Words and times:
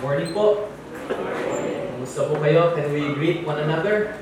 Good 0.00 0.08
morning 0.08 0.32
po. 0.32 0.64
Kumusta 1.92 2.24
po 2.24 2.40
kayo? 2.40 2.72
Can 2.72 2.88
we 2.88 3.12
greet 3.20 3.44
one 3.44 3.60
another? 3.60 4.16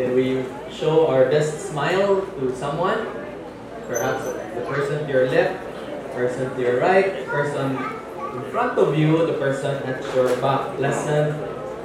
Can 0.00 0.16
we 0.16 0.40
show 0.72 1.04
our 1.04 1.28
best 1.28 1.68
smile 1.68 2.24
to 2.40 2.48
someone? 2.56 3.12
Perhaps 3.92 4.24
the 4.56 4.64
person 4.64 5.04
to 5.04 5.08
your 5.12 5.28
left, 5.28 5.60
person 6.16 6.48
to 6.56 6.58
your 6.64 6.80
right, 6.80 7.28
person 7.28 7.76
in 7.76 8.42
front 8.48 8.80
of 8.80 8.96
you, 8.96 9.28
the 9.28 9.36
person 9.36 9.84
at 9.84 10.00
your 10.16 10.32
back. 10.40 10.80
Pleasant 10.80 11.36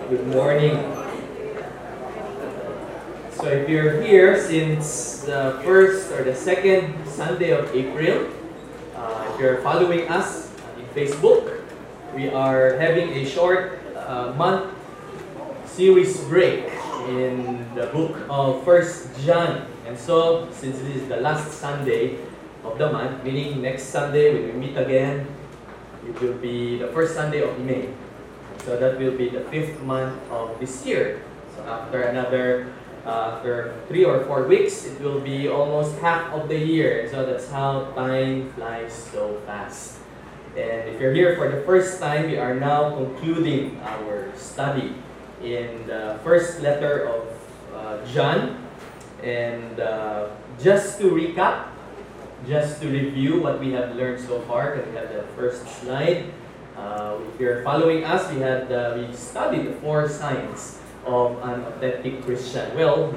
good 0.08 0.24
morning. 0.32 0.80
So 3.36 3.52
if 3.52 3.68
you're 3.68 4.00
here 4.08 4.40
since 4.40 5.28
the 5.28 5.60
first 5.68 6.16
or 6.16 6.24
the 6.24 6.32
second 6.32 6.96
Sunday 7.04 7.52
of 7.52 7.68
April, 7.76 8.32
uh, 8.96 9.28
if 9.28 9.44
you're 9.44 9.60
following 9.68 10.08
us 10.08 10.48
in 10.80 10.88
Facebook, 10.96 11.57
we 12.18 12.34
are 12.34 12.74
having 12.82 13.14
a 13.14 13.24
short 13.30 13.78
uh, 13.94 14.34
month 14.34 14.74
series 15.70 16.18
break 16.26 16.66
in 17.06 17.62
the 17.78 17.86
book 17.94 18.18
of 18.26 18.66
First 18.66 19.14
John. 19.22 19.70
And 19.86 19.94
so, 19.94 20.50
since 20.50 20.82
this 20.82 20.98
is 20.98 21.08
the 21.14 21.22
last 21.22 21.54
Sunday 21.62 22.18
of 22.66 22.82
the 22.82 22.90
month, 22.90 23.24
meaning 23.24 23.62
next 23.62 23.94
Sunday 23.94 24.34
when 24.34 24.50
we 24.50 24.54
meet 24.66 24.76
again, 24.82 25.30
it 26.10 26.18
will 26.20 26.34
be 26.42 26.82
the 26.82 26.88
first 26.90 27.14
Sunday 27.14 27.46
of 27.46 27.54
May. 27.62 27.94
So 28.66 28.82
that 28.82 28.98
will 28.98 29.14
be 29.14 29.30
the 29.30 29.46
fifth 29.54 29.78
month 29.86 30.18
of 30.34 30.58
this 30.60 30.84
year. 30.90 31.22
So 31.54 31.70
after 31.70 32.02
another, 32.02 32.74
uh, 33.06 33.38
after 33.38 33.78
three 33.88 34.04
or 34.04 34.26
four 34.26 34.50
weeks, 34.50 34.90
it 34.90 35.00
will 35.06 35.22
be 35.22 35.48
almost 35.48 35.94
half 36.02 36.34
of 36.34 36.50
the 36.50 36.58
year. 36.58 37.08
So 37.14 37.30
that's 37.30 37.52
how 37.54 37.94
time 37.94 38.50
flies 38.58 38.92
so 39.14 39.38
fast. 39.46 40.02
And 40.58 40.90
if 40.90 41.00
you're 41.00 41.14
here 41.14 41.38
for 41.38 41.54
the 41.54 41.62
first 41.62 42.02
time, 42.02 42.34
we 42.34 42.38
are 42.42 42.58
now 42.58 42.90
concluding 42.98 43.78
our 43.86 44.34
study 44.34 44.98
in 45.38 45.86
the 45.86 46.18
first 46.24 46.66
letter 46.66 47.06
of 47.06 47.30
uh, 47.78 48.02
John. 48.10 48.58
And 49.22 49.80
uh, 49.80 50.34
just 50.58 50.98
to 50.98 51.14
recap, 51.14 51.70
just 52.50 52.82
to 52.82 52.90
review 52.90 53.40
what 53.40 53.60
we 53.60 53.72
have 53.78 53.96
learned 53.96 54.26
so 54.26 54.42
far, 54.50 54.74
because 54.74 54.90
we 54.90 54.98
have 54.98 55.14
the 55.14 55.30
first 55.38 55.62
slide? 55.78 56.34
Uh, 56.76 57.22
if 57.34 57.40
you're 57.40 57.62
following 57.62 58.04
us, 58.04 58.26
we 58.34 58.42
had 58.42 58.66
we 58.98 59.14
studied 59.14 59.70
the 59.70 59.74
four 59.78 60.10
signs 60.10 60.82
of 61.06 61.38
an 61.46 61.66
authentic 61.70 62.26
Christian. 62.26 62.74
Well, 62.74 63.14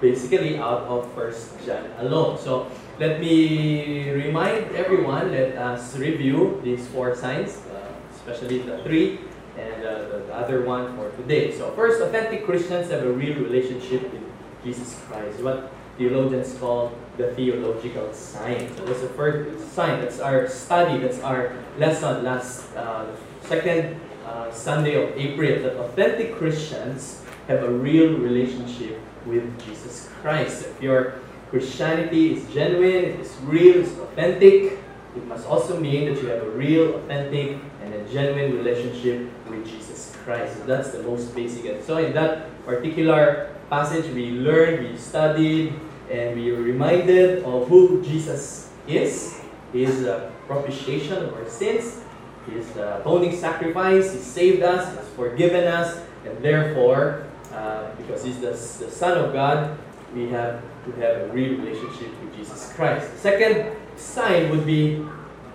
basically 0.00 0.56
out 0.56 0.88
of 0.88 1.12
First 1.12 1.52
John 1.64 1.84
alone. 1.98 2.38
So 2.38 2.72
let 3.00 3.18
me 3.18 4.10
remind 4.10 4.76
everyone. 4.76 5.32
Let 5.32 5.56
us 5.56 5.96
review 5.96 6.60
these 6.62 6.86
four 6.88 7.16
signs, 7.16 7.56
uh, 7.72 7.88
especially 8.14 8.58
the 8.58 8.76
three 8.84 9.18
and 9.56 9.82
uh, 9.82 10.04
the, 10.04 10.18
the 10.28 10.34
other 10.34 10.60
one 10.62 10.94
for 10.96 11.10
today. 11.16 11.56
So 11.56 11.72
first, 11.72 12.02
authentic 12.02 12.44
Christians 12.44 12.90
have 12.90 13.02
a 13.02 13.10
real 13.10 13.40
relationship 13.40 14.12
with 14.12 14.22
Jesus 14.62 15.00
Christ. 15.08 15.40
What 15.40 15.72
theologians 15.96 16.52
call 16.60 16.92
the 17.16 17.32
theological 17.32 18.12
sign. 18.12 18.68
So 18.76 18.84
that's 18.84 19.00
the 19.00 19.08
first 19.16 19.72
sign. 19.72 20.02
That's 20.02 20.20
our 20.20 20.46
study. 20.46 21.00
That's 21.00 21.20
our 21.20 21.56
lesson 21.78 22.22
last 22.22 22.68
uh, 22.76 23.06
second 23.48 23.98
uh, 24.26 24.52
Sunday 24.52 25.00
of 25.00 25.16
April. 25.16 25.62
That 25.62 25.80
authentic 25.80 26.36
Christians 26.36 27.24
have 27.48 27.64
a 27.64 27.70
real 27.70 28.18
relationship 28.18 29.00
with 29.24 29.48
Jesus 29.64 30.10
Christ. 30.20 30.68
If 30.68 30.82
your 30.82 31.14
Christianity 31.50 32.34
is 32.34 32.54
genuine, 32.54 33.04
it 33.04 33.20
is 33.20 33.36
real, 33.42 33.82
it's 33.82 33.98
authentic, 33.98 34.78
it 35.16 35.26
must 35.26 35.46
also 35.46 35.78
mean 35.78 36.06
that 36.06 36.22
you 36.22 36.28
have 36.28 36.42
a 36.42 36.50
real, 36.50 36.94
authentic, 36.94 37.58
and 37.82 37.94
a 37.94 38.04
genuine 38.12 38.56
relationship 38.56 39.28
with 39.48 39.66
Jesus 39.66 40.16
Christ. 40.24 40.58
So 40.58 40.64
that's 40.64 40.90
the 40.90 41.02
most 41.02 41.34
basic. 41.34 41.64
And 41.64 41.82
so 41.82 41.98
in 41.98 42.12
that 42.14 42.46
particular 42.64 43.56
passage, 43.68 44.06
we 44.14 44.30
learned, 44.30 44.88
we 44.88 44.96
studied, 44.96 45.74
and 46.10 46.38
we 46.38 46.52
were 46.52 46.62
reminded 46.62 47.42
of 47.42 47.66
who 47.68 48.02
Jesus 48.02 48.70
is. 48.86 49.40
He 49.72 49.84
is 49.84 50.02
the 50.02 50.30
propitiation 50.46 51.18
of 51.24 51.34
our 51.34 51.48
sins. 51.48 52.02
He 52.46 52.56
is 52.56 52.70
the 52.70 53.00
atoning 53.00 53.36
sacrifice. 53.36 54.12
He 54.12 54.18
saved 54.18 54.62
us. 54.62 54.90
He 54.90 54.96
has 54.96 55.08
forgiven 55.14 55.66
us. 55.66 56.00
And 56.24 56.42
therefore, 56.42 57.26
uh, 57.52 57.94
because 57.96 58.24
He's 58.24 58.40
the, 58.40 58.50
the 58.50 58.90
Son 58.90 59.18
of 59.18 59.32
God, 59.32 59.78
we 60.14 60.28
have 60.28 60.62
to 60.84 60.92
have 61.00 61.22
a 61.22 61.28
real 61.32 61.58
relationship 61.58 62.10
with 62.22 62.36
Jesus 62.36 62.72
Christ. 62.72 63.12
The 63.12 63.18
second 63.18 63.76
sign 63.96 64.50
would 64.50 64.66
be 64.66 65.06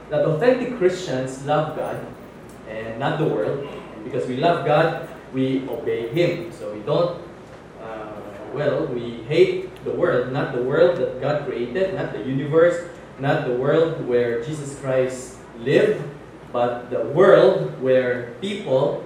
that 0.09 0.25
authentic 0.25 0.77
Christians 0.77 1.45
love 1.45 1.75
God 1.75 2.05
and 2.69 2.99
not 2.99 3.19
the 3.19 3.25
world. 3.25 3.67
Because 4.03 4.27
we 4.27 4.38
love 4.38 4.66
God, 4.66 5.09
we 5.33 5.67
obey 5.67 6.09
Him. 6.09 6.51
So 6.51 6.73
we 6.73 6.79
don't, 6.81 7.21
uh, 7.81 8.21
well, 8.53 8.85
we 8.88 9.23
hate 9.23 9.83
the 9.83 9.91
world, 9.91 10.31
not 10.31 10.53
the 10.53 10.61
world 10.61 10.97
that 10.97 11.19
God 11.19 11.45
created, 11.45 11.95
not 11.95 12.13
the 12.13 12.23
universe, 12.23 12.87
not 13.19 13.47
the 13.47 13.53
world 13.53 14.07
where 14.07 14.43
Jesus 14.43 14.79
Christ 14.79 15.37
lived, 15.59 16.03
but 16.53 16.89
the 16.89 17.01
world 17.01 17.81
where 17.81 18.35
people, 18.41 19.03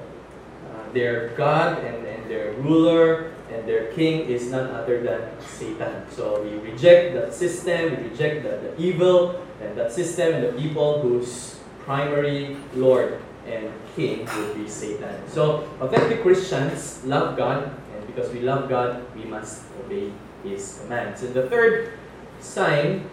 uh, 0.69 0.91
their 0.93 1.29
God 1.29 1.83
and, 1.83 2.05
and 2.05 2.29
their 2.29 2.53
ruler 2.53 3.31
and 3.51 3.67
their 3.67 3.91
king 3.93 4.29
is 4.29 4.51
none 4.51 4.69
other 4.71 5.01
than 5.01 5.21
Satan. 5.41 6.05
So 6.11 6.41
we 6.43 6.57
reject 6.59 7.13
that 7.15 7.33
system, 7.33 7.97
we 7.97 8.09
reject 8.09 8.43
the, 8.43 8.69
the 8.69 8.81
evil 8.81 9.41
and 9.61 9.77
that 9.77 9.91
system 9.91 10.33
and 10.33 10.43
the 10.45 10.53
people 10.53 11.01
whose 11.01 11.59
primary 11.83 12.57
Lord 12.75 13.19
and 13.47 13.71
king 13.95 14.27
would 14.37 14.55
be 14.55 14.69
Satan. 14.69 15.27
So 15.27 15.67
authentic 15.81 16.21
Christians 16.21 17.03
love 17.05 17.37
God, 17.37 17.73
and 17.95 18.07
because 18.07 18.31
we 18.31 18.41
love 18.41 18.69
God, 18.69 19.03
we 19.15 19.23
must 19.25 19.63
obey 19.83 20.11
His 20.43 20.79
commands. 20.81 21.23
And 21.23 21.33
the 21.33 21.49
third 21.49 21.97
sign 22.39 23.09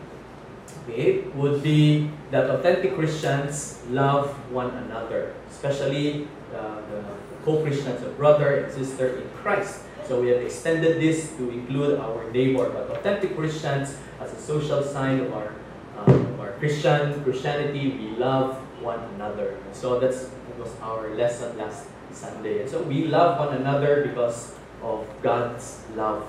okay, 0.85 1.23
would 1.35 1.63
be 1.63 2.11
that 2.31 2.51
authentic 2.51 2.95
Christians 2.95 3.81
love 3.91 4.31
one 4.53 4.71
another, 4.71 5.35
especially 5.51 6.29
uh, 6.55 6.81
the 6.91 7.03
co-Christians, 7.45 8.03
a 8.03 8.11
brother 8.11 8.65
and 8.65 8.73
sister 8.73 9.19
in 9.19 9.29
Christ. 9.43 9.83
So 10.07 10.21
we 10.21 10.29
have 10.29 10.43
extended 10.43 11.01
this 11.01 11.35
to 11.37 11.51
include 11.51 11.99
our 11.99 12.31
neighbor, 12.31 12.71
but 12.71 12.91
authentic 12.95 13.35
Christians, 13.37 13.97
as 14.21 14.33
a 14.33 14.39
social 14.39 14.83
sign 14.83 15.19
of 15.19 15.33
our, 15.35 15.53
um, 15.99 16.27
of 16.35 16.41
our 16.41 16.53
Christian 16.63 17.25
Christianity, 17.25 17.91
we 17.91 18.17
love 18.17 18.55
one 18.81 19.01
another. 19.17 19.59
So 19.73 19.99
that's 19.99 20.31
that 20.31 20.59
was 20.59 20.71
our 20.81 21.11
lesson 21.15 21.59
last 21.59 21.89
Sunday. 22.13 22.63
And 22.63 22.71
so 22.71 22.83
we 22.83 23.07
love 23.07 23.39
one 23.39 23.57
another 23.57 24.07
because 24.07 24.55
of 24.81 25.05
God's 25.23 25.83
love 25.97 26.25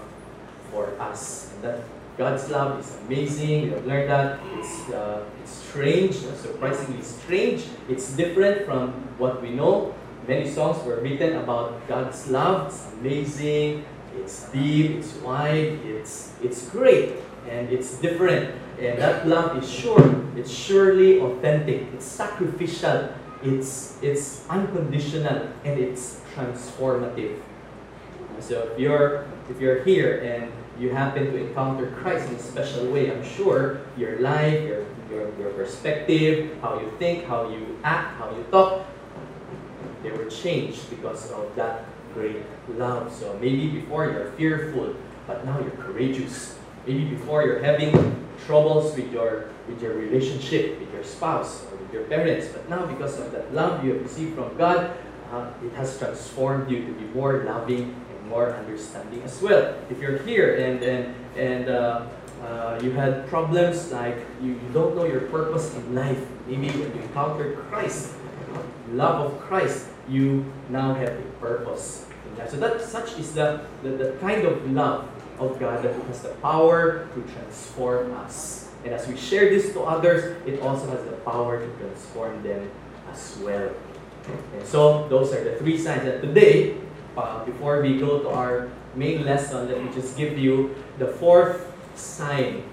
for 0.71 0.89
us. 0.99 1.53
And 1.53 1.63
that 1.63 1.79
God's 2.17 2.49
love 2.49 2.79
is 2.79 2.97
amazing. 3.05 3.61
We 3.61 3.69
have 3.77 3.85
learned 3.85 4.09
that 4.09 4.39
it's 4.57 4.89
uh, 4.89 5.23
it's 5.43 5.53
strange, 5.53 6.15
surprisingly 6.15 7.03
strange. 7.03 7.65
It's 7.87 8.11
different 8.17 8.65
from 8.65 8.89
what 9.21 9.41
we 9.41 9.51
know. 9.51 9.93
Many 10.27 10.49
songs 10.49 10.83
were 10.83 10.99
written 10.99 11.37
about 11.37 11.87
God's 11.87 12.27
love. 12.27 12.67
It's 12.67 12.91
amazing. 12.99 13.85
It's 14.19 14.51
deep. 14.51 14.99
It's 14.99 15.15
wide. 15.23 15.79
It's 15.87 16.35
it's 16.43 16.67
great, 16.67 17.15
and 17.47 17.71
it's 17.71 17.95
different. 18.03 18.51
And 18.75 18.99
that 18.99 19.25
love 19.25 19.55
is 19.55 19.63
sure. 19.63 20.03
It's 20.35 20.51
surely 20.51 21.21
authentic. 21.21 21.87
It's 21.95 22.03
sacrificial. 22.03 23.15
It's 23.41 24.03
it's 24.03 24.43
unconditional, 24.49 25.47
and 25.63 25.79
it's 25.79 26.19
transformative. 26.35 27.39
So 28.43 28.67
if 28.67 28.77
you're 28.77 29.31
if 29.49 29.61
you're 29.61 29.81
here 29.87 30.19
and 30.27 30.51
you 30.75 30.91
happen 30.91 31.31
to 31.31 31.35
encounter 31.39 31.87
Christ 32.03 32.27
in 32.27 32.35
a 32.35 32.43
special 32.43 32.91
way, 32.91 33.09
I'm 33.09 33.23
sure 33.23 33.79
your 33.97 34.19
life, 34.19 34.61
your, 34.61 34.85
your, 35.09 35.33
your 35.39 35.49
perspective, 35.55 36.53
how 36.61 36.79
you 36.79 36.91
think, 36.99 37.25
how 37.25 37.49
you 37.49 37.79
act, 37.83 38.13
how 38.19 38.29
you 38.29 38.43
talk, 38.51 38.85
they 40.03 40.11
were 40.11 40.25
changed 40.25 40.89
because 40.89 41.31
of 41.31 41.55
that 41.55 41.85
great 42.13 42.43
love. 42.69 43.11
So 43.13 43.37
maybe 43.39 43.67
before 43.67 44.05
you're 44.05 44.31
fearful, 44.33 44.95
but 45.25 45.45
now 45.45 45.59
you're 45.59 45.71
courageous. 45.71 46.57
Maybe 46.85 47.05
before 47.05 47.43
you're 47.43 47.63
having 47.63 47.91
troubles 48.45 48.95
with 48.95 49.11
your 49.11 49.49
with 49.67 49.81
your 49.81 49.93
relationship 49.93 50.79
with 50.79 50.91
your 50.93 51.03
spouse 51.03 51.65
or 51.69 51.77
with 51.77 51.91
your 51.91 52.03
parents, 52.03 52.47
but 52.47 52.69
now 52.69 52.85
because 52.85 53.19
of 53.19 53.31
that 53.31 53.53
love 53.53 53.83
you 53.83 53.93
have 53.93 54.01
received 54.01 54.35
from 54.35 54.55
God, 54.57 54.95
uh, 55.31 55.51
it 55.61 55.73
has 55.73 55.97
transformed 55.99 56.71
you 56.71 56.85
to 56.85 56.91
be 56.93 57.03
more 57.13 57.43
loving 57.43 57.93
and 57.93 58.29
more 58.29 58.55
understanding 58.55 59.21
as 59.23 59.41
well. 59.41 59.75
If 59.89 59.99
you're 59.99 60.19
here 60.19 60.55
and 60.55 60.81
and 60.81 61.15
and 61.35 61.69
uh, 61.69 62.07
uh, 62.43 62.79
you 62.81 62.91
had 62.91 63.27
problems 63.27 63.91
like 63.91 64.17
you, 64.41 64.51
you 64.53 64.69
don't 64.73 64.95
know 64.95 65.05
your 65.05 65.21
purpose 65.27 65.75
in 65.75 65.95
life, 65.95 66.23
maybe 66.47 66.69
when 66.69 66.95
you 66.95 67.01
encountered 67.01 67.57
Christ, 67.69 68.13
love 68.91 69.31
of 69.31 69.39
Christ, 69.41 69.87
you 70.09 70.45
now 70.69 70.93
have 70.93 71.09
a 71.09 71.23
purpose 71.39 72.05
in 72.29 72.37
life. 72.37 72.51
So 72.51 72.57
that 72.57 72.81
such 72.81 73.17
is 73.19 73.33
the, 73.33 73.61
the, 73.83 73.89
the 73.89 74.11
kind 74.19 74.45
of 74.45 74.71
love 74.71 75.09
of 75.39 75.59
God 75.59 75.83
that 75.83 75.93
has 75.93 76.21
the 76.21 76.29
power 76.41 77.07
to 77.13 77.21
transform 77.33 78.13
us. 78.13 78.69
And 78.83 78.93
as 78.93 79.07
we 79.07 79.17
share 79.17 79.49
this 79.49 79.73
to 79.73 79.81
others, 79.81 80.37
it 80.45 80.61
also 80.61 80.89
has 80.89 81.03
the 81.03 81.17
power 81.27 81.59
to 81.59 81.67
transform 81.77 82.41
them 82.43 82.69
as 83.11 83.37
well. 83.41 83.69
Okay, 84.23 84.65
so 84.65 85.07
those 85.09 85.33
are 85.33 85.43
the 85.43 85.55
three 85.57 85.77
signs. 85.77 86.03
that 86.03 86.21
today, 86.21 86.77
uh, 87.15 87.43
before 87.45 87.81
we 87.81 87.97
go 87.97 88.19
to 88.19 88.29
our 88.29 88.69
main 88.95 89.25
lesson, 89.25 89.67
let 89.67 89.83
me 89.83 89.89
just 89.93 90.17
give 90.17 90.37
you 90.37 90.75
the 90.99 91.07
fourth 91.07 91.71
sign 91.95 92.63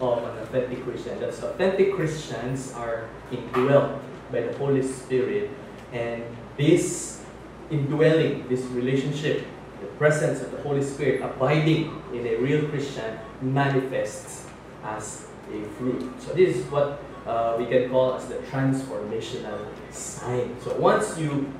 of 0.00 0.18
an 0.24 0.38
authentic 0.38 0.82
Christian. 0.84 1.20
That's 1.20 1.42
authentic 1.42 1.94
Christians 1.94 2.72
are 2.72 3.08
indwelt 3.30 4.00
by 4.32 4.42
the 4.42 4.56
Holy 4.56 4.82
Spirit, 4.82 5.50
and 5.92 6.22
this 6.56 7.22
indwelling, 7.70 8.48
this 8.48 8.62
relationship, 8.66 9.46
the 9.80 9.86
presence 9.98 10.42
of 10.42 10.50
the 10.50 10.60
Holy 10.62 10.82
Spirit 10.82 11.22
abiding 11.22 12.02
in 12.12 12.26
a 12.26 12.36
real 12.36 12.68
Christian 12.68 13.18
manifests 13.40 14.46
as 14.84 15.26
a 15.52 15.64
fruit. 15.76 16.10
So 16.20 16.32
this 16.32 16.56
is 16.56 16.66
what 16.70 17.02
uh, 17.26 17.56
we 17.58 17.66
can 17.66 17.90
call 17.90 18.14
as 18.14 18.26
the 18.26 18.36
transformational 18.50 19.68
sign. 19.90 20.56
So 20.62 20.74
once 20.76 21.18
you, 21.18 21.52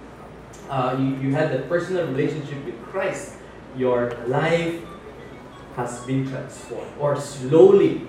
uh, 0.69 0.97
you 0.99 1.17
you 1.17 1.35
had 1.35 1.51
that 1.53 1.69
personal 1.69 2.07
relationship 2.07 2.65
with 2.65 2.81
Christ, 2.85 3.37
your 3.77 4.11
life 4.27 4.81
has 5.77 6.01
been 6.01 6.29
transformed 6.29 6.91
or 6.99 7.17
slowly 7.17 8.07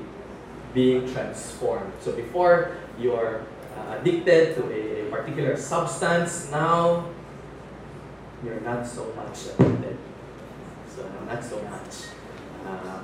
being 0.74 1.12
transformed. 1.14 1.92
So 2.02 2.12
before 2.14 2.78
you're 3.00 3.44
uh, 3.78 3.98
addicted 4.00 4.56
to 4.56 4.64
a 4.72 4.91
particular 5.12 5.58
substance, 5.58 6.50
now 6.52 7.06
you're 8.44 8.62
not 8.62 8.88
so 8.88 9.14
much 9.16 9.46
addicted. 9.60 9.98
So 10.96 11.08
not 11.28 11.44
so 11.44 11.62
much. 11.64 12.10
Uh, 12.66 13.00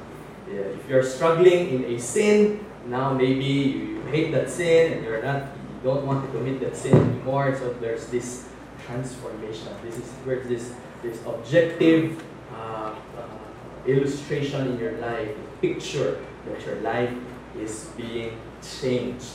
yeah, 0.50 0.60
if 0.62 0.90
you're 0.90 1.04
struggling 1.04 1.70
in 1.70 1.84
a 1.86 2.00
sin, 2.00 2.66
now 2.88 3.14
maybe 3.14 3.46
you 3.46 4.02
hate 4.10 4.32
that 4.32 4.50
sin 4.50 4.94
and 4.94 5.04
you're 5.04 5.22
not, 5.22 5.44
you 5.44 5.80
don't 5.84 6.06
want 6.06 6.26
to 6.26 6.32
commit 6.38 6.60
that 6.62 6.76
sin 6.76 6.96
anymore. 6.96 7.56
So 7.58 7.74
there's 7.74 8.08
this 8.08 8.48
transformation. 8.86 9.68
This 9.84 9.98
is 9.98 10.10
where 10.24 10.40
this 10.42 10.74
this 11.04 11.20
objective 11.26 12.24
uh, 12.54 12.56
uh, 12.56 12.96
illustration 13.86 14.68
in 14.68 14.80
your 14.80 14.94
life, 14.94 15.30
picture 15.62 16.20
that 16.48 16.66
your 16.66 16.76
life 16.82 17.14
is 17.60 17.90
being 17.98 18.38
changed 18.62 19.30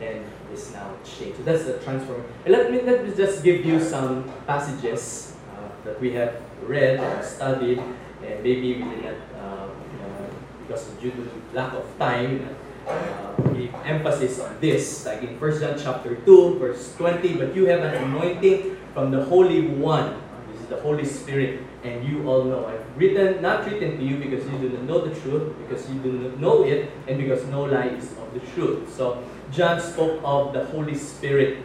and 0.00 0.24
is 0.52 0.72
now 0.72 0.94
changed. 1.04 1.38
So 1.38 1.42
that's 1.42 1.64
the 1.64 1.78
transform. 1.78 2.24
Let 2.46 2.70
me 2.70 2.82
let 2.82 3.06
me 3.06 3.14
just 3.14 3.42
give 3.42 3.64
you 3.64 3.80
some 3.80 4.30
passages 4.46 5.34
uh, 5.56 5.68
that 5.84 6.00
we 6.00 6.12
have 6.14 6.40
read 6.62 7.00
and 7.00 7.24
studied, 7.24 7.78
and 7.78 8.36
maybe 8.42 8.82
we 8.82 8.84
did 8.84 9.04
not, 9.04 9.20
uh, 9.36 9.68
uh, 9.68 10.26
because 10.66 10.86
due 11.00 11.10
to 11.10 11.22
lack 11.52 11.72
of 11.72 11.86
time, 11.98 12.48
uh, 12.86 13.34
we 13.52 13.70
emphasis 13.84 14.40
on 14.40 14.56
this, 14.60 15.06
like 15.06 15.22
in 15.22 15.38
1 15.40 15.60
John 15.60 15.76
chapter 15.78 16.16
2, 16.16 16.58
verse 16.58 16.94
20, 16.96 17.34
but 17.36 17.54
you 17.54 17.66
have 17.66 17.80
an 17.80 17.94
anointing 18.04 18.76
from 18.94 19.10
the 19.10 19.24
Holy 19.24 19.68
One. 19.68 20.27
The 20.68 20.80
Holy 20.80 21.04
Spirit, 21.04 21.60
and 21.82 22.06
you 22.06 22.28
all 22.28 22.44
know. 22.44 22.66
I've 22.66 22.84
written, 22.96 23.40
not 23.40 23.64
written 23.64 23.96
to 23.98 24.04
you 24.04 24.16
because 24.16 24.44
you 24.44 24.58
do 24.58 24.68
not 24.68 24.82
know 24.84 25.00
the 25.06 25.18
truth, 25.20 25.54
because 25.60 25.88
you 25.88 25.98
do 26.00 26.12
not 26.12 26.38
know 26.38 26.64
it, 26.64 26.90
and 27.06 27.18
because 27.18 27.44
no 27.46 27.64
lie 27.64 27.88
is 27.88 28.12
of 28.18 28.34
the 28.34 28.40
truth. 28.52 28.94
So 28.94 29.22
John 29.50 29.80
spoke 29.80 30.20
of 30.24 30.52
the 30.52 30.66
Holy 30.66 30.94
Spirit 30.94 31.64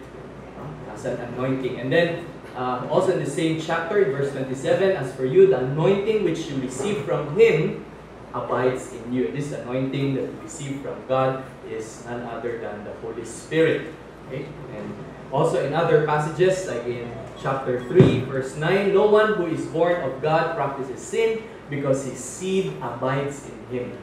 uh, 0.57 0.93
as 0.93 1.05
an 1.05 1.19
anointing. 1.19 1.79
And 1.79 1.91
then 1.91 2.25
uh, 2.55 2.87
also 2.89 3.13
in 3.13 3.23
the 3.23 3.29
same 3.29 3.59
chapter, 3.59 4.05
verse 4.11 4.31
27, 4.31 4.91
as 4.91 5.13
for 5.15 5.25
you, 5.25 5.47
the 5.47 5.59
anointing 5.59 6.23
which 6.23 6.47
you 6.47 6.61
receive 6.61 7.03
from 7.03 7.37
him 7.37 7.85
abides 8.33 8.93
in 8.93 9.13
you. 9.13 9.31
This 9.31 9.51
anointing 9.51 10.15
that 10.15 10.23
you 10.23 10.39
receive 10.41 10.81
from 10.81 10.95
God 11.07 11.43
is 11.69 12.05
none 12.05 12.21
other 12.23 12.59
than 12.59 12.83
the 12.83 12.93
Holy 13.01 13.25
Spirit. 13.25 13.93
Okay? 14.27 14.45
And 14.75 14.93
also 15.33 15.65
in 15.65 15.73
other 15.73 16.05
passages, 16.05 16.67
like 16.67 16.85
in 16.85 17.11
chapter 17.41 17.81
3, 17.89 18.21
verse 18.21 18.55
9, 18.55 18.93
no 18.93 19.07
one 19.07 19.33
who 19.33 19.47
is 19.47 19.65
born 19.65 19.99
of 20.01 20.21
God 20.21 20.55
practices 20.55 21.01
sin 21.01 21.41
because 21.69 22.05
his 22.05 22.23
seed 22.23 22.77
abides 22.81 23.49
in 23.49 23.57
him. 23.75 23.97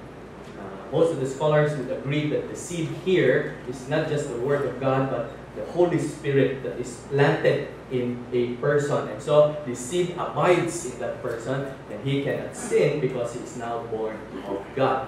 Uh, 0.59 0.91
most 0.91 1.13
of 1.13 1.21
the 1.21 1.27
scholars 1.27 1.79
would 1.79 1.89
agree 1.89 2.29
that 2.31 2.51
the 2.51 2.57
seed 2.57 2.89
here 3.05 3.57
is 3.69 3.89
not 3.89 4.09
just 4.09 4.29
the 4.29 4.41
Word 4.41 4.67
of 4.67 4.81
God, 4.81 5.09
but 5.09 5.31
the 5.55 5.65
Holy 5.73 5.99
Spirit 5.99 6.65
that 6.65 6.79
is 6.81 6.99
planted 7.09 7.69
in 7.93 8.19
a 8.33 8.55
person. 8.57 9.09
And 9.09 9.23
so 9.23 9.57
the 9.67 9.75
seed 9.75 10.19
abides 10.19 10.85
in 10.87 10.99
that 10.99 11.23
person, 11.23 11.73
and 11.91 12.05
he 12.05 12.23
cannot 12.25 12.57
sin 12.57 13.01
because 13.01 13.35
he 13.35 13.41
is 13.41 13.57
now 13.57 13.85
born 13.87 14.19
of 14.47 14.67
God. 14.75 15.07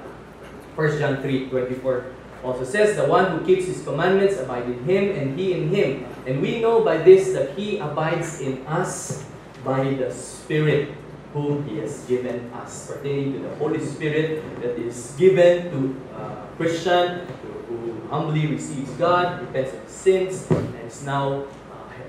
1 0.76 0.98
John 0.98 1.20
3 1.20 1.50
24 1.50 2.04
also 2.44 2.64
says, 2.64 2.96
The 2.96 3.06
one 3.06 3.38
who 3.38 3.46
keeps 3.46 3.66
his 3.66 3.82
commandments 3.82 4.38
abide 4.38 4.64
in 4.64 4.84
him, 4.84 5.16
and 5.16 5.38
he 5.38 5.52
in 5.54 5.68
him. 5.68 6.06
And 6.26 6.40
we 6.40 6.60
know 6.60 6.84
by 6.84 6.98
this 6.98 7.32
that 7.32 7.56
he 7.58 7.78
abides 7.78 8.40
in 8.40 8.66
us 8.66 9.24
by 9.64 9.94
the 9.94 10.10
Spirit 10.12 10.94
whom 11.32 11.64
he 11.66 11.78
has 11.78 12.04
given 12.04 12.52
us, 12.52 12.86
pertaining 12.90 13.32
to 13.32 13.38
the 13.40 13.54
Holy 13.56 13.80
Spirit 13.80 14.42
that 14.60 14.78
is 14.78 15.14
given 15.16 15.70
to 15.70 15.96
uh, 16.14 16.46
Christian 16.56 17.26
who 17.68 18.06
humbly 18.08 18.46
receives 18.46 18.90
God, 18.92 19.40
repents 19.40 19.72
of 19.72 19.88
sins, 19.88 20.50
and 20.50 20.74
is 20.84 21.02
now 21.04 21.42
uh, 21.42 21.46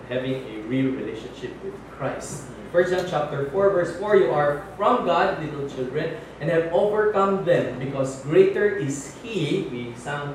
having 0.10 0.44
a 0.44 0.62
real 0.68 0.92
relationship 0.92 1.52
with 1.64 1.74
Christ. 1.92 2.53
1 2.74 2.90
John 2.90 3.06
chapter 3.08 3.46
4, 3.54 3.70
verse 3.70 3.94
4, 4.02 4.18
you 4.18 4.31
are 4.34 4.66
from 4.78 5.06
God, 5.06 5.38
little 5.38 5.70
children, 5.70 6.18
and 6.42 6.50
have 6.50 6.74
overcome 6.74 7.46
them, 7.46 7.78
because 7.78 8.25
greater 8.25 8.66
is 8.66 9.14
He, 9.22 9.70
we 9.70 9.94
sang 9.94 10.34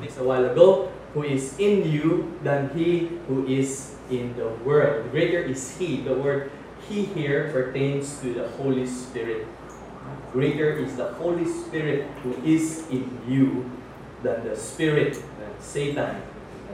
this 0.00 0.16
a 0.16 0.24
while 0.24 0.48
ago, 0.48 0.90
who 1.12 1.24
is 1.24 1.52
in 1.60 1.84
you 1.84 2.40
than 2.42 2.72
He 2.72 3.20
who 3.28 3.44
is 3.46 3.96
in 4.08 4.32
the 4.40 4.48
world. 4.64 5.12
Greater 5.12 5.44
is 5.44 5.76
He. 5.76 6.00
The 6.00 6.14
word 6.14 6.50
He 6.88 7.04
here 7.04 7.52
pertains 7.52 8.16
to 8.24 8.32
the 8.32 8.48
Holy 8.56 8.86
Spirit. 8.86 9.44
Greater 10.32 10.72
is 10.72 10.96
the 10.96 11.12
Holy 11.20 11.44
Spirit 11.44 12.08
who 12.24 12.32
is 12.48 12.88
in 12.88 13.04
you 13.28 13.68
than 14.22 14.48
the 14.48 14.56
spirit, 14.56 15.20
than 15.36 15.52
Satan, 15.60 16.16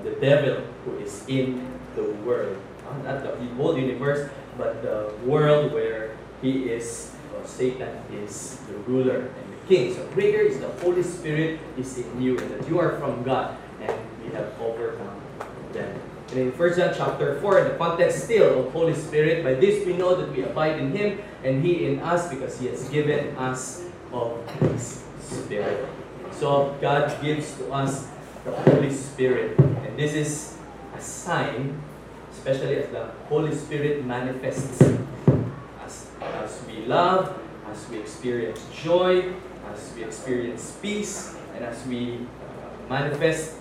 the 0.04 0.14
devil 0.22 0.62
who 0.84 1.02
is 1.02 1.26
in 1.26 1.66
the 1.96 2.04
world. 2.22 2.56
Uh, 2.88 3.02
not 3.02 3.22
the 3.26 3.34
whole 3.56 3.76
universe, 3.76 4.30
but 4.58 4.82
the 4.82 5.14
world 5.24 5.72
where 5.72 6.16
he 6.42 6.68
is, 6.68 7.14
or 7.34 7.46
Satan 7.46 7.96
is 8.12 8.58
the 8.66 8.74
ruler 8.90 9.30
and 9.30 9.46
the 9.54 9.60
king. 9.68 9.94
So 9.94 10.04
greater 10.12 10.42
is 10.42 10.58
the 10.58 10.68
Holy 10.82 11.02
Spirit 11.02 11.60
is 11.78 11.96
in 11.96 12.20
you, 12.20 12.36
and 12.36 12.50
that 12.50 12.68
you 12.68 12.78
are 12.78 12.98
from 12.98 13.22
God, 13.22 13.56
and 13.80 13.94
we 14.22 14.34
have 14.34 14.52
overcome 14.60 15.22
them. 15.72 15.88
And 16.30 16.38
in 16.38 16.52
1 16.52 16.76
John 16.76 16.92
chapter 16.94 17.40
4, 17.40 17.64
the 17.64 17.70
context 17.78 18.24
still 18.24 18.66
of 18.66 18.72
Holy 18.72 18.94
Spirit, 18.94 19.42
by 19.42 19.54
this 19.54 19.86
we 19.86 19.96
know 19.96 20.14
that 20.14 20.30
we 20.34 20.42
abide 20.42 20.78
in 20.78 20.92
Him, 20.92 21.18
and 21.44 21.64
He 21.64 21.86
in 21.86 22.00
us, 22.00 22.28
because 22.28 22.58
He 22.58 22.66
has 22.66 22.88
given 22.90 23.34
us 23.36 23.86
of 24.12 24.36
His 24.60 25.04
Spirit. 25.22 25.86
So 26.32 26.76
God 26.80 27.16
gives 27.22 27.56
to 27.56 27.72
us 27.72 28.06
the 28.44 28.52
Holy 28.52 28.92
Spirit, 28.92 29.58
and 29.58 29.96
this 29.98 30.12
is 30.14 30.58
a 30.94 31.00
sign, 31.00 31.80
especially 32.48 32.76
as 32.76 32.88
the 32.88 33.04
Holy 33.28 33.54
Spirit 33.54 34.06
manifests 34.06 34.80
as, 35.84 36.08
as 36.22 36.62
we 36.66 36.86
love, 36.86 37.38
as 37.70 37.86
we 37.90 37.98
experience 37.98 38.64
joy, 38.72 39.34
as 39.70 39.92
we 39.94 40.02
experience 40.04 40.78
peace, 40.80 41.36
and 41.54 41.64
as 41.64 41.84
we 41.86 42.20
manifest 42.88 43.56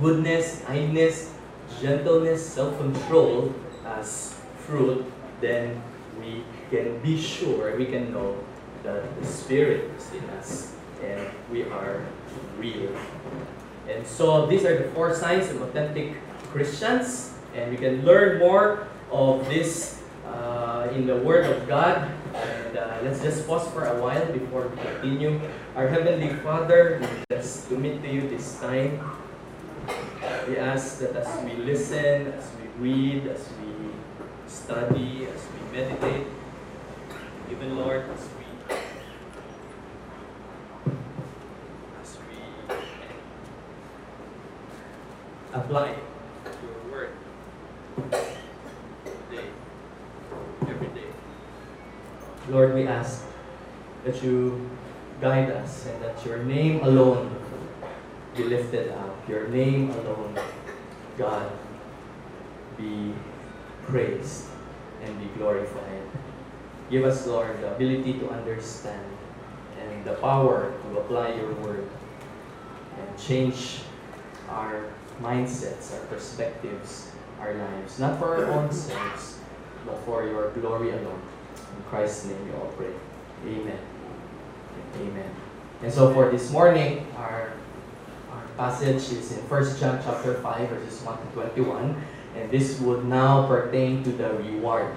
goodness, 0.00 0.62
kindness, 0.66 1.30
gentleness, 1.80 2.44
self-control 2.44 3.54
as 3.86 4.34
fruit, 4.66 5.06
then 5.40 5.80
we 6.18 6.42
can 6.70 6.98
be 7.02 7.16
sure, 7.16 7.76
we 7.76 7.86
can 7.86 8.12
know 8.12 8.34
that 8.82 9.02
the 9.20 9.26
Spirit 9.26 9.90
is 9.96 10.10
in 10.12 10.24
us 10.30 10.74
and 11.04 11.22
we 11.52 11.62
are 11.70 12.04
real. 12.58 12.90
And 13.88 14.04
so 14.04 14.46
these 14.46 14.64
are 14.64 14.76
the 14.76 14.90
four 14.90 15.14
signs 15.14 15.50
of 15.50 15.62
authentic 15.62 16.16
Christians, 16.50 17.31
and 17.54 17.70
we 17.70 17.76
can 17.76 18.04
learn 18.04 18.38
more 18.38 18.88
of 19.10 19.46
this 19.48 20.02
uh, 20.26 20.88
in 20.92 21.06
the 21.06 21.16
Word 21.16 21.46
of 21.46 21.68
God. 21.68 22.10
And 22.34 22.76
uh, 22.78 22.98
let's 23.02 23.20
just 23.22 23.46
pause 23.46 23.68
for 23.72 23.84
a 23.84 24.00
while 24.00 24.24
before 24.32 24.68
we 24.68 24.76
continue. 24.82 25.40
Our 25.76 25.88
Heavenly 25.88 26.34
Father, 26.40 26.98
we 27.00 27.36
just 27.36 27.68
commit 27.68 28.02
to 28.02 28.08
you 28.08 28.28
this 28.28 28.58
time. 28.60 29.00
We 30.48 30.56
ask 30.56 30.98
that 31.00 31.14
as 31.16 31.44
we 31.44 31.52
listen, 31.54 32.32
as 32.32 32.50
we 32.58 32.68
read, 32.90 33.26
as 33.26 33.48
we 33.60 33.92
study, 34.46 35.26
as 35.26 35.42
we 35.52 35.78
meditate, 35.78 36.26
even 37.50 37.76
Lord, 37.76 38.04
as 38.10 38.28
we 38.36 38.74
as 42.00 42.18
we 42.28 42.36
apply 45.52 45.96
your 46.62 46.92
word 46.92 47.10
today, 49.30 49.48
every 50.62 50.88
day. 50.88 51.10
Lord, 52.48 52.74
we 52.74 52.86
ask 52.86 53.24
that 54.04 54.11
you 54.22 54.70
guide 55.20 55.50
us 55.50 55.86
and 55.86 56.02
that 56.02 56.24
your 56.24 56.42
name 56.44 56.80
alone 56.82 57.34
be 58.36 58.44
lifted 58.44 58.90
up. 58.92 59.28
Your 59.28 59.48
name 59.48 59.90
alone, 59.90 60.38
God, 61.18 61.50
be 62.76 63.12
praised 63.84 64.46
and 65.04 65.18
be 65.20 65.26
glorified. 65.38 66.02
Give 66.90 67.04
us, 67.04 67.26
Lord, 67.26 67.60
the 67.60 67.74
ability 67.74 68.14
to 68.14 68.30
understand 68.30 69.04
and 69.80 70.04
the 70.04 70.14
power 70.14 70.72
to 70.82 70.98
apply 70.98 71.34
your 71.34 71.52
word 71.54 71.88
and 72.98 73.18
change 73.18 73.80
our 74.48 74.84
mindsets, 75.20 75.94
our 75.94 76.04
perspectives, 76.06 77.12
our 77.40 77.54
lives, 77.54 77.98
not 77.98 78.18
for 78.18 78.36
our 78.36 78.46
own 78.46 78.72
sakes, 78.72 79.38
but 79.86 79.96
for 80.04 80.24
your 80.24 80.50
glory 80.50 80.90
alone. 80.90 81.22
In 81.76 81.82
Christ's 81.84 82.26
name 82.26 82.44
we 82.46 82.52
all 82.54 82.72
pray. 82.76 82.92
Amen. 83.46 83.78
Amen. 84.96 85.30
And 85.82 85.92
so 85.92 86.12
for 86.14 86.30
this 86.30 86.50
morning, 86.50 87.06
our, 87.16 87.52
our 88.30 88.46
passage 88.56 89.10
is 89.12 89.32
in 89.32 89.38
1 89.48 89.78
John 89.78 90.00
chapter 90.04 90.34
5, 90.34 90.68
verses 90.68 91.02
1 91.02 91.18
to 91.18 91.24
21. 91.34 92.04
And 92.36 92.50
this 92.50 92.80
would 92.80 93.04
now 93.04 93.46
pertain 93.46 94.02
to 94.04 94.10
the 94.12 94.32
reward 94.34 94.94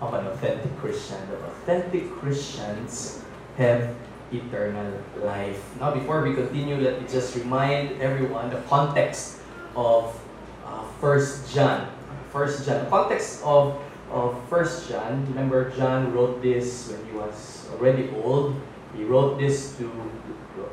of 0.00 0.14
an 0.14 0.26
authentic 0.26 0.76
Christian. 0.78 1.16
The 1.30 1.36
authentic 1.46 2.10
Christians 2.10 3.24
have 3.56 3.94
eternal 4.32 4.92
life. 5.22 5.62
Now, 5.78 5.94
before 5.94 6.22
we 6.22 6.34
continue, 6.34 6.76
let 6.76 7.00
me 7.00 7.08
just 7.08 7.36
remind 7.36 8.00
everyone 8.02 8.50
the 8.50 8.60
context 8.68 9.40
of 9.76 10.18
uh, 10.66 10.82
1 11.00 11.20
John. 11.52 11.86
1 12.32 12.48
John. 12.64 12.84
The 12.84 12.90
context 12.90 13.42
of, 13.44 13.80
of 14.12 14.34
1 14.52 14.88
John, 14.88 15.26
remember 15.26 15.70
John 15.70 16.12
wrote 16.12 16.42
this 16.42 16.90
when 16.90 17.04
he 17.06 17.12
was 17.16 17.66
already 17.72 18.10
old. 18.22 18.60
He 18.96 19.04
wrote 19.04 19.38
this 19.38 19.76
to 19.78 19.90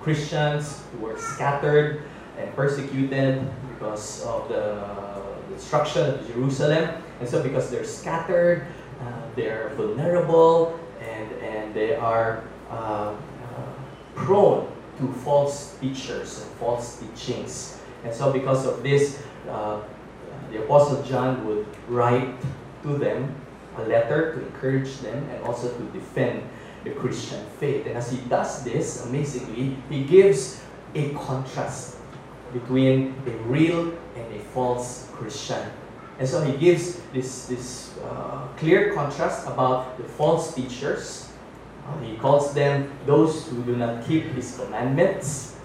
Christians 0.01 0.83
who 0.91 1.05
were 1.05 1.17
scattered 1.17 2.03
and 2.37 2.53
persecuted 2.55 3.47
because 3.69 4.23
of 4.25 4.49
the 4.49 4.99
destruction 5.53 6.15
of 6.15 6.27
Jerusalem. 6.27 7.01
And 7.19 7.27
so 7.27 7.41
because 7.43 7.69
they're 7.69 7.85
scattered, 7.85 8.67
uh, 9.01 9.21
they're 9.35 9.69
vulnerable, 9.75 10.79
and, 10.99 11.31
and 11.39 11.73
they 11.73 11.95
are 11.95 12.43
uh, 12.69 12.73
uh, 12.73 13.15
prone 14.15 14.71
to 14.97 15.11
false 15.23 15.77
teachers 15.79 16.41
and 16.41 16.51
false 16.59 16.99
teachings. 16.99 17.79
And 18.03 18.13
so 18.13 18.31
because 18.31 18.65
of 18.65 18.83
this, 18.83 19.21
uh, 19.49 19.81
the 20.51 20.63
Apostle 20.63 21.03
John 21.03 21.45
would 21.45 21.65
write 21.87 22.35
to 22.83 22.97
them 22.97 23.35
a 23.77 23.83
letter 23.83 24.33
to 24.35 24.45
encourage 24.45 24.97
them 24.99 25.27
and 25.29 25.43
also 25.43 25.69
to 25.71 25.83
defend 25.91 26.43
the 26.83 26.91
Christian 26.91 27.45
faith. 27.59 27.85
And 27.85 27.97
as 27.97 28.11
he 28.11 28.17
does 28.29 28.63
this, 28.63 29.05
amazingly, 29.05 29.77
he 29.89 30.03
gives 30.03 30.63
a 30.95 31.09
contrast 31.13 31.97
between 32.53 33.15
a 33.27 33.31
real 33.47 33.93
and 34.15 34.35
a 34.35 34.39
false 34.53 35.09
Christian. 35.13 35.69
And 36.17 36.27
so 36.27 36.43
he 36.43 36.57
gives 36.57 36.99
this, 37.13 37.45
this 37.45 37.97
uh, 38.03 38.47
clear 38.57 38.93
contrast 38.93 39.47
about 39.47 39.97
the 39.97 40.03
false 40.03 40.53
teachers. 40.53 41.31
Uh, 41.87 41.97
he 42.01 42.17
calls 42.17 42.53
them 42.53 42.91
those 43.05 43.47
who 43.47 43.63
do 43.63 43.75
not 43.75 44.05
keep 44.05 44.23
his 44.35 44.57
commandments 44.57 45.55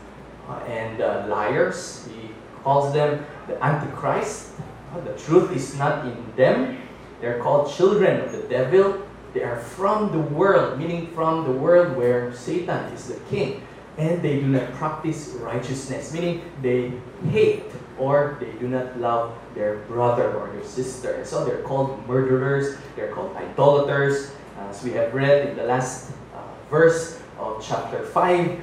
uh, 0.49 0.59
and 0.68 1.00
uh, 1.00 1.26
liars. 1.28 2.06
He 2.06 2.30
calls 2.62 2.92
them 2.92 3.25
the 3.49 3.62
Antichrist. 3.64 4.52
Uh, 4.92 5.00
the 5.00 5.12
truth 5.18 5.50
is 5.56 5.76
not 5.76 6.06
in 6.06 6.37
them. 6.37 6.78
They're 7.21 7.40
called 7.40 7.73
children 7.73 8.21
of 8.21 8.33
the 8.33 8.42
devil. 8.49 9.02
They 9.33 9.42
are 9.42 9.59
from 9.59 10.12
the 10.12 10.21
world, 10.21 10.78
meaning 10.78 11.09
from 11.09 11.44
the 11.44 11.52
world 11.52 11.97
where 11.97 12.33
Satan 12.35 12.92
is 12.92 13.09
the 13.09 13.18
king. 13.30 13.62
And 13.99 14.23
they 14.23 14.40
do 14.40 14.47
not 14.47 14.73
practice 14.75 15.28
righteousness, 15.40 16.12
meaning 16.12 16.42
they 16.62 16.92
hate 17.30 17.64
or 17.99 18.37
they 18.40 18.50
do 18.59 18.68
not 18.68 18.99
love 18.99 19.33
their 19.54 19.78
brother 19.87 20.35
or 20.35 20.50
their 20.52 20.64
sister. 20.64 21.25
So 21.25 21.44
they're 21.44 21.62
called 21.62 22.06
murderers, 22.09 22.76
they're 22.97 23.12
called 23.12 23.37
idolaters. 23.37 24.33
As 24.59 24.83
we 24.83 24.92
have 24.92 25.14
read 25.14 25.49
in 25.49 25.56
the 25.56 25.64
last 25.64 26.12
uh, 26.35 26.42
verse 26.71 27.21
of 27.38 27.64
chapter 27.64 28.04
5, 28.04 28.61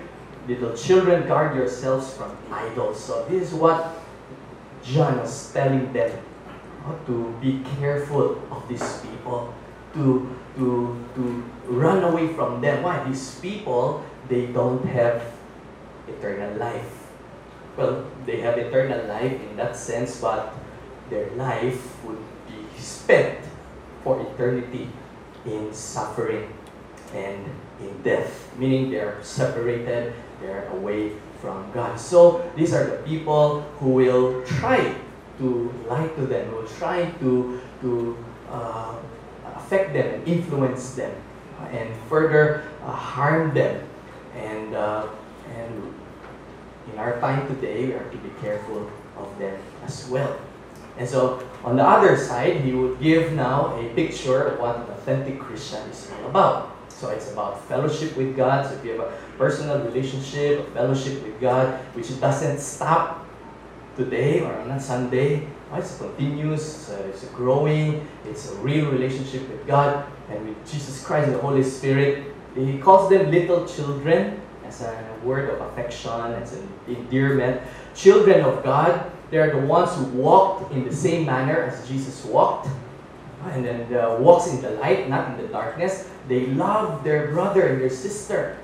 little 0.47 0.75
children, 0.75 1.27
guard 1.27 1.55
yourselves 1.55 2.13
from 2.13 2.35
idols. 2.51 3.01
So 3.03 3.25
this 3.29 3.49
is 3.49 3.53
what 3.53 3.95
John 4.83 5.17
was 5.19 5.51
telling 5.53 5.91
them 5.93 6.11
uh, 6.11 6.30
to 7.05 7.35
be 7.41 7.61
careful 7.79 8.41
of 8.51 8.67
these 8.67 9.01
people, 9.01 9.53
to, 9.93 10.29
to, 10.57 10.97
to 11.15 11.21
run 11.67 12.03
away 12.03 12.33
from 12.33 12.61
them. 12.61 12.83
Why? 12.83 13.03
These 13.07 13.39
people, 13.39 14.03
they 14.27 14.47
don't 14.47 14.85
have 14.85 15.23
eternal 16.07 16.57
life 16.57 17.01
well, 17.77 18.05
they 18.25 18.41
have 18.41 18.57
eternal 18.57 19.07
life 19.07 19.31
in 19.31 19.55
that 19.55 19.75
sense, 19.75 20.19
but 20.19 20.53
their 21.09 21.29
life 21.31 22.03
would 22.03 22.19
be 22.47 22.79
spent 22.79 23.39
for 24.03 24.19
eternity 24.21 24.89
in 25.45 25.73
suffering 25.73 26.53
and 27.13 27.45
in 27.79 28.01
death, 28.03 28.51
meaning 28.57 28.89
they 28.91 28.99
are 28.99 29.23
separated, 29.23 30.13
they 30.41 30.47
are 30.47 30.67
away 30.77 31.13
from 31.41 31.71
God. 31.71 31.99
So 31.99 32.49
these 32.55 32.73
are 32.73 32.85
the 32.85 32.97
people 33.03 33.61
who 33.79 33.89
will 33.89 34.43
try 34.45 34.95
to 35.41 35.73
lie 35.89 36.07
to 36.07 36.25
them, 36.29 36.53
will 36.53 36.67
try 36.77 37.09
to, 37.19 37.59
to 37.81 38.17
uh, 38.49 38.95
affect 39.55 39.93
them 39.93 40.21
influence 40.25 40.93
them 40.93 41.11
uh, 41.59 41.65
and 41.73 41.89
further 42.07 42.69
uh, 42.85 42.91
harm 42.91 43.53
them 43.53 43.81
and, 44.35 44.75
uh, 44.75 45.07
and 45.57 45.93
in 46.91 46.99
our 46.99 47.19
time 47.19 47.47
today, 47.47 47.85
we 47.85 47.93
are 47.93 48.09
to 48.09 48.17
be 48.17 48.29
careful 48.41 48.89
of 49.17 49.37
them 49.39 49.57
as 49.85 50.07
well. 50.09 50.39
And 50.97 51.07
so, 51.07 51.47
on 51.63 51.75
the 51.77 51.83
other 51.83 52.17
side, 52.17 52.61
he 52.61 52.73
would 52.73 52.99
give 52.99 53.33
now 53.33 53.77
a 53.79 53.93
picture 53.93 54.43
of 54.43 54.59
what 54.59 54.75
an 54.77 54.83
authentic 54.83 55.39
Christian 55.39 55.81
is 55.89 56.11
all 56.11 56.29
about. 56.29 56.75
So 56.89 57.09
it's 57.09 57.31
about 57.31 57.63
fellowship 57.65 58.15
with 58.15 58.35
God. 58.35 58.67
So 58.67 58.75
if 58.75 58.85
you 58.85 58.91
have 58.91 58.99
a 58.99 59.13
personal 59.37 59.79
relationship, 59.83 60.67
a 60.67 60.71
fellowship 60.71 61.23
with 61.23 61.39
God, 61.41 61.79
which 61.95 62.19
doesn't 62.19 62.59
stop 62.59 63.20
today 64.03 64.41
or 64.41 64.53
on 64.53 64.71
a 64.71 64.79
Sunday, 64.79 65.47
it's 65.73 65.97
continuous, 65.97 66.89
it's 66.89 66.89
a, 66.89 66.99
it's 67.09 67.25
growing, 67.29 68.07
it's 68.25 68.51
a 68.51 68.55
real 68.55 68.91
relationship 68.91 69.47
with 69.49 69.65
God 69.67 70.05
and 70.29 70.47
with 70.47 70.59
Jesus 70.69 71.03
Christ 71.03 71.27
and 71.27 71.35
the 71.35 71.41
Holy 71.41 71.63
Spirit. 71.63 72.33
He 72.55 72.77
calls 72.79 73.09
them 73.09 73.31
little 73.31 73.65
children 73.65 74.41
as 74.65 74.81
a 74.81 75.15
word 75.23 75.49
of 75.49 75.61
affection, 75.61 76.33
as 76.33 76.53
an 76.53 76.67
endearment. 76.87 77.61
Children 77.95 78.41
of 78.41 78.63
God, 78.63 79.11
they're 79.29 79.51
the 79.51 79.65
ones 79.65 79.95
who 79.95 80.05
walked 80.17 80.71
in 80.73 80.83
the 80.83 80.93
same 80.93 81.25
manner 81.25 81.63
as 81.63 81.87
Jesus 81.87 82.25
walked. 82.25 82.67
And 83.43 83.65
then 83.65 83.91
uh, 83.93 84.17
walks 84.19 84.53
in 84.53 84.61
the 84.61 84.69
light, 84.71 85.09
not 85.09 85.31
in 85.31 85.37
the 85.41 85.47
darkness. 85.47 86.07
They 86.27 86.45
love 86.47 87.03
their 87.03 87.31
brother 87.31 87.65
and 87.65 87.81
their 87.81 87.89
sister. 87.89 88.57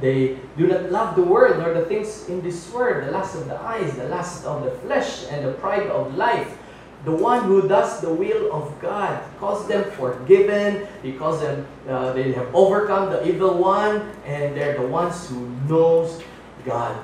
They 0.00 0.38
do 0.56 0.66
not 0.66 0.92
love 0.92 1.16
the 1.16 1.22
world 1.22 1.58
nor 1.58 1.74
the 1.74 1.84
things 1.84 2.28
in 2.28 2.40
this 2.42 2.70
world, 2.72 3.06
the 3.06 3.10
lust 3.10 3.34
of 3.36 3.46
the 3.46 3.60
eyes, 3.60 3.96
the 3.96 4.08
lust 4.08 4.44
of 4.44 4.64
the 4.64 4.70
flesh, 4.70 5.26
and 5.30 5.46
the 5.46 5.52
pride 5.52 5.86
of 5.88 6.14
life 6.14 6.58
the 7.04 7.12
one 7.12 7.44
who 7.44 7.68
does 7.68 8.00
the 8.00 8.12
will 8.12 8.52
of 8.52 8.78
God. 8.80 9.22
Calls 9.38 9.66
them 9.68 9.90
forgiven. 9.92 10.86
He 11.02 11.12
calls 11.12 11.40
them, 11.40 11.66
uh, 11.88 12.12
they 12.12 12.32
have 12.32 12.52
overcome 12.54 13.10
the 13.10 13.26
evil 13.26 13.56
one, 13.56 14.10
and 14.24 14.56
they're 14.56 14.76
the 14.76 14.86
ones 14.86 15.28
who 15.28 15.48
knows 15.68 16.20
God. 16.64 17.02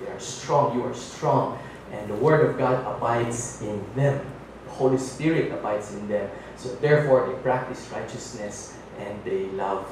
They 0.00 0.10
are 0.10 0.20
strong. 0.20 0.76
You 0.76 0.84
are 0.84 0.94
strong. 0.94 1.58
And 1.92 2.08
the 2.10 2.14
word 2.14 2.48
of 2.48 2.58
God 2.58 2.84
abides 2.96 3.62
in 3.62 3.82
them. 3.94 4.24
The 4.66 4.72
Holy 4.72 4.98
Spirit 4.98 5.52
abides 5.52 5.94
in 5.94 6.06
them. 6.08 6.30
So 6.56 6.74
therefore, 6.76 7.26
they 7.26 7.40
practice 7.42 7.88
righteousness 7.92 8.76
and 8.98 9.24
they 9.24 9.46
love 9.50 9.88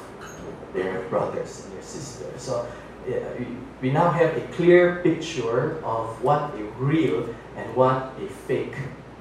their 0.73 1.01
brothers 1.09 1.65
and 1.65 1.73
their 1.73 1.83
sisters. 1.83 2.41
So 2.41 2.67
we 3.81 3.91
now 3.91 4.09
have 4.09 4.35
a 4.37 4.41
clear 4.53 5.01
picture 5.03 5.83
of 5.83 6.21
what 6.23 6.53
a 6.55 6.63
real 6.79 7.33
and 7.57 7.75
what 7.75 8.13
a 8.19 8.27
fake 8.47 8.75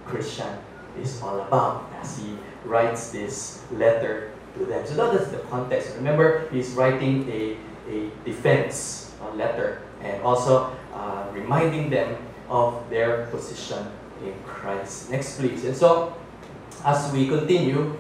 Christian 0.07 0.59
is 1.01 1.21
all 1.23 1.41
about 1.41 1.91
as 2.01 2.19
he 2.19 2.37
writes 2.65 3.11
this 3.11 3.63
letter 3.73 4.33
to 4.55 4.65
them. 4.65 4.87
So 4.87 4.95
that 4.95 5.21
is 5.21 5.31
the 5.31 5.39
context. 5.51 5.97
Remember, 5.97 6.49
he's 6.53 6.71
writing 6.73 7.29
a, 7.31 7.57
a 7.89 8.11
defense 8.25 9.03
a 9.23 9.35
letter 9.37 9.83
and 10.03 10.23
also 10.23 10.75
uh, 10.95 11.27
reminding 11.33 11.91
them 11.91 12.17
of 12.49 12.89
their 12.91 13.27
position 13.27 13.87
in 14.25 14.35
Christ. 14.45 15.11
Next, 15.11 15.39
please. 15.39 15.65
And 15.65 15.77
so, 15.77 16.15
as 16.85 17.13
we 17.13 17.29
continue, 17.29 17.97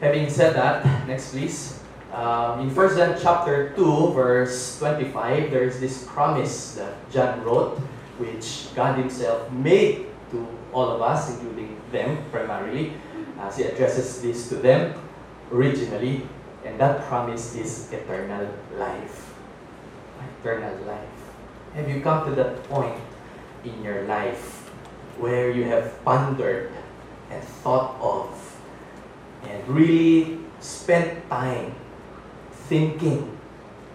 having 0.00 0.28
said 0.28 0.54
that, 0.54 0.84
next, 1.06 1.30
please. 1.30 1.79
Um, 2.12 2.66
in 2.66 2.74
1 2.74 2.96
John 2.96 3.14
chapter 3.22 3.70
2, 3.76 4.12
verse 4.12 4.78
25, 4.78 5.50
there 5.50 5.62
is 5.62 5.78
this 5.78 6.02
promise 6.04 6.74
that 6.74 6.98
John 7.10 7.42
wrote, 7.44 7.78
which 8.18 8.66
God 8.74 8.98
Himself 8.98 9.50
made 9.52 10.06
to 10.32 10.46
all 10.72 10.90
of 10.90 11.02
us, 11.02 11.30
including 11.30 11.80
them 11.92 12.18
primarily, 12.30 12.94
as 13.38 13.56
he 13.56 13.64
addresses 13.64 14.20
this 14.22 14.48
to 14.48 14.56
them 14.56 14.94
originally, 15.52 16.26
and 16.64 16.78
that 16.78 17.02
promise 17.06 17.54
is 17.54 17.92
eternal 17.92 18.46
life. 18.76 19.32
Eternal 20.42 20.76
life. 20.86 21.08
Have 21.74 21.88
you 21.88 22.00
come 22.00 22.28
to 22.28 22.34
that 22.34 22.62
point 22.68 23.00
in 23.64 23.82
your 23.82 24.02
life 24.04 24.68
where 25.18 25.50
you 25.50 25.64
have 25.64 26.02
pondered 26.04 26.72
and 27.30 27.42
thought 27.62 27.94
of 28.00 28.34
and 29.46 29.66
really 29.68 30.38
spent 30.60 31.28
time 31.30 31.74
thinking 32.70 33.26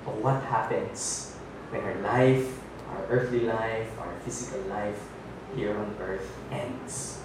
of 0.06 0.20
what 0.20 0.44
happens 0.44 1.32
when 1.72 1.80
our 1.80 1.96
life, 2.04 2.60
our 2.92 3.08
earthly 3.08 3.48
life, 3.48 3.88
our 3.98 4.12
physical 4.26 4.60
life 4.68 5.00
here 5.56 5.72
on 5.78 5.96
earth 6.02 6.28
ends. 6.52 7.24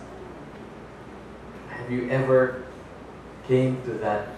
Have 1.69 1.91
you 1.91 2.09
ever 2.09 2.63
came 3.49 3.83
to 3.83 3.99
that 3.99 4.29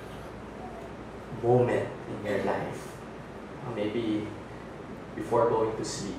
moment 1.42 1.87
in 2.09 2.25
your 2.25 2.42
life? 2.45 2.81
Maybe 3.76 4.26
before 5.14 5.50
going 5.50 5.76
to 5.76 5.85
sleep. 5.85 6.16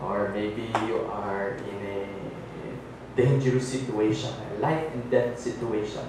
Or 0.00 0.32
maybe 0.32 0.72
you 0.88 1.04
are 1.12 1.52
in 1.52 1.78
a 1.84 2.08
dangerous 3.14 3.68
situation, 3.68 4.32
a 4.56 4.58
life 4.58 4.88
and 4.94 5.10
death 5.10 5.38
situation. 5.38 6.08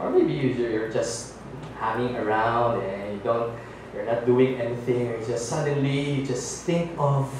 Or 0.00 0.08
maybe 0.08 0.32
you're 0.32 0.88
just 0.88 1.35
hanging 1.78 2.16
around 2.16 2.82
and 2.82 3.14
you 3.14 3.20
don't 3.22 3.52
you're 3.94 4.04
not 4.04 4.26
doing 4.26 4.60
anything, 4.60 5.08
you 5.08 5.24
just 5.26 5.48
suddenly 5.48 6.20
you 6.20 6.26
just 6.26 6.64
think 6.64 6.92
of 6.98 7.32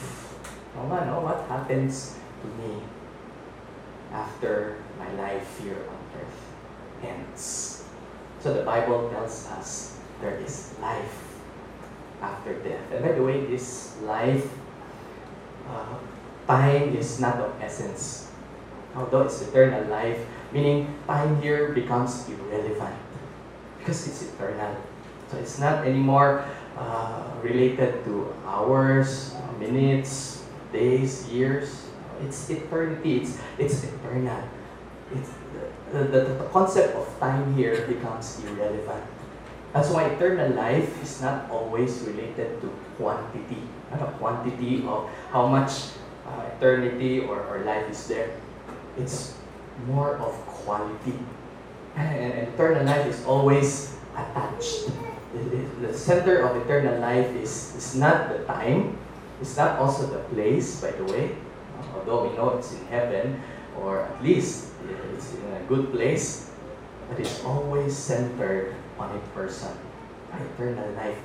oh 0.78 0.87
man, 0.87 1.09
oh, 1.09 1.21
what 1.21 1.45
happens 1.49 2.16
to 2.43 2.47
me 2.61 2.81
after 4.12 4.78
my 4.99 5.11
life 5.21 5.61
here 5.61 5.81
on 5.88 6.00
earth 6.21 6.40
ends. 7.05 7.85
So 8.40 8.55
the 8.55 8.62
Bible 8.62 9.11
tells 9.11 9.47
us 9.59 9.99
there 10.21 10.37
is 10.38 10.75
life 10.81 11.40
after 12.23 12.55
death. 12.61 12.81
And 12.93 13.05
by 13.05 13.12
the 13.12 13.23
way, 13.23 13.45
this 13.45 13.97
life, 14.02 14.49
uh, 15.69 15.99
time 16.47 16.97
is 16.97 17.21
not 17.21 17.37
of 17.37 17.52
essence. 17.61 18.31
Although 18.95 19.23
it's 19.23 19.43
eternal 19.43 19.85
life, 19.88 20.25
meaning 20.52 20.95
time 21.07 21.40
here 21.43 21.73
becomes 21.73 22.28
irrelevant 22.28 22.97
because 23.87 24.11
it's 24.11 24.35
eternal. 24.35 24.75
So 25.31 25.38
it's 25.38 25.62
not 25.62 25.87
anymore 25.87 26.43
uh, 26.75 27.23
related 27.40 28.02
to 28.02 28.35
hours, 28.43 29.31
minutes, 29.62 30.43
days, 30.73 31.31
years. 31.31 31.87
It's 32.26 32.50
eternity. 32.50 33.23
It's, 33.23 33.38
it's 33.59 33.85
eternal. 33.85 34.43
It's, 35.14 35.31
the, 35.93 36.02
the, 36.02 36.21
the 36.35 36.49
concept 36.50 36.97
of 36.97 37.07
time 37.21 37.55
here 37.55 37.87
becomes 37.87 38.43
irrelevant. 38.43 39.07
That's 39.73 39.90
why 39.90 40.11
eternal 40.11 40.50
life 40.59 40.90
is 41.00 41.23
not 41.23 41.49
always 41.49 42.02
related 42.02 42.61
to 42.62 42.69
quantity. 42.99 43.62
Not 43.93 44.02
a 44.02 44.11
quantity 44.19 44.83
of 44.83 45.09
how 45.31 45.47
much 45.47 45.95
uh, 46.26 46.43
eternity 46.57 47.21
or, 47.21 47.38
or 47.47 47.62
life 47.62 47.88
is 47.88 48.09
there. 48.09 48.35
It's 48.99 49.38
more 49.87 50.16
of 50.16 50.35
quality. 50.66 51.14
And, 51.97 52.49
eternal 52.57 52.85
life 52.85 53.07
is 53.07 53.25
always 53.25 53.97
attached. 54.15 54.88
The 55.81 55.93
center 55.93 56.41
of 56.49 56.57
eternal 56.65 57.00
life 57.00 57.29
is, 57.37 57.76
is 57.76 57.97
not 57.97 58.33
the 58.33 58.45
time, 58.45 58.97
it's 59.41 59.57
not 59.57 59.79
also 59.79 60.07
the 60.07 60.25
place, 60.33 60.81
by 60.81 60.93
the 60.93 61.05
way, 61.05 61.37
although 61.95 62.29
we 62.29 62.37
know 62.37 62.57
it's 62.57 62.73
in 62.73 62.87
heaven, 62.87 63.43
or 63.81 64.09
at 64.09 64.23
least 64.23 64.73
it's 65.15 65.35
in 65.35 65.45
a 65.53 65.61
good 65.69 65.93
place, 65.93 66.50
but 67.09 67.21
it's 67.21 67.45
always 67.45 67.97
centered 67.97 68.75
on 68.99 69.15
a 69.15 69.21
person. 69.37 69.76
Eternal 70.57 70.91
life 70.97 71.19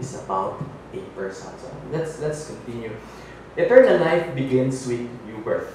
is 0.00 0.14
about 0.24 0.64
a 0.92 1.00
person. 1.12 1.52
So 1.58 1.70
let's 1.92 2.20
let's 2.20 2.46
continue. 2.46 2.92
Eternal 3.56 3.98
life 4.00 4.34
begins 4.34 4.86
with 4.86 5.04
new 5.26 5.38
birth. 5.44 5.72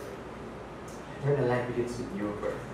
Eternal 1.21 1.47
life 1.47 1.67
begins 1.67 1.97
with 1.97 2.11
new 2.13 2.29
birth. 2.41 2.72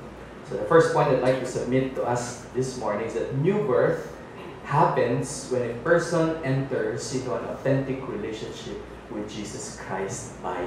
So 0.49 0.57
the 0.57 0.65
first 0.65 0.93
point 0.97 1.09
I'd 1.09 1.21
like 1.21 1.39
to 1.41 1.45
submit 1.45 1.93
to 1.93 2.03
us 2.03 2.41
this 2.55 2.79
morning 2.79 3.05
is 3.05 3.13
that 3.13 3.37
new 3.37 3.61
birth 3.67 4.17
happens 4.65 5.47
when 5.53 5.69
a 5.69 5.73
person 5.85 6.41
enters 6.43 7.13
into 7.13 7.37
an 7.37 7.45
authentic 7.53 8.01
relationship 8.09 8.81
with 9.11 9.29
Jesus 9.29 9.77
Christ 9.77 10.41
by 10.41 10.65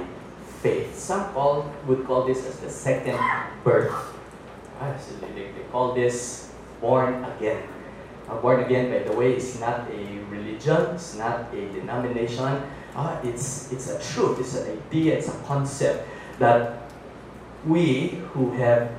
faith. 0.63 0.95
Some 0.95 1.33
call, 1.33 1.67
would 1.85 2.07
call 2.07 2.23
this 2.23 2.47
as 2.47 2.59
the 2.59 2.69
second 2.69 3.19
birth. 3.65 3.91
Ah, 4.79 4.95
so 4.95 5.15
they, 5.19 5.51
they 5.51 5.67
call 5.69 5.93
this 5.93 6.53
born 6.79 7.25
again. 7.35 7.67
Now, 8.29 8.39
born 8.39 8.63
again, 8.63 8.87
by 8.89 9.03
the 9.03 9.11
way, 9.11 9.35
is 9.35 9.59
not 9.59 9.91
a 9.91 10.19
religion, 10.31 10.95
it's 10.95 11.15
not 11.15 11.53
a 11.53 11.59
denomination. 11.75 12.63
Uh, 12.95 13.19
it's, 13.21 13.69
it's 13.73 13.89
a 13.89 13.99
truth, 13.99 14.39
it's 14.39 14.55
an 14.55 14.79
idea, 14.79 15.17
it's 15.17 15.27
a 15.27 15.37
concept 15.43 16.07
that 16.39 16.87
we 17.65 18.19
who 18.31 18.51
have 18.51 18.89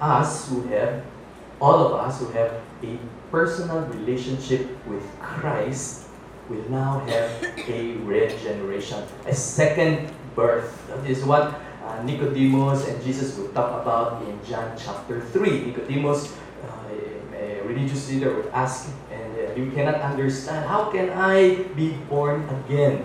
us 0.00 0.48
who 0.48 0.62
have, 0.68 1.04
all 1.60 1.86
of 1.86 1.92
us 1.94 2.20
who 2.20 2.28
have 2.30 2.60
a 2.82 2.98
personal 3.30 3.80
relationship 3.86 4.66
with 4.86 5.04
Christ 5.20 6.08
will 6.48 6.64
now 6.70 7.00
have 7.00 7.30
a 7.68 7.96
regeneration, 8.04 9.04
a 9.26 9.34
second 9.34 10.10
birth. 10.34 10.86
That 10.88 11.04
is 11.08 11.24
what 11.24 11.60
uh, 11.84 12.02
Nicodemus 12.02 12.88
and 12.88 13.02
Jesus 13.02 13.36
will 13.36 13.48
talk 13.48 13.82
about 13.82 14.22
in 14.22 14.38
John 14.44 14.76
chapter 14.78 15.20
3. 15.20 15.72
Nicodemus, 15.72 16.36
uh, 16.64 17.36
a 17.36 17.60
religious 17.62 18.08
leader, 18.10 18.34
would 18.34 18.48
ask, 18.52 18.88
and 19.12 19.36
uh, 19.36 19.52
you 19.54 19.70
cannot 19.72 19.96
understand, 19.96 20.66
how 20.66 20.90
can 20.90 21.10
I 21.10 21.64
be 21.76 21.92
born 22.08 22.48
again? 22.64 23.04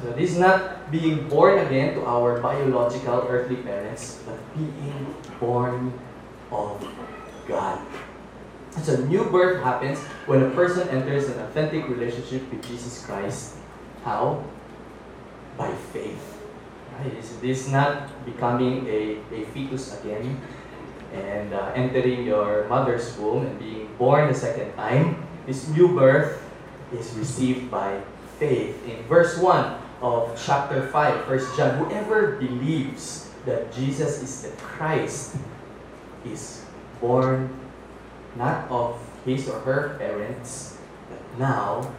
So 0.00 0.12
this 0.12 0.32
is 0.32 0.38
not 0.38 0.90
being 0.90 1.28
born 1.28 1.58
again 1.58 1.94
to 1.94 2.06
our 2.06 2.40
biological 2.40 3.26
earthly 3.28 3.56
parents, 3.56 4.22
but 4.24 4.38
being 4.56 5.14
born 5.38 5.92
of 6.50 6.80
God. 7.46 7.80
So 8.80 8.96
new 9.04 9.24
birth 9.28 9.62
happens 9.62 10.00
when 10.24 10.42
a 10.42 10.50
person 10.50 10.88
enters 10.88 11.28
an 11.28 11.38
authentic 11.40 11.88
relationship 11.88 12.48
with 12.48 12.64
Jesus 12.64 13.04
Christ. 13.04 13.60
How? 14.04 14.44
By 15.58 15.68
faith. 15.92 16.40
Right? 16.96 17.12
This 17.40 17.66
is 17.66 17.72
not 17.72 18.08
becoming 18.24 18.86
a, 18.88 19.20
a 19.32 19.44
fetus 19.52 20.00
again 20.00 20.40
and 21.12 21.52
uh, 21.52 21.72
entering 21.76 22.24
your 22.24 22.64
mother's 22.68 23.16
womb 23.18 23.44
and 23.44 23.58
being 23.58 23.88
born 23.98 24.30
a 24.30 24.34
second 24.34 24.72
time. 24.74 25.20
This 25.44 25.68
new 25.68 25.92
birth 25.92 26.40
is 26.92 27.12
received 27.14 27.70
by 27.70 28.00
faith. 28.38 28.80
In 28.88 29.02
verse 29.04 29.36
1 29.36 29.81
of 30.02 30.34
chapter 30.44 30.82
5, 30.88 31.28
1 31.28 31.38
John, 31.56 31.78
whoever 31.78 32.36
believes 32.36 33.30
that 33.46 33.72
Jesus 33.72 34.20
is 34.22 34.42
the 34.42 34.50
Christ 34.60 35.36
is 36.26 36.64
born 37.00 37.54
not 38.36 38.68
of 38.70 38.98
his 39.24 39.48
or 39.48 39.60
her 39.60 39.96
parents, 39.98 40.76
but 41.08 41.38
now 41.38 41.92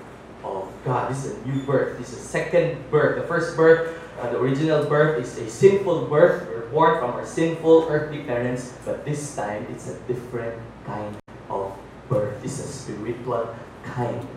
of 0.43 0.67
God. 0.83 1.11
This 1.11 1.25
is 1.25 1.37
a 1.37 1.47
new 1.47 1.63
birth. 1.63 1.97
This 1.97 2.11
is 2.11 2.19
a 2.19 2.27
second 2.27 2.91
birth. 2.91 3.21
The 3.21 3.27
first 3.27 3.55
birth, 3.55 3.97
uh, 4.19 4.29
the 4.31 4.39
original 4.39 4.83
birth, 4.85 5.23
is 5.23 5.37
a 5.37 5.49
sinful 5.49 6.07
birth. 6.07 6.47
We're 6.49 6.67
born 6.67 6.99
from 6.99 7.11
our 7.11 7.25
sinful 7.25 7.87
earthly 7.89 8.23
parents, 8.23 8.73
but 8.83 9.05
this 9.05 9.35
time 9.35 9.65
it's 9.71 9.87
a 9.87 9.97
different 10.11 10.59
kind 10.85 11.15
of 11.49 11.71
birth. 12.09 12.43
It's 12.43 12.59
a 12.59 12.67
spiritual 12.67 13.55
kind 13.85 14.27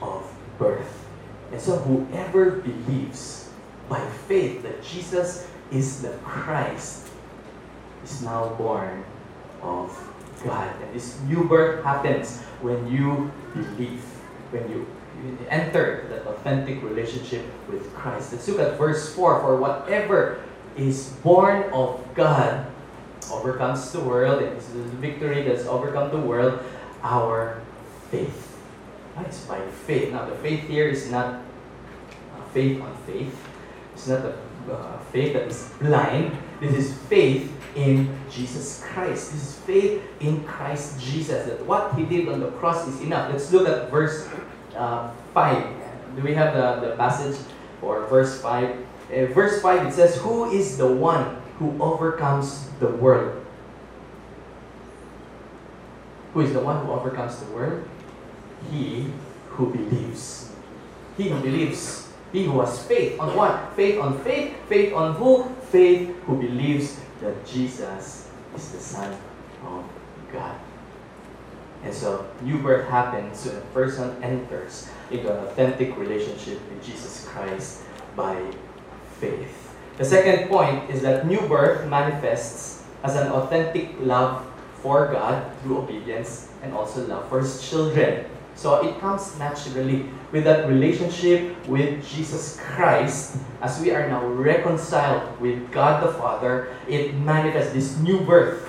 of 0.00 0.24
birth. 0.58 1.09
And 1.52 1.60
so, 1.60 1.76
whoever 1.76 2.62
believes 2.62 3.50
by 3.88 4.00
faith 4.28 4.62
that 4.62 4.82
Jesus 4.82 5.48
is 5.72 6.02
the 6.02 6.10
Christ 6.22 7.08
is 8.04 8.22
now 8.22 8.48
born 8.54 9.04
of 9.62 9.90
God. 10.44 10.72
And 10.82 10.94
this 10.94 11.18
new 11.22 11.44
birth 11.44 11.84
happens 11.84 12.40
when 12.62 12.90
you 12.90 13.30
believe, 13.52 14.02
when 14.50 14.70
you, 14.70 14.86
enter 15.50 16.06
that 16.08 16.26
authentic 16.26 16.82
relationship 16.82 17.44
with 17.68 17.92
Christ. 17.92 18.32
Let's 18.32 18.48
look 18.48 18.58
at 18.58 18.78
verse 18.78 19.14
4 19.14 19.40
For 19.40 19.56
whatever 19.56 20.42
is 20.76 21.10
born 21.22 21.64
of 21.74 22.02
God 22.14 22.66
overcomes 23.30 23.92
the 23.92 24.00
world, 24.00 24.42
and 24.42 24.56
this 24.56 24.66
is 24.70 24.74
the 24.90 24.96
victory 24.96 25.42
that's 25.42 25.66
overcome 25.66 26.10
the 26.10 26.20
world, 26.24 26.58
our 27.02 27.60
faith. 28.10 28.49
It's 29.18 29.44
by 29.44 29.60
faith. 29.86 30.12
Now, 30.12 30.24
the 30.26 30.36
faith 30.36 30.68
here 30.68 30.88
is 30.88 31.10
not 31.10 31.42
faith 32.52 32.80
on 32.80 32.96
faith. 33.06 33.34
It's 33.94 34.08
not 34.08 34.24
a 34.24 34.34
uh, 34.70 34.98
faith 35.12 35.32
that 35.34 35.48
is 35.48 35.72
blind. 35.80 36.36
This 36.60 36.74
is 36.74 36.98
faith 37.08 37.52
in 37.74 38.18
Jesus 38.30 38.84
Christ. 38.84 39.32
This 39.32 39.42
is 39.42 39.54
faith 39.60 40.02
in 40.20 40.44
Christ 40.44 41.00
Jesus. 41.00 41.46
That 41.46 41.64
what 41.66 41.94
He 41.94 42.04
did 42.04 42.28
on 42.28 42.40
the 42.40 42.50
cross 42.52 42.86
is 42.88 43.00
enough. 43.00 43.32
Let's 43.32 43.52
look 43.52 43.68
at 43.68 43.90
verse 43.90 44.28
uh, 44.76 45.10
5. 45.34 46.16
Do 46.16 46.22
we 46.22 46.34
have 46.34 46.54
the, 46.54 46.88
the 46.88 46.96
passage 46.96 47.36
for 47.80 48.06
verse 48.06 48.40
5? 48.40 48.70
Uh, 48.70 49.26
verse 49.26 49.62
5 49.62 49.88
it 49.88 49.92
says, 49.92 50.16
Who 50.18 50.50
is 50.50 50.76
the 50.76 50.86
one 50.86 51.40
who 51.58 51.80
overcomes 51.82 52.68
the 52.80 52.88
world? 52.88 53.44
Who 56.34 56.40
is 56.40 56.52
the 56.52 56.60
one 56.60 56.84
who 56.84 56.92
overcomes 56.92 57.38
the 57.40 57.50
world? 57.52 57.88
He 58.70 59.06
who 59.48 59.70
believes. 59.70 60.52
He 61.16 61.28
who 61.28 61.40
believes. 61.40 62.08
He 62.32 62.44
who 62.44 62.60
has 62.60 62.84
faith 62.86 63.18
on 63.18 63.36
what? 63.36 63.74
Faith 63.74 63.98
on 63.98 64.18
faith. 64.22 64.54
Faith 64.68 64.92
on 64.94 65.14
who? 65.14 65.50
faith 65.70 66.10
who 66.26 66.36
believes 66.36 66.98
that 67.22 67.46
Jesus 67.46 68.28
is 68.56 68.72
the 68.72 68.78
Son 68.78 69.12
of 69.64 69.84
God. 70.32 70.58
And 71.82 71.94
so, 71.94 72.26
new 72.42 72.58
birth 72.58 72.90
happens 72.90 73.46
when 73.46 73.56
a 73.56 73.60
person 73.72 74.22
enters 74.22 74.90
into 75.10 75.32
an 75.32 75.46
authentic 75.46 75.96
relationship 75.96 76.60
with 76.68 76.84
Jesus 76.84 77.26
Christ 77.28 77.82
by 78.16 78.36
faith. 79.18 79.72
The 79.96 80.04
second 80.04 80.48
point 80.48 80.90
is 80.90 81.00
that 81.02 81.26
new 81.26 81.40
birth 81.48 81.88
manifests 81.88 82.84
as 83.02 83.16
an 83.16 83.28
authentic 83.28 83.94
love 84.00 84.44
for 84.82 85.08
God 85.08 85.44
through 85.62 85.78
obedience 85.78 86.50
and 86.62 86.74
also 86.74 87.06
love 87.06 87.28
for 87.28 87.40
His 87.40 87.62
children. 87.62 88.26
So 88.60 88.84
it 88.84 89.00
comes 89.00 89.38
naturally 89.38 90.04
with 90.32 90.44
that 90.44 90.68
relationship 90.68 91.56
with 91.66 92.04
Jesus 92.04 92.60
Christ 92.60 93.38
as 93.62 93.80
we 93.80 93.90
are 93.90 94.06
now 94.06 94.20
reconciled 94.26 95.40
with 95.40 95.72
God 95.72 96.04
the 96.04 96.12
Father. 96.12 96.68
It 96.86 97.14
manifests 97.14 97.72
this 97.72 97.96
new 98.00 98.20
birth 98.20 98.68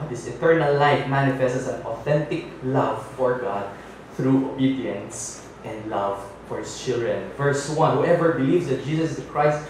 oh, 0.00 0.08
this 0.08 0.26
eternal 0.26 0.72
life 0.72 1.06
manifests 1.06 1.58
as 1.58 1.68
an 1.68 1.82
authentic 1.82 2.46
love 2.64 3.04
for 3.12 3.36
God 3.36 3.68
through 4.16 4.52
obedience 4.52 5.46
and 5.64 5.90
love 5.90 6.16
for 6.48 6.60
his 6.60 6.82
children. 6.82 7.28
Verse 7.36 7.68
1 7.68 7.98
Whoever 7.98 8.40
believes 8.40 8.68
that 8.68 8.82
Jesus 8.86 9.10
is 9.10 9.16
the 9.16 9.28
Christ 9.28 9.68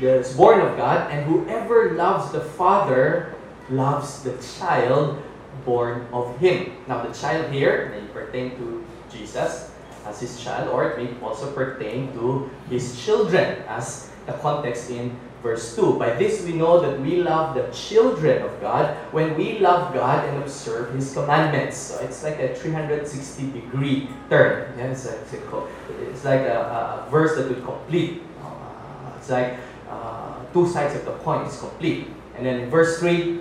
is 0.00 0.32
born 0.32 0.64
of 0.64 0.78
God, 0.78 1.12
and 1.12 1.26
whoever 1.26 1.92
loves 1.92 2.32
the 2.32 2.40
Father 2.40 3.34
loves 3.68 4.22
the 4.22 4.32
child 4.58 5.22
born 5.64 6.06
of 6.12 6.38
him. 6.38 6.72
Now, 6.88 7.02
the 7.02 7.12
child 7.12 7.52
here 7.52 7.92
may 7.94 8.06
pertain 8.12 8.56
to 8.58 8.84
Jesus 9.10 9.70
as 10.06 10.20
his 10.20 10.40
child, 10.42 10.68
or 10.68 10.90
it 10.90 10.98
may 10.98 11.20
also 11.20 11.52
pertain 11.52 12.12
to 12.14 12.50
his 12.68 13.04
children 13.04 13.62
as 13.68 14.10
the 14.26 14.32
context 14.32 14.90
in 14.90 15.16
Verse 15.42 15.74
2 15.74 15.98
By 15.98 16.14
this 16.14 16.44
we 16.44 16.52
know 16.52 16.80
that 16.80 17.00
we 17.00 17.16
love 17.16 17.54
the 17.54 17.64
children 17.72 18.42
of 18.42 18.60
God 18.60 18.94
when 19.12 19.36
we 19.36 19.58
love 19.58 19.94
God 19.94 20.28
and 20.28 20.42
observe 20.42 20.94
His 20.94 21.12
commandments. 21.12 21.76
So 21.76 21.98
it's 22.04 22.22
like 22.22 22.38
a 22.38 22.54
360 22.54 23.50
degree 23.52 24.08
turn. 24.28 24.76
Yeah, 24.76 24.92
it's, 24.92 25.06
a, 25.06 25.18
it's, 25.20 25.32
a, 25.32 25.68
it's 26.10 26.24
like 26.24 26.40
a, 26.40 27.06
a, 27.06 27.10
verse 27.10 27.36
that 27.36 27.48
would 27.48 27.64
complete. 27.64 28.22
Uh, 28.42 29.16
it's 29.16 29.30
like 29.30 29.56
uh, 29.88 30.44
two 30.52 30.68
sides 30.68 30.94
of 30.94 31.06
the 31.06 31.12
coin 31.24 31.46
is 31.46 31.58
complete. 31.58 32.08
And 32.36 32.44
then 32.44 32.68
verse 32.68 33.00
3 33.00 33.40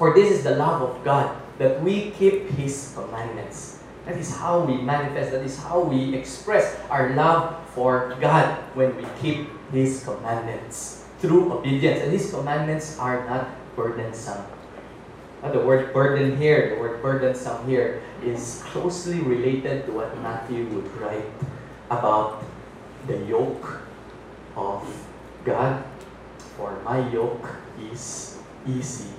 For 0.00 0.16
this 0.16 0.32
is 0.32 0.40
the 0.48 0.56
love 0.56 0.80
of 0.80 1.04
God, 1.04 1.36
that 1.60 1.84
we 1.84 2.16
keep 2.16 2.48
His 2.56 2.96
commandments. 2.96 3.84
That 4.08 4.16
is 4.16 4.32
how 4.32 4.64
we 4.64 4.80
manifest, 4.80 5.36
that 5.36 5.44
is 5.44 5.60
how 5.60 5.84
we 5.84 6.16
express 6.16 6.72
our 6.88 7.12
love 7.12 7.60
for 7.76 8.16
God 8.16 8.48
when 8.72 8.96
we 8.96 9.04
keep 9.20 9.52
His 9.68 10.00
commandments 10.02 11.04
through 11.20 11.52
obedience. 11.52 12.00
And 12.00 12.16
these 12.16 12.32
commandments 12.32 12.96
are 12.96 13.28
not 13.28 13.52
burdensome. 13.76 14.40
Now, 15.44 15.52
the 15.52 15.60
word 15.60 15.92
burden 15.92 16.40
here, 16.40 16.72
the 16.72 16.80
word 16.80 17.04
burdensome 17.04 17.68
here, 17.68 18.00
is 18.24 18.64
closely 18.72 19.20
related 19.20 19.84
to 19.84 19.92
what 19.92 20.16
Matthew 20.24 20.64
would 20.72 20.88
write 20.96 21.28
about 21.92 22.40
the 23.04 23.20
yoke 23.28 23.84
of 24.56 24.80
God. 25.44 25.84
For 26.56 26.72
my 26.88 27.04
yoke 27.12 27.52
is 27.92 28.40
easy 28.64 29.12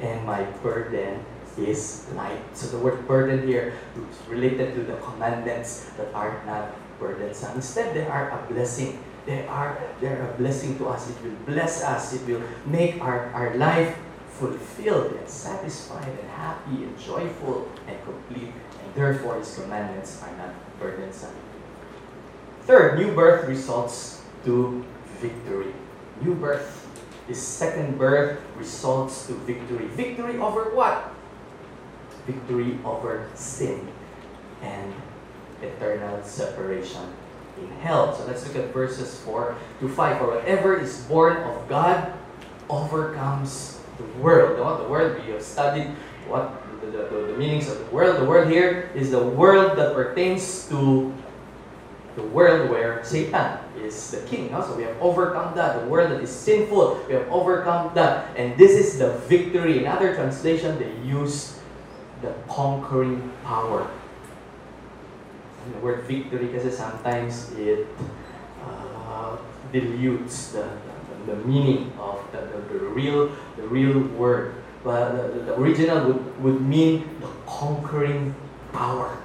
and 0.00 0.24
my 0.26 0.42
burden 0.62 1.24
is 1.58 2.06
light. 2.14 2.42
So 2.56 2.66
the 2.66 2.78
word 2.78 3.06
burden 3.06 3.46
here 3.46 3.74
is 3.94 4.18
related 4.28 4.74
to 4.74 4.82
the 4.82 4.96
commandments 4.98 5.90
that 5.96 6.12
are 6.14 6.42
not 6.46 6.74
burdensome. 6.98 7.54
Instead, 7.56 7.94
they 7.94 8.06
are 8.06 8.30
a 8.30 8.52
blessing 8.52 8.98
they 9.26 9.46
are 9.46 9.80
they're 10.00 10.20
a 10.20 10.32
blessing 10.36 10.76
to 10.78 10.88
us. 10.88 11.08
It 11.08 11.16
will 11.24 11.36
bless 11.46 11.82
us. 11.82 12.12
It 12.12 12.26
will 12.28 12.42
make 12.66 13.00
our, 13.00 13.32
our 13.32 13.56
life 13.56 13.96
fulfilled 14.28 15.12
and 15.12 15.28
satisfied 15.28 16.08
and 16.08 16.28
happy 16.30 16.84
and 16.84 16.98
joyful 16.98 17.70
and 17.86 17.96
complete. 18.04 18.52
And 18.52 18.94
therefore, 18.94 19.38
His 19.38 19.54
commandments 19.54 20.20
are 20.22 20.36
not 20.36 20.52
burdensome. 20.78 21.32
Third, 22.62 22.98
new 22.98 23.14
birth 23.14 23.48
results 23.48 24.22
to 24.44 24.84
victory. 25.20 25.72
New 26.20 26.34
birth, 26.34 26.86
this 27.28 27.40
second 27.40 27.98
birth 27.98 28.40
results 28.56 29.26
to 29.26 29.34
victory. 29.48 29.86
Victory 29.88 30.38
over 30.38 30.74
what? 30.74 31.12
Victory 32.26 32.78
over 32.84 33.28
sin 33.34 33.88
and 34.62 34.92
eternal 35.62 36.22
separation 36.22 37.02
in 37.58 37.68
hell. 37.80 38.14
So 38.14 38.26
let's 38.26 38.46
look 38.46 38.56
at 38.56 38.72
verses 38.72 39.18
4 39.20 39.56
to 39.80 39.88
5. 39.88 40.18
For 40.18 40.34
whatever 40.34 40.78
is 40.78 41.00
born 41.04 41.36
of 41.38 41.68
God 41.68 42.12
overcomes 42.68 43.80
the 43.96 44.04
world. 44.20 44.58
The 44.58 44.88
world, 44.88 45.24
we 45.24 45.32
have 45.32 45.42
studied 45.42 45.88
what 46.26 46.60
the, 46.80 46.86
the, 46.86 46.98
the, 47.08 47.32
the 47.32 47.36
meanings 47.38 47.68
of 47.68 47.78
the 47.78 47.94
world. 47.94 48.20
The 48.20 48.24
world 48.24 48.50
here 48.50 48.90
is 48.94 49.10
the 49.10 49.22
world 49.22 49.78
that 49.78 49.94
pertains 49.94 50.68
to 50.68 51.12
the 52.16 52.22
world 52.22 52.70
where 52.70 53.02
Satan 53.04 53.58
is 53.76 54.10
the 54.10 54.20
king. 54.22 54.50
No? 54.50 54.62
So 54.62 54.76
we 54.76 54.84
have 54.84 54.96
overcome 55.00 55.54
that. 55.56 55.80
The 55.80 55.86
world 55.88 56.12
that 56.12 56.20
is 56.20 56.30
sinful, 56.30 57.04
we 57.08 57.14
have 57.14 57.28
overcome 57.28 57.94
that. 57.94 58.36
And 58.36 58.56
this 58.56 58.72
is 58.72 58.98
the 58.98 59.18
victory. 59.28 59.78
In 59.78 59.86
other 59.86 60.14
translation, 60.14 60.78
they 60.78 60.94
use 61.06 61.58
the 62.22 62.32
conquering 62.48 63.32
power 63.44 63.90
the 65.72 65.78
word 65.78 66.04
victory 66.04 66.46
because 66.46 66.76
sometimes 66.76 67.52
it 67.52 67.86
uh, 68.62 69.36
dilutes 69.72 70.52
the, 70.52 70.68
the, 71.26 71.34
the 71.34 71.36
meaning 71.46 71.92
of 71.98 72.20
the, 72.32 72.38
the, 72.38 72.78
the, 72.78 72.84
real 72.86 73.32
the 73.56 73.62
real 73.62 74.00
word. 74.00 74.54
But 74.82 75.12
the, 75.12 75.40
the 75.40 75.54
original 75.54 76.06
would, 76.06 76.42
would 76.42 76.60
mean 76.60 77.08
the 77.20 77.28
conquering 77.46 78.34
power. 78.72 79.16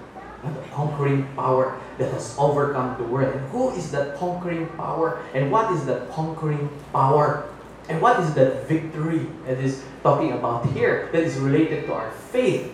The 0.43 0.61
conquering 0.71 1.27
power 1.35 1.79
that 1.97 2.13
has 2.13 2.35
overcome 2.39 2.97
the 2.97 3.03
world. 3.03 3.35
And 3.35 3.49
who 3.49 3.71
is 3.71 3.91
that 3.91 4.15
conquering 4.15 4.67
power? 4.77 5.21
And 5.33 5.51
what 5.51 5.71
is 5.73 5.85
that 5.85 6.09
conquering 6.11 6.69
power? 6.93 7.49
And 7.89 8.01
what 8.01 8.19
is 8.21 8.33
that 8.35 8.67
victory 8.67 9.27
that 9.45 9.57
is 9.57 9.83
talking 10.01 10.31
about 10.31 10.65
here 10.71 11.09
that 11.11 11.23
is 11.23 11.37
related 11.37 11.87
to 11.87 11.93
our 11.93 12.11
faith? 12.11 12.73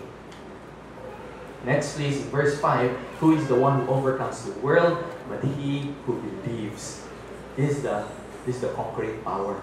Next, 1.66 1.96
please, 1.96 2.22
verse 2.30 2.60
5 2.60 2.92
Who 3.20 3.36
is 3.36 3.48
the 3.48 3.56
one 3.56 3.86
who 3.86 3.94
overcomes 3.94 4.44
the 4.46 4.52
world 4.60 5.04
but 5.28 5.44
he 5.44 5.96
who 6.06 6.22
believes? 6.22 7.02
This 7.56 7.78
is 7.78 7.84
the, 7.84 8.06
this 8.46 8.56
is 8.58 8.62
the 8.62 8.70
conquering 8.70 9.22
power. 9.24 9.56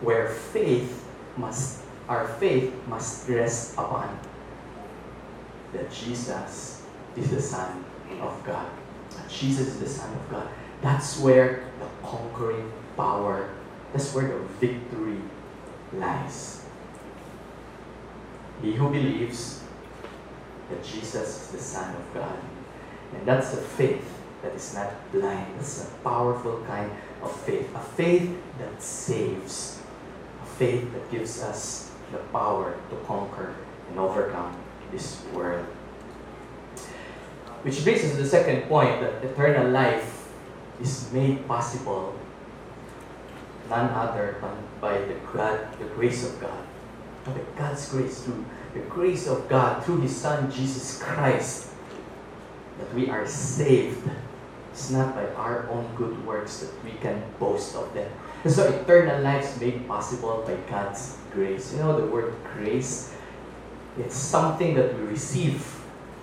Where 0.00 0.30
faith 0.30 1.06
must, 1.36 1.82
our 2.08 2.26
faith 2.26 2.74
must 2.88 3.28
rest 3.28 3.74
upon 3.74 4.18
that 5.72 5.92
Jesus 5.92 6.77
is 7.16 7.30
the 7.30 7.42
Son 7.42 7.84
of 8.20 8.42
God. 8.44 8.68
Jesus 9.28 9.68
is 9.68 9.80
the 9.80 9.88
Son 9.88 10.12
of 10.14 10.30
God. 10.30 10.48
That's 10.82 11.18
where 11.18 11.64
the 11.80 12.06
conquering 12.06 12.72
power, 12.96 13.50
that's 13.92 14.14
where 14.14 14.28
the 14.28 14.38
victory 14.60 15.18
lies. 15.92 16.64
He 18.62 18.72
who 18.74 18.90
believes 18.90 19.62
that 20.70 20.84
Jesus 20.84 21.42
is 21.42 21.48
the 21.48 21.58
Son 21.58 21.94
of 21.94 22.14
God. 22.14 22.38
And 23.14 23.26
that's 23.26 23.54
a 23.54 23.56
faith 23.56 24.18
that 24.42 24.54
is 24.54 24.74
not 24.74 24.90
blind. 25.12 25.54
That's 25.56 25.84
a 25.84 25.90
powerful 26.04 26.62
kind 26.66 26.90
of 27.22 27.34
faith. 27.40 27.74
A 27.74 27.80
faith 27.80 28.36
that 28.58 28.82
saves. 28.82 29.80
A 30.42 30.46
faith 30.46 30.92
that 30.92 31.10
gives 31.10 31.42
us 31.42 31.90
the 32.12 32.18
power 32.32 32.76
to 32.90 32.96
conquer 33.06 33.54
and 33.90 33.98
overcome 33.98 34.56
this 34.92 35.22
world. 35.32 35.66
Which 37.62 37.82
brings 37.82 38.04
us 38.04 38.12
to 38.12 38.22
the 38.22 38.28
second 38.28 38.68
point 38.68 39.00
that 39.00 39.24
eternal 39.24 39.70
life 39.70 40.28
is 40.80 41.10
made 41.12 41.46
possible 41.48 42.14
none 43.68 43.90
other 43.90 44.36
than 44.40 44.56
by 44.80 44.98
the 44.98 45.14
God, 45.32 45.60
the 45.78 45.84
grace 45.86 46.24
of 46.24 46.40
God. 46.40 46.64
By 47.24 47.34
God's 47.58 47.88
grace 47.90 48.22
through 48.22 48.44
the 48.74 48.80
grace 48.80 49.26
of 49.26 49.48
God 49.48 49.84
through 49.84 50.00
His 50.00 50.16
Son 50.16 50.50
Jesus 50.50 51.02
Christ 51.02 51.70
that 52.78 52.94
we 52.94 53.10
are 53.10 53.26
saved. 53.26 54.08
It's 54.72 54.90
not 54.90 55.14
by 55.14 55.26
our 55.34 55.68
own 55.68 55.90
good 55.96 56.24
works 56.24 56.58
that 56.58 56.84
we 56.84 56.92
can 57.02 57.22
boast 57.40 57.74
of 57.74 57.92
them. 57.92 58.10
And 58.44 58.52
so 58.52 58.68
eternal 58.68 59.20
life 59.22 59.56
is 59.56 59.60
made 59.60 59.88
possible 59.88 60.44
by 60.46 60.54
God's 60.70 61.18
grace. 61.32 61.72
You 61.72 61.80
know 61.80 62.00
the 62.00 62.06
word 62.06 62.34
grace? 62.54 63.12
It's 63.98 64.14
something 64.14 64.74
that 64.74 64.94
we 64.94 65.02
receive 65.06 65.77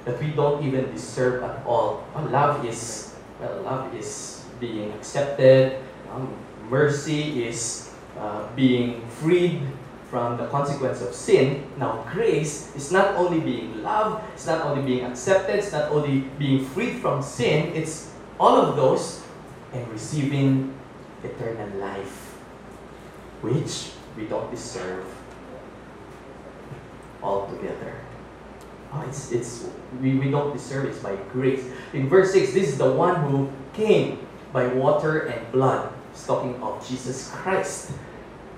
that 0.06 0.22
we 0.22 0.32
don't 0.32 0.64
even 0.64 0.92
deserve 0.94 1.44
at 1.44 1.66
all. 1.66 2.06
Well, 2.16 2.26
love 2.30 2.66
is 2.66 3.14
well, 3.40 3.62
love 3.62 3.94
is 3.96 4.46
being 4.60 4.94
accepted. 4.94 5.82
Um, 6.14 6.34
mercy 6.70 7.44
is 7.44 7.92
uh, 8.18 8.48
being 8.56 9.06
freed 9.20 9.62
from 10.10 10.38
the 10.38 10.48
consequence 10.48 11.02
of 11.02 11.14
sin. 11.14 11.66
Now, 11.78 12.08
grace 12.14 12.74
is 12.76 12.92
not 12.92 13.16
only 13.16 13.42
being 13.42 13.84
loved, 13.84 14.24
it's 14.34 14.48
not 14.48 14.62
only 14.66 14.86
being 14.86 15.04
accepted, 15.04 15.60
it's 15.60 15.74
not 15.74 15.92
only 15.92 16.30
being 16.40 16.64
freed 16.64 17.02
from 17.02 17.22
sin, 17.22 17.76
it's 17.76 18.14
all 18.40 18.56
of 18.56 18.76
those 18.78 19.22
and 19.74 19.86
receiving 19.92 20.74
eternal 21.24 21.68
life. 21.80 22.32
which 23.42 23.92
we 24.18 24.26
don't 24.26 24.50
deserve 24.50 25.06
altogether. 27.22 28.05
Oh, 28.96 29.04
it's, 29.08 29.32
it's, 29.32 29.68
we, 30.00 30.16
we 30.16 30.32
don't 30.32 30.56
deserve 30.56 30.86
it, 30.86 30.90
it's 30.90 31.00
by 31.00 31.16
grace. 31.32 31.64
In 31.92 32.08
verse 32.08 32.32
6, 32.32 32.54
this 32.54 32.70
is 32.70 32.78
the 32.78 32.92
one 32.92 33.16
who 33.30 33.52
came 33.74 34.20
by 34.54 34.68
water 34.68 35.28
and 35.28 35.52
blood. 35.52 35.92
It's 36.12 36.26
talking 36.26 36.56
of 36.64 36.80
Jesus 36.88 37.30
Christ. 37.30 37.92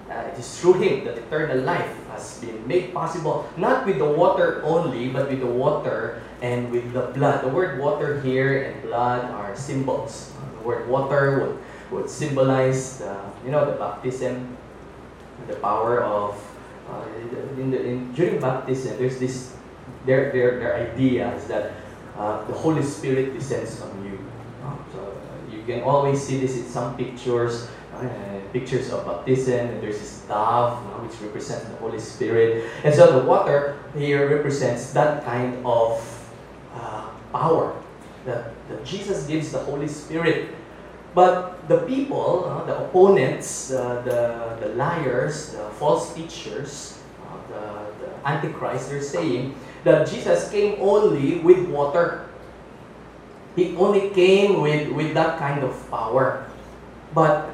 Uh, 0.09 0.29
it 0.29 0.37
is 0.37 0.45
through 0.59 0.73
him 0.73 1.05
that 1.05 1.17
eternal 1.17 1.57
life 1.65 1.91
has 2.09 2.39
been 2.39 2.65
made 2.67 2.93
possible, 2.93 3.49
not 3.57 3.85
with 3.85 3.97
the 3.97 4.05
water 4.05 4.61
only, 4.63 5.09
but 5.09 5.27
with 5.27 5.39
the 5.39 5.49
water 5.49 6.21
and 6.41 6.71
with 6.71 6.93
the 6.93 7.09
blood. 7.17 7.43
The 7.43 7.49
word 7.49 7.79
water 7.81 8.21
here 8.21 8.71
and 8.71 8.83
blood 8.83 9.25
are 9.25 9.55
symbols. 9.55 10.31
The 10.61 10.67
word 10.67 10.87
water 10.87 11.41
would, 11.41 11.57
would 11.91 12.09
symbolize 12.09 12.99
the, 12.99 13.17
you 13.43 13.51
know, 13.51 13.65
the 13.65 13.77
baptism, 13.77 14.55
the 15.47 15.55
power 15.55 16.03
of, 16.03 16.37
uh, 16.89 17.03
in 17.57 17.71
the, 17.71 17.83
in, 17.83 18.13
during 18.13 18.39
baptism, 18.39 18.97
there's 18.97 19.19
this, 19.19 19.57
their, 20.07 20.31
their, 20.31 20.59
their 20.59 20.75
idea 20.89 21.35
is 21.35 21.45
that 21.47 21.73
uh, 22.17 22.43
the 22.45 22.53
Holy 22.53 22.81
Spirit 22.81 23.33
descends 23.33 23.81
on 23.81 24.03
you. 24.03 24.17
So 24.91 24.99
uh, 24.99 25.55
you 25.55 25.61
can 25.63 25.83
always 25.83 26.23
see 26.23 26.39
this 26.39 26.57
in 26.57 26.65
some 26.65 26.97
pictures 26.97 27.69
uh, 27.97 28.39
pictures 28.53 28.91
of 28.91 29.05
baptism, 29.05 29.67
and 29.69 29.81
there's 29.81 29.97
this 29.97 30.21
dove, 30.27 30.83
you 30.83 30.91
know, 30.91 30.97
which 31.01 31.19
represents 31.19 31.65
the 31.65 31.75
Holy 31.77 31.99
Spirit. 31.99 32.69
And 32.83 32.93
so 32.93 33.19
the 33.19 33.25
water 33.25 33.79
here 33.95 34.29
represents 34.29 34.93
that 34.93 35.25
kind 35.25 35.65
of 35.65 35.97
uh, 36.75 37.09
power 37.31 37.73
that, 38.25 38.53
that 38.69 38.85
Jesus 38.85 39.25
gives 39.25 39.51
the 39.51 39.59
Holy 39.59 39.87
Spirit. 39.87 40.49
But 41.15 41.67
the 41.67 41.79
people, 41.89 42.45
uh, 42.45 42.65
the 42.65 42.77
opponents, 42.85 43.71
uh, 43.71 44.01
the, 44.05 44.67
the 44.67 44.75
liars, 44.75 45.53
the 45.53 45.67
false 45.81 46.13
teachers, 46.13 46.99
uh, 47.25 47.37
the, 47.49 48.05
the 48.05 48.27
Antichrist, 48.27 48.91
they're 48.91 49.01
saying 49.01 49.55
that 49.87 50.03
Jesus 50.05 50.51
came 50.51 50.75
only 50.83 51.39
with 51.39 51.63
water. 51.71 52.27
He 53.55 53.73
only 53.79 54.11
came 54.11 54.61
with, 54.61 54.91
with 54.91 55.15
that 55.15 55.39
kind 55.39 55.63
of 55.63 55.71
power. 55.89 56.45
But 57.15 57.49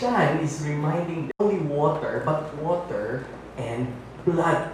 John 0.00 0.40
is 0.40 0.64
reminding 0.64 1.30
only 1.38 1.60
water, 1.60 2.22
but 2.24 2.56
water 2.56 3.28
and 3.58 3.92
blood. 4.24 4.72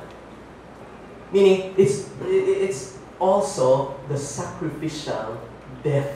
Meaning, 1.33 1.75
it's, 1.77 2.09
it's 2.23 2.99
also 3.18 3.99
the 4.09 4.16
sacrificial 4.16 5.37
death 5.83 6.14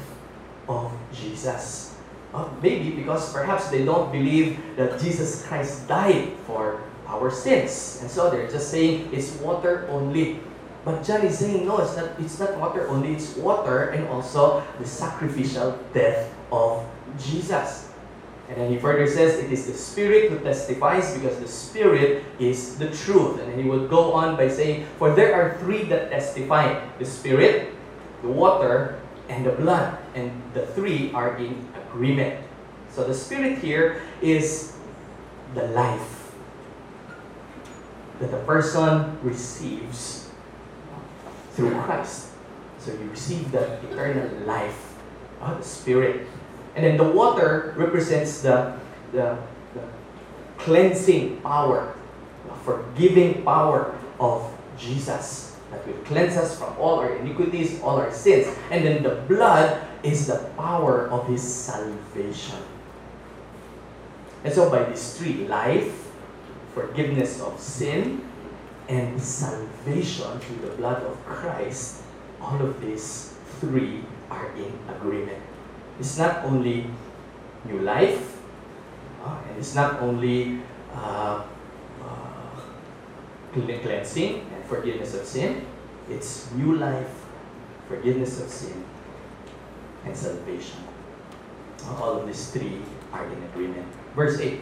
of 0.69 0.95
Jesus. 1.13 1.99
Maybe 2.63 2.91
because 2.91 3.33
perhaps 3.33 3.69
they 3.69 3.85
don't 3.85 4.11
believe 4.11 4.59
that 4.77 4.99
Jesus 4.99 5.47
Christ 5.47 5.87
died 5.87 6.33
for 6.47 6.83
our 7.07 7.31
sins. 7.31 7.99
And 8.01 8.11
so 8.11 8.31
they're 8.31 8.51
just 8.51 8.71
saying 8.71 9.11
it's 9.13 9.35
water 9.43 9.87
only. 9.91 10.41
But 10.85 11.03
John 11.03 11.25
is 11.25 11.39
saying, 11.39 11.67
no, 11.67 11.79
it's 11.79 11.97
not, 11.97 12.11
it's 12.21 12.39
not 12.39 12.57
water 12.59 12.89
only, 12.89 13.15
it's 13.15 13.37
water 13.37 13.89
and 13.91 14.07
also 14.09 14.63
the 14.79 14.87
sacrificial 14.87 15.79
death 15.95 16.33
of 16.53 16.85
Jesus. 17.19 17.91
And 18.49 18.59
then 18.59 18.71
he 18.71 18.79
further 18.79 19.09
says, 19.09 19.43
it 19.43 19.51
is 19.51 19.67
the 19.67 19.73
Spirit 19.73 20.31
who 20.31 20.39
testifies 20.41 21.15
because 21.15 21.39
the 21.41 21.49
Spirit 21.49 22.25
is 22.39 22.77
the 22.77 22.91
truth. 22.91 23.41
And 23.41 23.51
then 23.53 23.63
he 23.63 23.69
would 23.69 23.89
go 23.89 24.13
on 24.13 24.37
by 24.37 24.49
saying, 24.49 24.85
For 24.99 25.15
there 25.15 25.33
are 25.33 25.57
three 25.61 25.85
that 25.85 26.11
testify 26.11 26.79
the 26.99 27.07
Spirit, 27.07 27.73
the 28.21 28.29
water, 28.29 29.01
and 29.31 29.47
the 29.47 29.53
blood. 29.53 29.97
And 30.15 30.31
the 30.53 30.67
three 30.77 31.11
are 31.13 31.39
in 31.39 31.67
agreement. 31.89 32.45
So 32.91 33.05
the 33.05 33.15
Spirit 33.15 33.59
here 33.59 34.03
is 34.21 34.77
the 35.55 35.65
life 35.69 36.33
that 38.21 38.31
the 38.31 38.45
person 38.45 39.19
receives 39.23 40.24
through 41.55 41.75
Christ. 41.83 42.29
So 42.79 42.93
you 42.93 43.09
receive 43.11 43.51
the 43.51 43.73
eternal 43.89 44.29
life, 44.47 44.95
of 45.41 45.59
the 45.59 45.65
Spirit. 45.65 46.27
And 46.75 46.85
then 46.85 46.97
the 46.97 47.05
water 47.05 47.75
represents 47.77 48.43
the, 48.43 48.77
the, 49.13 49.39
the 49.75 49.83
cleansing 50.59 51.41
power, 51.41 51.95
the 52.47 52.55
forgiving 52.65 53.43
power 53.43 53.95
of 54.19 54.51
Jesus 54.79 55.57
that 55.71 55.87
will 55.87 56.03
cleanse 56.05 56.37
us 56.37 56.59
from 56.59 56.77
all 56.79 56.99
our 56.99 57.17
iniquities, 57.17 57.81
all 57.83 57.97
our 57.97 58.13
sins. 58.13 58.47
And 58.71 58.85
then 58.85 59.03
the 59.03 59.17
blood 59.27 59.87
is 60.03 60.27
the 60.27 60.51
power 60.57 61.09
of 61.11 61.27
His 61.29 61.43
salvation. 61.43 62.59
And 64.45 64.53
so 64.53 64.69
by 64.69 64.85
these 64.85 65.17
three, 65.17 65.47
life, 65.49 66.11
forgiveness 66.75 67.41
of 67.41 67.59
sin, 67.59 68.29
and 68.89 69.21
salvation 69.21 70.39
through 70.41 70.69
the 70.69 70.77
blood 70.77 71.03
of 71.03 71.25
Christ, 71.25 72.03
all 72.41 72.61
of 72.61 72.81
these 72.81 73.35
three 73.61 74.05
are 74.31 74.51
in 74.57 74.73
agreement. 74.89 75.41
It's 75.99 76.19
not 76.19 76.45
only 76.45 76.87
new 77.65 77.81
life, 77.81 78.41
uh, 79.25 79.39
and 79.49 79.59
it's 79.59 79.75
not 79.75 80.01
only 80.01 80.61
uh, 80.95 81.45
uh, 82.03 82.61
cleansing 83.53 84.47
and 84.53 84.65
forgiveness 84.67 85.15
of 85.15 85.25
sin, 85.25 85.65
it's 86.11 86.51
new 86.53 86.77
life, 86.77 87.25
forgiveness 87.89 88.41
of 88.41 88.49
sin, 88.49 88.85
and 90.05 90.17
salvation. 90.17 90.85
All 91.87 92.21
of 92.21 92.27
these 92.27 92.51
three 92.51 92.81
are 93.13 93.25
in 93.27 93.43
agreement. 93.45 93.87
Verse 94.15 94.39
8 94.39 94.61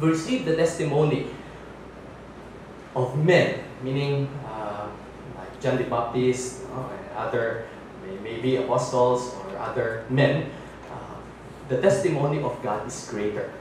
We 0.00 0.08
receive 0.08 0.44
the 0.44 0.56
testimony 0.56 1.28
of 2.96 3.12
men, 3.20 3.60
meaning 3.84 4.26
uh, 4.48 4.88
like 5.36 5.52
John 5.60 5.76
the 5.76 5.84
Baptist 5.84 6.64
uh, 6.72 6.88
and 6.88 7.04
other 7.12 7.68
maybe 8.24 8.56
apostles 8.56 9.36
or 9.44 9.58
other 9.60 10.08
men, 10.08 10.48
uh, 10.88 11.20
the 11.68 11.78
testimony 11.84 12.40
of 12.42 12.56
God 12.64 12.88
is 12.88 13.06
greater. 13.12 13.52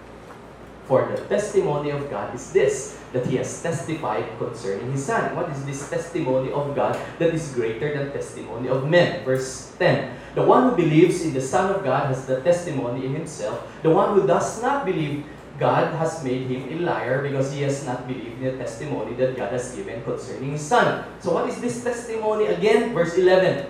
For 0.88 1.10
the 1.10 1.18
testimony 1.26 1.90
of 1.90 2.10
God 2.10 2.34
is 2.34 2.54
this, 2.54 3.02
that 3.12 3.26
He 3.26 3.42
has 3.42 3.50
testified 3.62 4.24
concerning 4.38 4.94
His 4.94 5.04
Son. 5.04 5.36
What 5.36 5.50
is 5.50 5.66
this 5.66 5.90
testimony 5.90 6.54
of 6.54 6.76
God 6.78 6.96
that 7.18 7.34
is 7.34 7.52
greater 7.58 7.98
than 7.98 8.14
testimony 8.14 8.70
of 8.70 8.88
men? 8.88 9.26
Verse 9.26 9.74
10. 9.80 10.14
The 10.36 10.44
one 10.44 10.70
who 10.70 10.76
believes 10.76 11.26
in 11.26 11.34
the 11.34 11.42
Son 11.42 11.74
of 11.74 11.84
God 11.84 12.14
has 12.14 12.28
the 12.28 12.40
testimony 12.42 13.06
in 13.08 13.16
himself. 13.16 13.66
The 13.82 13.90
one 13.90 14.14
who 14.14 14.28
does 14.28 14.62
not 14.62 14.86
believe 14.86 15.26
God 15.58 15.96
has 15.96 16.24
made 16.24 16.52
him 16.52 16.68
a 16.68 16.76
liar 16.84 17.24
because 17.24 17.54
he 17.54 17.62
has 17.64 17.86
not 17.86 18.08
believed 18.08 18.44
in 18.44 18.44
the 18.44 18.58
testimony 18.60 19.16
that 19.16 19.38
God 19.38 19.52
has 19.54 19.72
given 19.76 20.04
concerning 20.04 20.52
His 20.52 20.62
Son. 20.62 21.06
So 21.22 21.34
what 21.34 21.48
is 21.48 21.62
this 21.62 21.84
testimony 21.84 22.48
again? 22.48 22.94
Verse 22.94 23.16
11. 23.16 23.68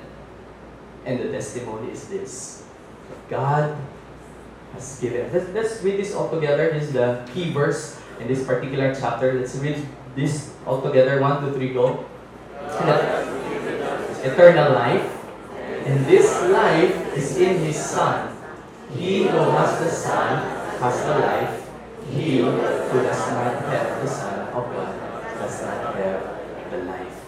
And 1.05 1.19
the 1.19 1.29
testimony 1.29 1.91
is 1.91 2.07
this 2.07 2.65
God 3.29 3.77
has 4.73 4.99
given. 4.99 5.31
Let's, 5.31 5.49
let's 5.53 5.83
read 5.83 5.99
this 5.99 6.15
all 6.15 6.29
together. 6.29 6.73
This 6.73 6.89
is 6.89 6.93
the 6.93 7.21
key 7.33 7.53
verse 7.53 8.01
in 8.19 8.27
this 8.27 8.43
particular 8.45 8.93
chapter. 8.95 9.33
Let's 9.33 9.55
read 9.57 9.85
this 10.15 10.53
all 10.65 10.81
together. 10.81 11.21
One, 11.21 11.45
two, 11.45 11.53
three, 11.53 11.73
go. 11.73 12.05
Eternal 14.25 14.73
life. 14.73 15.05
And 15.85 16.05
this 16.07 16.33
life 16.49 17.13
is 17.13 17.37
in 17.37 17.59
His 17.61 17.77
Son. 17.77 18.35
He 18.97 19.29
who 19.29 19.37
has 19.53 19.79
the 19.79 19.89
Son 19.89 20.41
has 20.81 20.97
the 21.05 21.19
life. 21.19 21.64
He 22.11 22.37
who 22.37 22.51
does 22.51 23.19
not 23.31 23.65
have 23.65 24.03
the 24.03 24.07
Son 24.09 24.47
of 24.49 24.63
God 24.69 24.93
does 25.39 25.61
not 25.61 25.95
have 25.95 26.71
the 26.71 26.77
life 26.85 27.21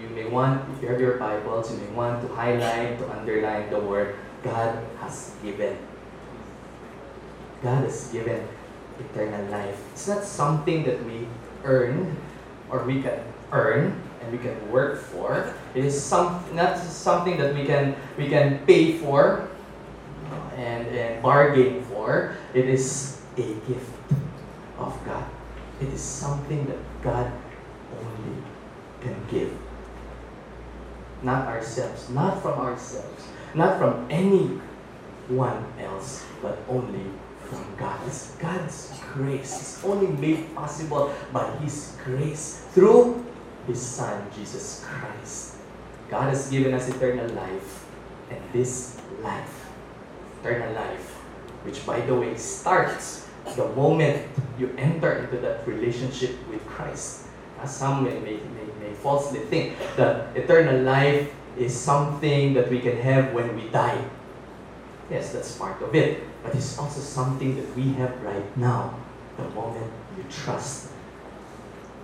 You 0.00 0.08
may 0.10 0.26
want, 0.28 0.68
if 0.76 0.82
you 0.82 0.88
have 0.88 1.00
your 1.00 1.16
Bibles, 1.16 1.72
you 1.72 1.78
may 1.78 1.92
want 1.92 2.20
to 2.20 2.28
highlight, 2.34 2.98
to 2.98 3.10
underline 3.10 3.70
the 3.70 3.80
word 3.80 4.16
God 4.42 4.76
has 5.00 5.34
given. 5.42 5.78
God 7.62 7.84
has 7.84 8.08
given 8.12 8.46
eternal 8.98 9.50
life. 9.50 9.80
It's 9.92 10.08
not 10.08 10.24
something 10.24 10.84
that 10.84 11.02
we 11.04 11.26
earn 11.64 12.16
or 12.70 12.84
we 12.84 13.02
can 13.02 13.20
earn 13.52 13.96
and 14.20 14.32
we 14.32 14.38
can 14.38 14.56
work 14.70 15.00
for. 15.00 15.54
It 15.74 15.84
is 15.84 15.96
some, 15.96 16.44
not 16.52 16.78
something 16.78 17.38
that 17.38 17.54
we 17.54 17.64
can 17.64 17.96
we 18.16 18.28
can 18.28 18.64
pay 18.66 18.98
for 18.98 19.48
and, 20.56 20.86
and 20.88 21.22
bargain 21.22 21.82
for. 21.84 22.36
It 22.52 22.68
is 22.68 23.19
a 23.36 23.54
gift 23.68 23.92
of 24.78 24.98
God. 25.04 25.24
It 25.80 25.88
is 25.88 26.00
something 26.00 26.66
that 26.66 26.78
God 27.02 27.32
only 27.96 28.42
can 29.00 29.16
give 29.30 29.56
not 31.22 31.46
ourselves, 31.46 32.08
not 32.10 32.40
from 32.42 32.58
ourselves, 32.58 33.24
not 33.54 33.78
from 33.78 34.06
anyone 34.10 35.64
else, 35.78 36.24
but 36.42 36.58
only 36.68 37.04
from 37.44 37.64
God. 37.76 38.00
It's 38.06 38.36
God's 38.36 38.92
grace. 39.12 39.52
It's 39.60 39.84
only 39.84 40.08
made 40.08 40.54
possible 40.54 41.12
by 41.32 41.50
His 41.58 41.96
grace 42.04 42.64
through 42.72 43.24
His 43.66 43.80
Son, 43.80 44.26
Jesus 44.34 44.84
Christ. 44.86 45.56
God 46.08 46.30
has 46.30 46.50
given 46.50 46.74
us 46.74 46.88
eternal 46.88 47.28
life, 47.34 47.86
and 48.30 48.40
this 48.52 48.96
life, 49.22 49.70
eternal 50.40 50.72
life, 50.74 51.19
which 51.64 51.84
by 51.86 52.00
the 52.00 52.14
way 52.14 52.36
starts 52.36 53.28
the 53.56 53.68
moment 53.74 54.26
you 54.58 54.72
enter 54.76 55.24
into 55.24 55.36
that 55.38 55.66
relationship 55.66 56.36
with 56.48 56.64
Christ. 56.66 57.26
As 57.60 57.74
some 57.74 58.04
may, 58.04 58.18
may, 58.20 58.36
may, 58.36 58.68
may 58.80 58.94
falsely 58.94 59.40
think 59.40 59.76
that 59.96 60.34
eternal 60.36 60.80
life 60.82 61.32
is 61.56 61.76
something 61.76 62.54
that 62.54 62.70
we 62.70 62.80
can 62.80 62.96
have 62.98 63.32
when 63.32 63.54
we 63.56 63.68
die. 63.68 64.02
Yes, 65.10 65.32
that's 65.32 65.56
part 65.56 65.82
of 65.82 65.94
it. 65.94 66.22
But 66.42 66.54
it's 66.54 66.78
also 66.78 67.00
something 67.00 67.56
that 67.56 67.76
we 67.76 67.92
have 67.94 68.16
right 68.22 68.56
now, 68.56 68.94
the 69.36 69.44
moment 69.50 69.90
you 70.16 70.24
trust 70.30 70.90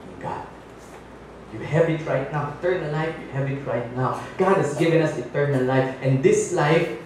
in 0.04 0.20
God. 0.20 0.46
You 1.52 1.60
have 1.60 1.88
it 1.88 2.04
right 2.04 2.30
now. 2.32 2.52
Eternal 2.58 2.92
life, 2.92 3.14
you 3.20 3.28
have 3.32 3.50
it 3.50 3.64
right 3.64 3.96
now. 3.96 4.20
God 4.36 4.56
has 4.58 4.76
given 4.76 5.00
us 5.00 5.16
eternal 5.16 5.62
life. 5.64 5.96
And 6.02 6.22
this 6.22 6.52
life 6.52 6.98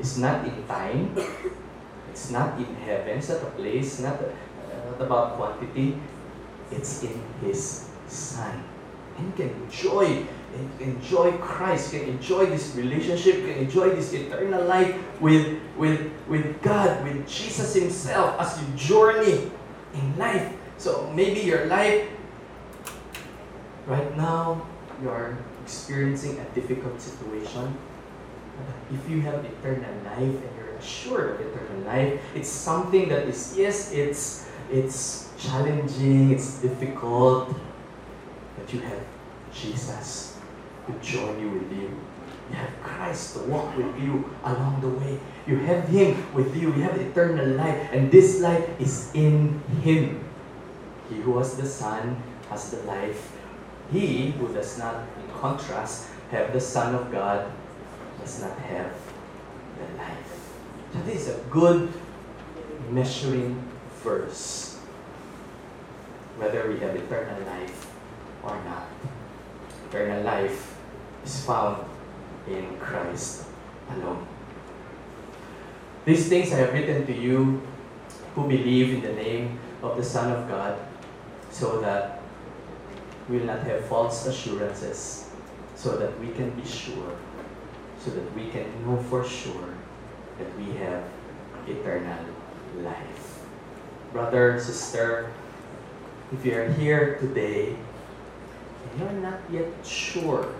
is 0.00 0.16
not 0.16 0.44
in 0.46 0.66
time. 0.66 1.14
It's 2.12 2.30
not 2.30 2.58
in 2.58 2.68
heaven. 2.84 3.18
It's 3.18 3.30
not 3.32 3.42
a 3.42 3.50
place. 3.56 4.00
Not, 4.00 4.20
uh, 4.20 4.28
not 4.86 5.00
about 5.00 5.36
quantity. 5.36 5.96
It's 6.70 7.02
in 7.02 7.16
His 7.40 7.88
Son. 8.06 8.62
And 9.16 9.26
you 9.26 9.32
can 9.36 9.50
enjoy 9.64 10.26
enjoy 10.80 11.32
Christ, 11.38 11.94
you 11.94 12.00
can 12.00 12.08
enjoy 12.10 12.44
this 12.46 12.74
relationship, 12.76 13.36
you 13.36 13.46
can 13.46 13.58
enjoy 13.64 13.90
this 13.90 14.12
eternal 14.12 14.64
life 14.64 14.94
with, 15.20 15.58
with, 15.78 16.12
with 16.28 16.60
God, 16.60 17.02
with 17.04 17.26
Jesus 17.26 17.74
Himself 17.74 18.38
as 18.38 18.60
you 18.60 18.68
journey 18.76 19.50
in 19.94 20.18
life. 20.18 20.52
So 20.76 21.10
maybe 21.14 21.40
your 21.40 21.66
life 21.66 22.08
right 23.86 24.16
now 24.16 24.66
you 25.00 25.08
are 25.10 25.36
experiencing 25.64 26.38
a 26.38 26.54
difficult 26.54 27.00
situation. 27.00 27.76
If 28.92 29.08
you 29.08 29.20
have 29.22 29.44
eternal 29.44 29.94
life 30.04 30.18
and 30.18 30.61
assured 30.82 31.40
of 31.40 31.40
eternal 31.40 31.86
life, 31.86 32.20
it's 32.34 32.48
something 32.48 33.08
that 33.08 33.28
is 33.28 33.54
yes, 33.56 33.92
it's 33.92 34.50
it's 34.70 35.30
challenging, 35.38 36.32
it's 36.32 36.58
difficult, 36.58 37.54
but 38.58 38.72
you 38.72 38.80
have 38.80 39.02
Jesus 39.54 40.38
to 40.86 40.92
join 40.98 41.38
you 41.40 41.50
with 41.50 41.70
you. 41.72 41.90
You 42.50 42.56
have 42.56 42.82
Christ 42.82 43.34
to 43.34 43.40
walk 43.48 43.76
with 43.76 43.98
you 44.00 44.28
along 44.44 44.80
the 44.80 44.88
way. 44.88 45.18
You 45.46 45.56
have 45.64 45.88
Him 45.88 46.16
with 46.34 46.56
you. 46.56 46.74
You 46.74 46.82
have 46.82 46.98
eternal 47.00 47.56
life, 47.56 47.88
and 47.92 48.10
this 48.10 48.40
life 48.40 48.68
is 48.80 49.10
in 49.14 49.60
Him. 49.82 50.24
He 51.08 51.16
who 51.20 51.38
has 51.38 51.56
the 51.56 51.66
Son 51.66 52.16
has 52.50 52.70
the 52.70 52.82
life. 52.84 53.32
He 53.90 54.32
who 54.32 54.52
does 54.52 54.78
not, 54.78 55.04
in 55.20 55.28
contrast, 55.36 56.08
have 56.30 56.52
the 56.52 56.60
Son 56.60 56.94
of 56.94 57.12
God 57.12 57.50
does 58.20 58.40
not 58.40 58.56
have 58.58 58.92
the 59.78 59.86
life. 59.96 60.21
This 60.92 61.26
is 61.26 61.34
a 61.34 61.40
good 61.48 61.88
measuring 62.90 63.56
verse. 64.04 64.76
Whether 66.36 66.68
we 66.68 66.78
have 66.80 66.94
eternal 66.94 67.40
life 67.46 67.90
or 68.42 68.60
not. 68.64 68.88
Eternal 69.88 70.22
life 70.22 70.76
is 71.24 71.44
found 71.46 71.84
in 72.46 72.76
Christ 72.78 73.46
alone. 73.90 74.26
These 76.04 76.28
things 76.28 76.52
I 76.52 76.56
have 76.56 76.74
written 76.74 77.06
to 77.06 77.16
you 77.16 77.62
who 78.34 78.46
believe 78.46 78.92
in 78.92 79.00
the 79.00 79.12
name 79.14 79.58
of 79.82 79.96
the 79.96 80.04
Son 80.04 80.30
of 80.30 80.48
God, 80.48 80.78
so 81.50 81.80
that 81.80 82.20
we 83.28 83.38
will 83.38 83.46
not 83.46 83.60
have 83.64 83.84
false 83.86 84.26
assurances, 84.26 85.30
so 85.74 85.96
that 85.96 86.18
we 86.20 86.28
can 86.28 86.50
be 86.50 86.64
sure, 86.64 87.16
so 87.98 88.10
that 88.10 88.34
we 88.34 88.50
can 88.50 88.66
know 88.84 89.02
for 89.04 89.24
sure 89.24 89.74
that 90.42 90.58
we 90.58 90.74
have 90.82 91.04
eternal 91.68 92.26
life. 92.82 93.46
Brother, 94.12 94.58
sister, 94.58 95.30
if 96.32 96.44
you 96.44 96.58
are 96.58 96.68
here 96.74 97.16
today 97.18 97.76
and 97.78 98.90
you're 98.98 99.22
not 99.22 99.38
yet 99.50 99.70
sure 99.86 100.50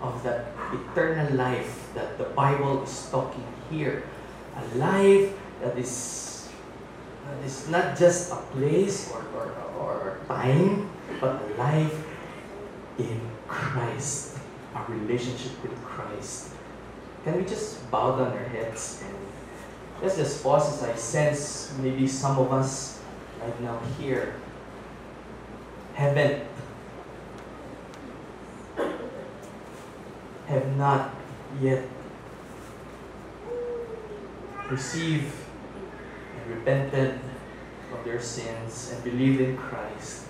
of 0.00 0.22
that 0.24 0.52
eternal 0.72 1.36
life 1.36 1.92
that 1.94 2.16
the 2.16 2.24
Bible 2.32 2.82
is 2.82 3.08
talking 3.10 3.44
here. 3.70 4.04
A 4.56 4.64
life 4.78 5.32
that 5.60 5.76
is, 5.76 6.48
that 7.26 7.44
is 7.44 7.68
not 7.68 7.98
just 7.98 8.32
a 8.32 8.40
place 8.56 9.12
or, 9.12 9.20
or, 9.36 9.52
or 9.78 10.18
time, 10.28 10.88
but 11.20 11.42
a 11.42 11.54
life 11.58 12.04
in 12.98 13.20
Christ, 13.48 14.38
a 14.74 14.80
relationship 14.90 15.52
with 15.62 15.76
Christ. 15.84 16.53
Can 17.24 17.38
we 17.38 17.44
just 17.44 17.90
bow 17.90 18.18
down 18.18 18.32
our 18.32 18.48
heads 18.52 19.02
and 19.02 19.16
let's 20.02 20.16
just 20.16 20.42
pause 20.42 20.74
as 20.74 20.88
I 20.88 20.94
sense 20.94 21.72
maybe 21.80 22.06
some 22.06 22.38
of 22.38 22.52
us 22.52 23.00
right 23.40 23.60
now 23.62 23.80
here 23.98 24.34
haven't 25.94 26.44
have 30.46 30.76
not 30.76 31.14
yet 31.60 31.88
received 34.70 35.32
and 36.36 36.56
repented 36.56 37.18
of 37.92 38.04
their 38.04 38.20
sins 38.20 38.92
and 38.92 39.02
believed 39.04 39.40
in 39.40 39.56
Christ, 39.56 40.26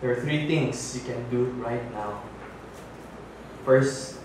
there 0.00 0.12
are 0.12 0.20
three 0.20 0.46
things 0.46 0.96
you 0.96 1.02
can 1.02 1.28
do 1.30 1.44
right 1.62 1.92
now. 1.92 2.22
First, 3.64 4.15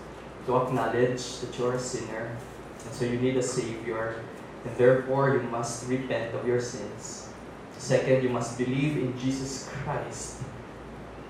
to 0.46 0.56
acknowledge 0.56 1.40
that 1.40 1.58
you're 1.58 1.74
a 1.74 1.78
sinner, 1.78 2.36
and 2.84 2.94
so 2.94 3.04
you 3.04 3.18
need 3.18 3.36
a 3.36 3.42
Savior, 3.42 4.16
and 4.64 4.76
therefore 4.76 5.34
you 5.34 5.42
must 5.42 5.88
repent 5.88 6.34
of 6.34 6.46
your 6.46 6.60
sins. 6.60 7.28
Second, 7.78 8.22
you 8.22 8.28
must 8.28 8.58
believe 8.58 8.96
in 8.96 9.18
Jesus 9.18 9.68
Christ. 9.68 10.42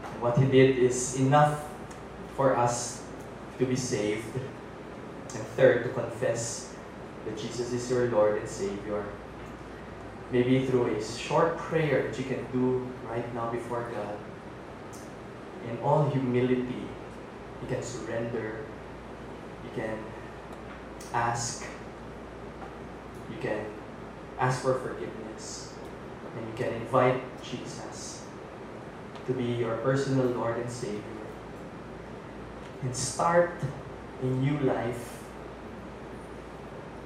And 0.04 0.22
what 0.22 0.36
He 0.36 0.44
did 0.46 0.78
is 0.78 1.18
enough 1.18 1.64
for 2.36 2.56
us 2.56 3.02
to 3.58 3.66
be 3.66 3.76
saved. 3.76 4.36
And 4.36 5.44
third, 5.56 5.84
to 5.84 5.90
confess 5.90 6.74
that 7.24 7.38
Jesus 7.38 7.72
is 7.72 7.90
your 7.90 8.08
Lord 8.10 8.38
and 8.38 8.48
Savior. 8.48 9.04
Maybe 10.30 10.66
through 10.66 10.96
a 10.96 11.04
short 11.04 11.56
prayer 11.56 12.08
that 12.08 12.18
you 12.18 12.24
can 12.24 12.44
do 12.52 12.86
right 13.08 13.24
now 13.34 13.50
before 13.50 13.88
God. 13.94 14.16
In 15.70 15.78
all 15.80 16.08
humility, 16.10 16.84
you 17.62 17.68
can 17.68 17.82
surrender. 17.82 18.64
You 19.64 19.70
can 19.74 19.98
ask. 21.12 21.64
You 23.30 23.36
can 23.40 23.66
ask 24.38 24.62
for 24.62 24.74
forgiveness. 24.74 25.74
And 26.36 26.46
you 26.46 26.54
can 26.64 26.72
invite 26.74 27.22
Jesus 27.42 28.24
to 29.26 29.32
be 29.32 29.44
your 29.44 29.76
personal 29.78 30.26
Lord 30.26 30.56
and 30.58 30.70
Savior 30.70 31.02
and 32.82 32.94
start 32.94 33.54
a 34.22 34.26
new 34.26 34.58
life 34.60 35.22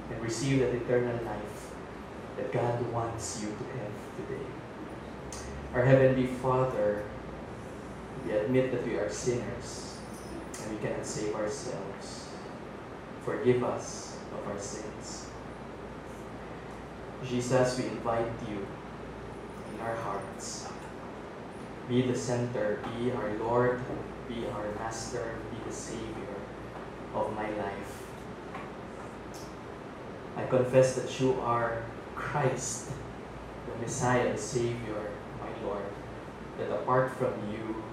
and 0.09 0.21
receive 0.21 0.59
that 0.59 0.73
eternal 0.73 1.23
life 1.25 1.71
that 2.37 2.51
God 2.51 2.91
wants 2.91 3.41
you 3.41 3.47
to 3.47 3.63
have 3.79 4.27
today. 4.27 4.45
Our 5.73 5.83
Heavenly 5.83 6.27
Father, 6.27 7.03
we 8.25 8.31
admit 8.31 8.71
that 8.71 8.85
we 8.85 8.95
are 8.95 9.09
sinners 9.09 9.97
and 10.63 10.71
we 10.71 10.77
cannot 10.87 11.05
save 11.05 11.35
ourselves. 11.35 12.26
Forgive 13.27 13.61
us 13.61 14.15
of 14.31 14.47
our 14.49 14.57
sins. 14.57 15.27
Jesus, 17.27 17.77
we 17.77 17.87
invite 17.87 18.31
you 18.47 18.65
in 19.73 19.81
our 19.81 19.95
hearts. 19.97 20.69
Be 21.89 22.03
the 22.03 22.17
center, 22.17 22.79
be 22.95 23.11
our 23.11 23.33
Lord, 23.33 23.81
be 24.29 24.47
our 24.47 24.71
Master, 24.79 25.35
be 25.51 25.57
the 25.69 25.75
Savior 25.75 26.39
of 27.13 27.35
my 27.35 27.49
life. 27.49 28.07
I 30.37 30.45
confess 30.45 30.95
that 30.95 31.19
you 31.19 31.33
are 31.41 31.83
Christ, 32.15 32.91
the 33.67 33.81
Messiah, 33.81 34.31
the 34.31 34.37
Savior, 34.37 35.11
my 35.41 35.67
Lord, 35.67 35.83
that 36.57 36.71
apart 36.71 37.11
from 37.17 37.33
you, 37.51 37.83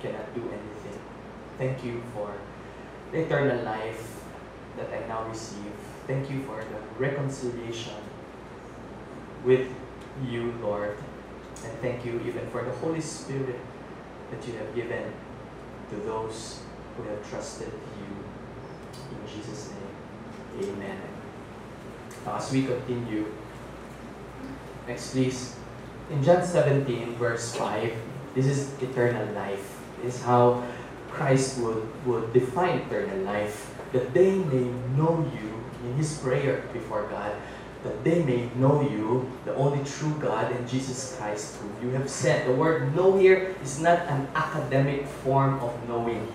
cannot 0.00 0.34
do 0.34 0.40
anything. 0.40 1.00
Thank 1.58 1.84
you 1.84 2.02
for 2.14 2.32
eternal 3.12 3.62
life 3.62 4.23
that 4.76 4.88
I 4.92 5.06
now 5.06 5.26
receive. 5.28 5.72
Thank 6.06 6.30
you 6.30 6.42
for 6.42 6.56
the 6.56 7.02
reconciliation 7.02 7.94
with 9.44 9.68
you, 10.26 10.52
Lord. 10.62 10.96
And 11.64 11.72
thank 11.80 12.04
you 12.04 12.20
even 12.26 12.48
for 12.50 12.62
the 12.62 12.72
Holy 12.72 13.00
Spirit 13.00 13.58
that 14.30 14.46
you 14.46 14.54
have 14.58 14.74
given 14.74 15.12
to 15.90 15.96
those 15.96 16.60
who 16.96 17.04
have 17.04 17.28
trusted 17.30 17.72
you. 17.72 18.16
In 19.10 19.26
Jesus' 19.28 19.70
name, 19.70 20.70
amen. 20.70 20.98
as 22.26 22.52
we 22.52 22.64
continue, 22.64 23.26
next 24.86 25.12
please, 25.12 25.56
in 26.10 26.22
John 26.22 26.44
17, 26.44 27.14
verse 27.14 27.54
5, 27.56 27.92
this 28.34 28.46
is 28.46 28.82
eternal 28.82 29.32
life. 29.34 29.80
This 30.02 30.16
is 30.16 30.22
how 30.22 30.62
Christ 31.10 31.58
would, 31.60 31.86
would 32.06 32.32
define 32.32 32.80
eternal 32.80 33.18
life, 33.24 33.73
that 33.94 34.12
they 34.12 34.34
may 34.34 34.66
know 34.98 35.22
you 35.38 35.54
in 35.86 35.94
his 35.94 36.18
prayer 36.18 36.66
before 36.74 37.06
God, 37.06 37.30
that 37.86 38.02
they 38.02 38.26
may 38.26 38.50
know 38.58 38.82
you, 38.82 39.30
the 39.44 39.54
only 39.54 39.84
true 39.86 40.12
God, 40.18 40.50
and 40.50 40.68
Jesus 40.68 41.14
Christ, 41.16 41.62
whom 41.62 41.70
you 41.80 41.94
have 41.94 42.10
sent. 42.10 42.50
The 42.50 42.52
word 42.52 42.90
know 42.96 43.16
here 43.16 43.54
is 43.62 43.78
not 43.78 44.02
an 44.10 44.26
academic 44.34 45.06
form 45.22 45.62
of 45.62 45.70
knowing. 45.86 46.26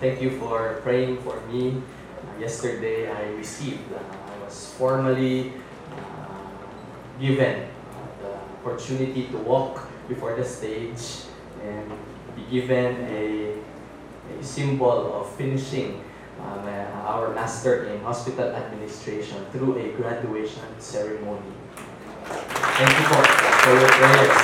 Thank 0.00 0.20
you 0.20 0.34
for 0.42 0.82
praying 0.82 1.22
for 1.22 1.38
me. 1.46 1.78
Uh, 1.78 2.40
yesterday 2.40 3.06
I 3.06 3.38
received, 3.38 3.86
uh, 3.94 4.02
I 4.02 4.44
was 4.44 4.74
formally 4.74 5.54
uh, 5.94 7.22
given 7.22 7.70
the 8.18 8.34
opportunity 8.58 9.30
to 9.30 9.38
walk 9.46 9.86
before 10.08 10.34
the 10.34 10.44
stage 10.44 11.30
and 11.62 11.86
be 12.34 12.42
given 12.50 12.98
a, 13.06 13.54
a 14.26 14.42
symbol 14.42 15.22
of 15.22 15.30
finishing 15.36 16.02
um, 16.40 16.68
our 17.04 17.34
master 17.34 17.84
in 17.84 18.00
hospital 18.00 18.48
administration 18.50 19.44
through 19.52 19.76
a 19.78 19.92
graduation 19.92 20.64
ceremony. 20.78 21.52
Thank 22.24 22.90
you 22.90 23.04
for, 23.10 23.22
for 23.22 23.72
your 23.78 23.88
prayers. 23.88 24.36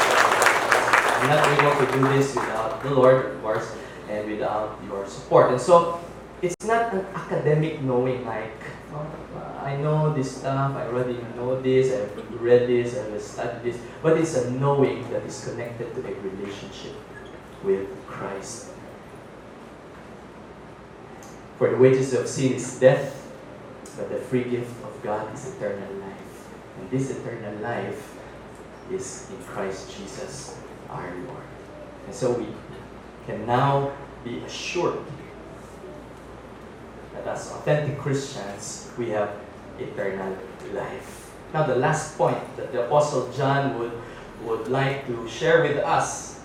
I'm 1.18 1.28
not 1.28 1.42
able 1.48 1.86
to 1.86 1.92
do 1.92 2.00
this 2.16 2.34
without 2.34 2.82
the 2.82 2.90
Lord, 2.90 3.26
of 3.26 3.42
course, 3.42 3.74
and 4.08 4.30
without 4.30 4.78
your 4.86 5.06
support. 5.06 5.50
And 5.50 5.60
so, 5.60 6.00
it's 6.40 6.54
not 6.64 6.94
an 6.94 7.04
academic 7.14 7.82
knowing 7.82 8.24
like, 8.24 8.54
oh, 8.92 9.06
I 9.62 9.76
know 9.76 10.14
this 10.14 10.38
stuff, 10.38 10.76
I 10.76 10.86
already 10.86 11.18
know 11.36 11.60
this, 11.60 11.92
I've 11.92 12.40
read 12.40 12.68
this, 12.68 12.96
I've 12.96 13.20
studied 13.20 13.62
this, 13.62 13.80
but 14.02 14.16
it's 14.16 14.36
a 14.36 14.50
knowing 14.52 15.08
that 15.10 15.24
is 15.24 15.44
connected 15.44 15.94
to 15.94 16.00
a 16.00 16.14
relationship 16.20 16.94
with 17.64 17.88
Christ. 18.06 18.70
For 21.58 21.68
the 21.68 21.76
wages 21.76 22.14
of 22.14 22.28
sin 22.28 22.52
is 22.52 22.78
death, 22.78 23.18
but 23.96 24.08
the 24.10 24.18
free 24.18 24.44
gift 24.44 24.70
of 24.84 25.02
God 25.02 25.34
is 25.34 25.56
eternal 25.56 25.92
life. 25.94 26.48
And 26.78 26.88
this 26.88 27.10
eternal 27.10 27.52
life 27.60 28.14
is 28.92 29.28
in 29.28 29.42
Christ 29.44 29.90
Jesus 29.98 30.56
our 30.88 31.12
Lord. 31.26 31.42
And 32.06 32.14
so 32.14 32.30
we 32.32 32.46
can 33.26 33.44
now 33.44 33.90
be 34.22 34.38
assured 34.38 35.00
that 37.12 37.26
as 37.26 37.50
authentic 37.50 37.98
Christians, 37.98 38.92
we 38.96 39.10
have 39.10 39.34
eternal 39.80 40.38
life. 40.72 41.34
Now, 41.52 41.64
the 41.64 41.74
last 41.74 42.16
point 42.16 42.38
that 42.56 42.70
the 42.70 42.86
Apostle 42.86 43.32
John 43.32 43.80
would, 43.80 43.92
would 44.44 44.68
like 44.68 45.08
to 45.08 45.28
share 45.28 45.62
with 45.62 45.78
us 45.78 46.40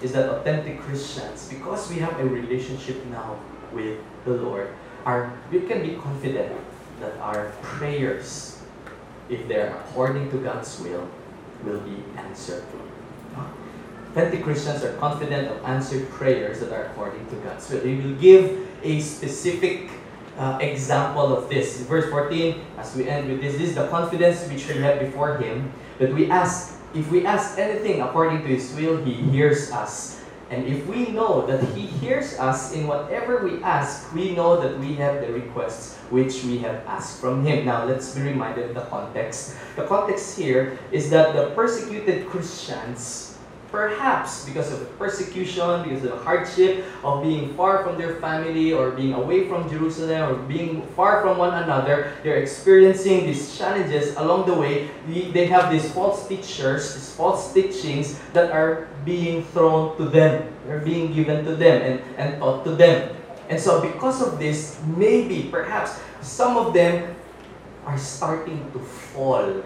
is 0.00 0.12
that 0.12 0.28
authentic 0.30 0.78
Christians, 0.80 1.48
because 1.48 1.90
we 1.90 1.98
have 1.98 2.18
a 2.20 2.24
relationship 2.24 3.04
now 3.06 3.36
with 3.72 3.98
the 4.24 4.32
Lord, 4.32 4.70
are 5.04 5.32
we 5.50 5.60
can 5.60 5.82
be 5.82 5.96
confident 5.96 6.52
that 7.00 7.16
our 7.18 7.50
prayers, 7.62 8.60
if 9.28 9.48
they're 9.48 9.74
according 9.88 10.30
to 10.30 10.38
God's 10.38 10.78
will, 10.80 11.08
will 11.64 11.80
be 11.80 12.02
answered. 12.16 12.64
Authentic 14.10 14.42
Christians 14.42 14.82
are 14.82 14.92
confident 14.98 15.48
of 15.48 15.62
answered 15.64 16.10
prayers 16.10 16.60
that 16.60 16.72
are 16.72 16.90
according 16.90 17.24
to 17.30 17.36
God's 17.46 17.70
will. 17.70 17.80
He 17.80 17.94
will 17.94 18.16
give 18.18 18.66
a 18.82 19.00
specific 19.00 19.88
uh, 20.36 20.58
example 20.60 21.36
of 21.36 21.48
this. 21.48 21.80
Verse 21.82 22.10
14, 22.10 22.60
as 22.78 22.94
we 22.96 23.08
end 23.08 23.28
with 23.28 23.40
this, 23.40 23.56
this 23.56 23.70
is 23.70 23.74
the 23.76 23.86
confidence 23.88 24.46
which 24.48 24.66
we 24.68 24.82
have 24.82 24.98
before 24.98 25.38
Him 25.38 25.72
that 25.98 26.12
we 26.12 26.30
ask, 26.30 26.80
if 26.94 27.10
we 27.10 27.24
ask 27.24 27.58
anything 27.58 28.00
according 28.00 28.42
to 28.42 28.48
His 28.48 28.74
will, 28.74 28.96
He 29.04 29.14
hears 29.14 29.70
us. 29.70 30.19
And 30.50 30.66
if 30.66 30.84
we 30.86 31.06
know 31.14 31.46
that 31.46 31.62
He 31.78 31.86
hears 31.86 32.34
us 32.38 32.74
in 32.74 32.86
whatever 32.86 33.46
we 33.46 33.62
ask, 33.62 34.12
we 34.12 34.34
know 34.34 34.60
that 34.60 34.78
we 34.80 34.96
have 34.96 35.20
the 35.22 35.32
requests 35.32 35.96
which 36.10 36.42
we 36.42 36.58
have 36.58 36.82
asked 36.86 37.20
from 37.20 37.46
Him. 37.46 37.66
Now, 37.66 37.86
let's 37.86 38.14
be 38.14 38.22
reminded 38.22 38.70
of 38.70 38.74
the 38.74 38.82
context. 38.90 39.54
The 39.76 39.86
context 39.86 40.36
here 40.36 40.76
is 40.90 41.08
that 41.10 41.36
the 41.36 41.54
persecuted 41.54 42.26
Christians 42.26 43.30
Perhaps 43.70 44.46
because 44.46 44.72
of 44.72 44.82
persecution, 44.98 45.84
because 45.84 46.02
of 46.02 46.10
the 46.10 46.18
hardship 46.18 46.84
of 47.04 47.22
being 47.22 47.54
far 47.54 47.84
from 47.84 47.96
their 47.96 48.16
family 48.16 48.72
or 48.72 48.90
being 48.90 49.14
away 49.14 49.46
from 49.46 49.70
Jerusalem 49.70 50.28
or 50.28 50.34
being 50.50 50.82
far 50.98 51.22
from 51.22 51.38
one 51.38 51.54
another, 51.54 52.14
they're 52.24 52.42
experiencing 52.42 53.26
these 53.26 53.56
challenges 53.56 54.16
along 54.16 54.46
the 54.50 54.54
way. 54.54 54.90
They 55.06 55.46
have 55.46 55.70
these 55.70 55.86
false 55.92 56.26
teachers, 56.26 56.94
these 56.94 57.14
false 57.14 57.54
teachings 57.54 58.18
that 58.32 58.50
are 58.50 58.89
being 59.04 59.44
thrown 59.52 59.96
to 59.96 60.04
them. 60.04 60.52
They're 60.66 60.80
being 60.80 61.12
given 61.12 61.44
to 61.44 61.56
them 61.56 61.82
and, 61.82 62.16
and 62.16 62.38
taught 62.38 62.64
to 62.64 62.74
them. 62.74 63.16
And 63.48 63.58
so 63.58 63.80
because 63.80 64.22
of 64.22 64.38
this, 64.38 64.80
maybe, 64.96 65.48
perhaps, 65.50 65.98
some 66.20 66.56
of 66.56 66.72
them 66.72 67.16
are 67.84 67.98
starting 67.98 68.70
to 68.72 68.78
fall. 68.78 69.62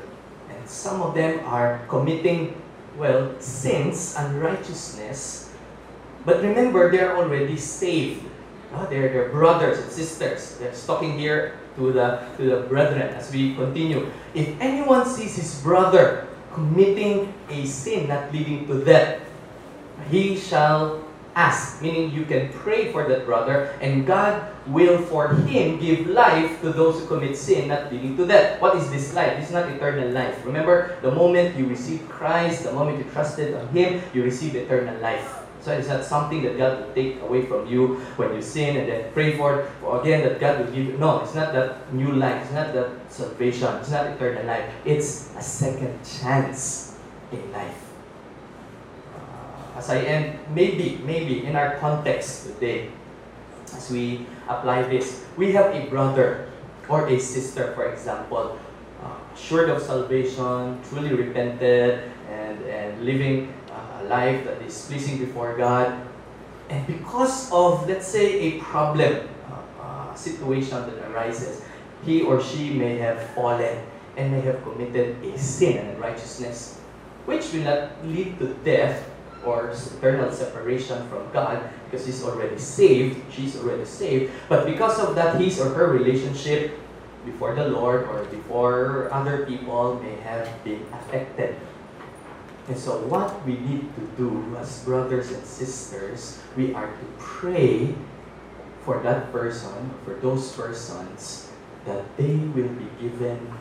And 0.48 0.62
some 0.64 1.02
of 1.02 1.14
them 1.14 1.44
are 1.46 1.84
committing 1.88 2.60
well, 2.96 3.34
sins, 3.40 4.14
unrighteousness. 4.16 5.52
But 6.24 6.42
remember, 6.42 6.90
they're 6.90 7.16
already 7.16 7.56
saved. 7.56 8.24
Uh, 8.72 8.86
they're, 8.86 9.12
they're 9.12 9.28
brothers 9.28 9.78
and 9.78 9.90
sisters. 9.90 10.56
They're 10.58 10.72
talking 10.72 11.18
here 11.18 11.58
to 11.76 11.92
the, 11.92 12.26
to 12.38 12.42
the 12.42 12.60
brethren 12.68 13.02
as 13.02 13.32
we 13.32 13.54
continue. 13.54 14.10
If 14.32 14.58
anyone 14.60 15.06
sees 15.06 15.36
his 15.36 15.60
brother 15.60 16.28
committing 16.54 17.34
a 17.50 17.66
sin 17.66 18.08
not 18.08 18.32
leading 18.32 18.66
to 18.66 18.82
death, 18.84 19.20
he 20.10 20.38
shall 20.38 21.02
ask, 21.34 21.82
meaning 21.82 22.14
you 22.14 22.24
can 22.24 22.48
pray 22.62 22.92
for 22.92 23.06
that 23.08 23.26
brother, 23.26 23.74
and 23.82 24.06
God 24.06 24.48
will 24.66 24.98
for 25.02 25.34
him 25.50 25.78
give 25.78 26.06
life 26.06 26.60
to 26.62 26.70
those 26.70 27.00
who 27.00 27.06
commit 27.06 27.36
sin, 27.36 27.68
not 27.68 27.92
leading 27.92 28.16
to 28.16 28.26
death. 28.26 28.60
What 28.62 28.76
is 28.76 28.88
this 28.90 29.12
life? 29.14 29.42
Is 29.42 29.50
not 29.50 29.68
eternal 29.68 30.10
life. 30.10 30.38
Remember, 30.46 30.96
the 31.02 31.10
moment 31.10 31.56
you 31.56 31.66
receive 31.66 32.08
Christ, 32.08 32.64
the 32.64 32.72
moment 32.72 32.98
you 32.98 33.04
trusted 33.10 33.54
on 33.54 33.68
Him, 33.68 34.00
you 34.14 34.22
receive 34.22 34.54
eternal 34.54 34.96
life. 35.00 35.43
So 35.64 35.72
it's 35.72 35.88
not 35.88 36.04
something 36.04 36.42
that 36.42 36.58
God 36.58 36.84
will 36.84 36.92
take 36.92 37.22
away 37.22 37.46
from 37.46 37.66
you 37.66 37.96
when 38.20 38.34
you 38.34 38.42
sin 38.42 38.76
and 38.76 38.88
then 38.88 39.12
pray 39.14 39.36
for, 39.36 39.64
for 39.80 40.02
again 40.02 40.28
that 40.28 40.38
God 40.38 40.60
will 40.60 40.70
give 40.70 40.84
you. 40.84 40.98
No, 40.98 41.20
it's 41.24 41.34
not 41.34 41.54
that 41.54 41.92
new 41.92 42.12
life. 42.12 42.42
It's 42.44 42.52
not 42.52 42.74
that 42.74 42.90
salvation. 43.08 43.74
It's 43.80 43.90
not 43.90 44.06
eternal 44.08 44.44
life. 44.44 44.70
It's 44.84 45.34
a 45.36 45.42
second 45.42 45.98
chance 46.04 46.98
in 47.32 47.50
life 47.50 47.84
as 49.76 49.90
I 49.90 50.00
end, 50.00 50.38
maybe, 50.54 51.02
maybe 51.04 51.44
in 51.44 51.56
our 51.56 51.76
context 51.76 52.46
today, 52.46 52.90
as 53.74 53.90
we 53.90 54.26
apply 54.48 54.82
this, 54.82 55.24
we 55.36 55.52
have 55.52 55.74
a 55.74 55.86
brother 55.90 56.48
or 56.88 57.06
a 57.08 57.18
sister, 57.18 57.72
for 57.74 57.90
example, 57.90 58.58
uh, 59.02 59.12
assured 59.34 59.68
of 59.68 59.82
salvation, 59.82 60.80
truly 60.88 61.12
repented, 61.12 62.10
and, 62.30 62.62
and 62.64 63.04
living 63.04 63.52
life 64.08 64.44
that 64.44 64.60
is 64.62 64.86
pleasing 64.86 65.18
before 65.18 65.56
God. 65.56 66.06
And 66.68 66.86
because 66.86 67.52
of, 67.52 67.88
let's 67.88 68.06
say, 68.06 68.40
a 68.40 68.60
problem, 68.60 69.28
uh, 69.80 70.14
situation 70.14 70.80
that 70.86 71.10
arises, 71.10 71.62
he 72.04 72.22
or 72.22 72.42
she 72.42 72.70
may 72.70 72.98
have 72.98 73.20
fallen 73.34 73.78
and 74.16 74.32
may 74.32 74.40
have 74.42 74.62
committed 74.62 75.22
a 75.24 75.38
sin 75.38 75.78
and 75.78 75.98
righteousness, 76.00 76.80
which 77.26 77.52
will 77.52 77.64
not 77.64 78.06
lead 78.06 78.38
to 78.38 78.54
death, 78.64 79.10
or 79.44 79.70
eternal 79.70 80.32
separation 80.32 80.96
from 81.08 81.30
God 81.32 81.62
because 81.84 82.06
he's 82.06 82.24
already 82.24 82.58
saved, 82.58 83.20
she's 83.32 83.56
already 83.56 83.84
saved. 83.84 84.32
But 84.48 84.66
because 84.66 84.98
of 84.98 85.14
that, 85.14 85.40
his 85.40 85.60
or 85.60 85.68
her 85.74 85.92
relationship 85.92 86.80
before 87.24 87.54
the 87.54 87.68
Lord 87.68 88.04
or 88.08 88.24
before 88.24 89.08
other 89.12 89.46
people 89.46 90.00
may 90.02 90.16
have 90.20 90.48
been 90.64 90.84
affected. 90.92 91.56
And 92.66 92.78
so, 92.78 92.96
what 93.12 93.44
we 93.44 93.58
need 93.60 93.94
to 93.94 94.02
do 94.16 94.56
as 94.56 94.82
brothers 94.84 95.30
and 95.32 95.44
sisters, 95.44 96.40
we 96.56 96.72
are 96.72 96.86
to 96.86 97.06
pray 97.18 97.94
for 98.84 99.00
that 99.00 99.32
person, 99.32 99.92
for 100.04 100.14
those 100.14 100.52
persons, 100.52 101.50
that 101.84 102.04
they 102.16 102.36
will 102.56 102.72
be 102.72 102.88
given 103.00 103.52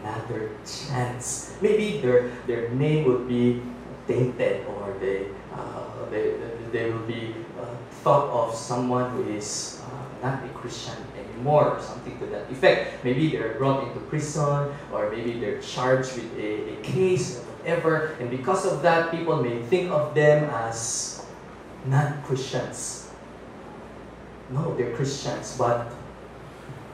another 0.00 0.50
chance. 0.64 1.54
Maybe 1.60 2.00
their, 2.00 2.32
their 2.46 2.70
name 2.70 3.04
will 3.04 3.24
be 3.24 3.62
tainted 4.08 4.64
or 4.66 4.96
they, 5.00 5.28
uh, 5.52 6.08
they, 6.10 6.34
they 6.72 6.90
will 6.90 7.06
be 7.06 7.34
uh, 7.60 7.66
thought 8.02 8.30
of 8.30 8.54
someone 8.54 9.10
who 9.10 9.28
is 9.28 9.82
uh, 9.84 10.26
not 10.26 10.44
a 10.44 10.48
Christian 10.50 10.96
anymore 11.18 11.76
or 11.76 11.82
something 11.82 12.18
to 12.20 12.26
that 12.26 12.50
effect. 12.50 13.04
Maybe 13.04 13.30
they're 13.30 13.54
brought 13.54 13.86
into 13.86 14.00
prison 14.00 14.72
or 14.92 15.10
maybe 15.10 15.38
they're 15.40 15.60
charged 15.60 16.14
with 16.16 16.38
a, 16.38 16.72
a 16.72 16.82
case 16.82 17.44
whatever. 17.66 18.14
And 18.20 18.30
because 18.30 18.64
of 18.64 18.82
that, 18.82 19.10
people 19.10 19.42
may 19.42 19.60
think 19.66 19.90
of 19.90 20.14
them 20.14 20.48
as 20.50 21.26
not 21.86 22.22
Christians. 22.22 23.10
No, 24.50 24.74
they're 24.76 24.94
Christians, 24.94 25.56
but 25.58 25.90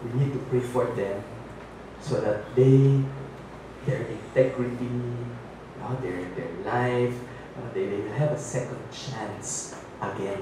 we 0.03 0.25
need 0.25 0.33
to 0.33 0.39
pray 0.49 0.61
for 0.61 0.87
them 0.97 1.23
so 2.01 2.21
that 2.21 2.57
they, 2.57 3.05
their 3.85 4.01
integrity, 4.09 4.89
uh, 5.83 5.95
their, 6.01 6.25
their 6.33 6.53
life, 6.65 7.15
uh, 7.59 7.75
they, 7.75 7.87
they 7.87 8.01
will 8.01 8.13
have 8.13 8.33
a 8.33 8.39
second 8.39 8.81
chance 8.91 9.77
again 10.01 10.41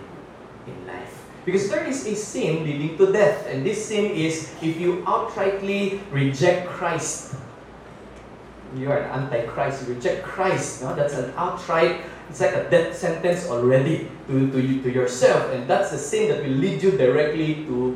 in 0.67 0.87
life. 0.87 1.27
Because 1.45 1.69
there 1.69 1.85
is 1.85 2.07
a 2.07 2.15
sin 2.15 2.65
leading 2.65 2.97
to 2.99 3.13
death. 3.13 3.47
And 3.49 3.67
this 3.67 3.87
sin 3.87 4.13
is 4.13 4.55
if 4.63 4.79
you 4.79 5.03
outrightly 5.03 5.99
reject 6.13 6.69
Christ. 6.69 7.35
You 8.77 8.91
are 8.93 8.99
an 8.99 9.11
antichrist. 9.11 9.87
You 9.87 9.95
reject 9.95 10.25
Christ. 10.25 10.83
No? 10.83 10.95
That's 10.95 11.15
an 11.15 11.33
outright, 11.37 12.03
it's 12.29 12.41
like 12.41 12.55
a 12.55 12.71
death 12.71 12.97
sentence 12.97 13.49
already 13.49 14.09
to, 14.29 14.51
to, 14.53 14.61
you, 14.61 14.83
to 14.83 14.93
yourself. 14.93 15.53
And 15.53 15.69
that's 15.69 15.91
the 15.91 15.99
sin 15.99 16.29
that 16.29 16.43
will 16.43 16.55
lead 16.55 16.83
you 16.83 16.93
directly 16.93 17.67
to 17.67 17.93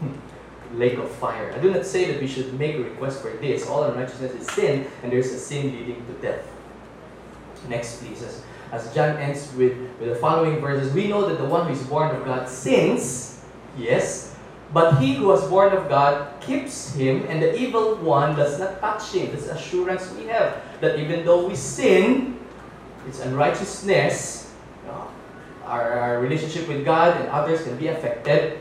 hmm, 0.00 0.78
lake 0.78 0.98
of 0.98 1.10
fire. 1.12 1.52
I 1.54 1.58
do 1.58 1.72
not 1.72 1.86
say 1.86 2.12
that 2.12 2.20
we 2.20 2.26
should 2.26 2.58
make 2.58 2.76
a 2.76 2.82
request 2.82 3.22
for 3.22 3.30
this. 3.30 3.66
All 3.66 3.84
unrighteousness 3.84 4.32
is 4.32 4.46
sin, 4.48 4.86
and 5.02 5.10
there's 5.10 5.32
a 5.32 5.38
sin 5.38 5.72
leading 5.72 6.04
to 6.06 6.12
death. 6.20 6.46
Next, 7.68 8.02
please. 8.02 8.22
As, 8.22 8.42
as 8.72 8.94
John 8.94 9.16
ends 9.16 9.52
with, 9.54 9.76
with 9.98 10.10
the 10.10 10.16
following 10.16 10.60
verses, 10.60 10.92
we 10.92 11.08
know 11.08 11.26
that 11.26 11.38
the 11.38 11.46
one 11.46 11.66
who 11.66 11.72
is 11.72 11.82
born 11.84 12.14
of 12.14 12.24
God 12.24 12.48
sins, 12.48 13.40
yes, 13.78 14.36
but 14.72 14.98
he 14.98 15.14
who 15.14 15.28
was 15.28 15.48
born 15.48 15.72
of 15.72 15.88
God 15.88 16.35
keeps 16.46 16.94
him, 16.94 17.26
and 17.28 17.42
the 17.42 17.54
evil 17.58 17.96
one 17.96 18.36
does 18.36 18.58
not 18.58 18.80
touch 18.80 19.12
him. 19.12 19.30
This 19.34 19.48
assurance 19.48 20.10
we 20.14 20.26
have 20.26 20.62
that 20.80 20.98
even 20.98 21.24
though 21.24 21.46
we 21.46 21.56
sin, 21.56 22.38
it's 23.06 23.20
unrighteousness, 23.20 24.54
you 24.82 24.90
know, 24.90 25.08
our, 25.64 25.92
our 25.92 26.20
relationship 26.20 26.68
with 26.68 26.84
God 26.84 27.20
and 27.20 27.28
others 27.30 27.62
can 27.62 27.76
be 27.76 27.88
affected. 27.88 28.58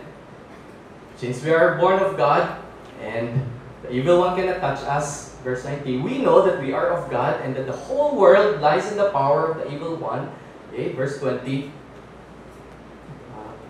Since 1.18 1.44
we 1.44 1.52
are 1.54 1.78
born 1.78 2.00
of 2.00 2.18
God 2.18 2.62
and 3.02 3.42
the 3.84 3.94
evil 3.94 4.20
one 4.20 4.36
cannot 4.36 4.60
touch 4.60 4.82
us, 4.84 5.36
verse 5.44 5.64
19, 5.64 6.04
we 6.04 6.18
know 6.18 6.46
that 6.46 6.62
we 6.62 6.74
are 6.74 6.90
of 6.90 7.10
God 7.10 7.40
and 7.42 7.56
that 7.56 7.68
the 7.68 7.78
whole 7.88 8.16
world 8.16 8.62
lies 8.62 8.92
in 8.92 8.98
the 8.98 9.10
power 9.12 9.52
of 9.52 9.58
the 9.58 9.74
evil 9.74 9.96
one. 9.96 10.32
Okay, 10.74 10.92
verse 10.94 11.20
20. 11.20 11.72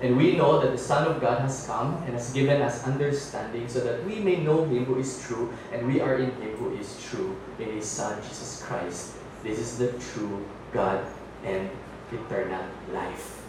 And 0.06 0.18
we 0.18 0.38
know 0.38 0.62
that 0.62 0.70
the 0.70 0.78
Son 0.78 1.08
of 1.08 1.20
God 1.20 1.42
has 1.42 1.66
come 1.66 1.98
and 2.06 2.14
has 2.14 2.32
given 2.32 2.62
us 2.62 2.86
understanding 2.86 3.68
so 3.68 3.80
that 3.80 4.06
we 4.06 4.20
may 4.20 4.36
know 4.36 4.64
Him 4.66 4.86
who 4.86 5.00
is 5.00 5.26
true, 5.26 5.52
and 5.74 5.88
we 5.88 6.00
are 6.00 6.18
in 6.18 6.30
Him 6.38 6.56
who 6.58 6.78
is 6.78 7.02
true, 7.10 7.36
in 7.58 7.72
His 7.72 7.90
Son, 7.90 8.22
Jesus 8.22 8.62
Christ. 8.62 9.18
This 9.42 9.58
is 9.58 9.80
the 9.80 9.94
true 10.14 10.46
God 10.72 11.04
and 11.44 11.72
eternal 12.14 12.70
life. 12.94 13.42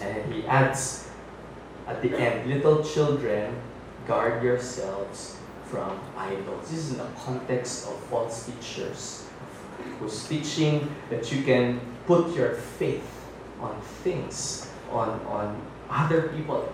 And 0.00 0.32
He 0.32 0.46
adds 0.46 1.10
at 1.86 2.00
the 2.00 2.16
end, 2.16 2.48
little 2.48 2.82
children, 2.82 3.60
guard 4.08 4.42
yourselves 4.42 5.36
from 5.66 6.00
idols. 6.16 6.70
This 6.70 6.78
is 6.78 6.92
in 6.92 6.98
the 6.98 7.12
context 7.26 7.86
of 7.86 8.00
false 8.04 8.46
teachers 8.46 9.28
who's 9.98 10.26
teaching 10.26 10.96
that 11.10 11.30
you 11.30 11.42
can 11.42 11.78
put 12.06 12.34
your 12.34 12.54
faith 12.54 13.04
on 13.60 13.78
things, 14.02 14.66
on, 14.90 15.20
on 15.28 15.60
other 15.90 16.28
people, 16.28 16.72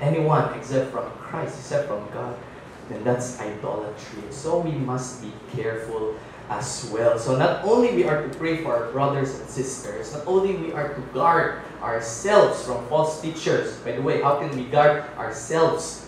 anyone 0.00 0.52
except 0.58 0.92
from 0.92 1.10
Christ, 1.12 1.58
except 1.58 1.88
from 1.88 2.08
God, 2.12 2.36
then 2.88 3.04
that's 3.04 3.40
idolatry. 3.40 4.22
So 4.30 4.58
we 4.58 4.72
must 4.72 5.22
be 5.22 5.32
careful 5.54 6.16
as 6.50 6.90
well. 6.92 7.18
So 7.18 7.36
not 7.36 7.64
only 7.64 7.94
we 7.94 8.04
are 8.04 8.26
to 8.26 8.38
pray 8.38 8.62
for 8.62 8.74
our 8.76 8.92
brothers 8.92 9.38
and 9.38 9.48
sisters, 9.48 10.12
not 10.12 10.26
only 10.26 10.56
we 10.56 10.72
are 10.72 10.94
to 10.94 11.00
guard 11.14 11.62
ourselves 11.80 12.64
from 12.64 12.86
false 12.88 13.20
teachers. 13.20 13.78
By 13.80 13.92
the 13.92 14.02
way, 14.02 14.20
how 14.20 14.38
can 14.38 14.56
we 14.56 14.64
guard 14.64 15.04
ourselves 15.16 16.02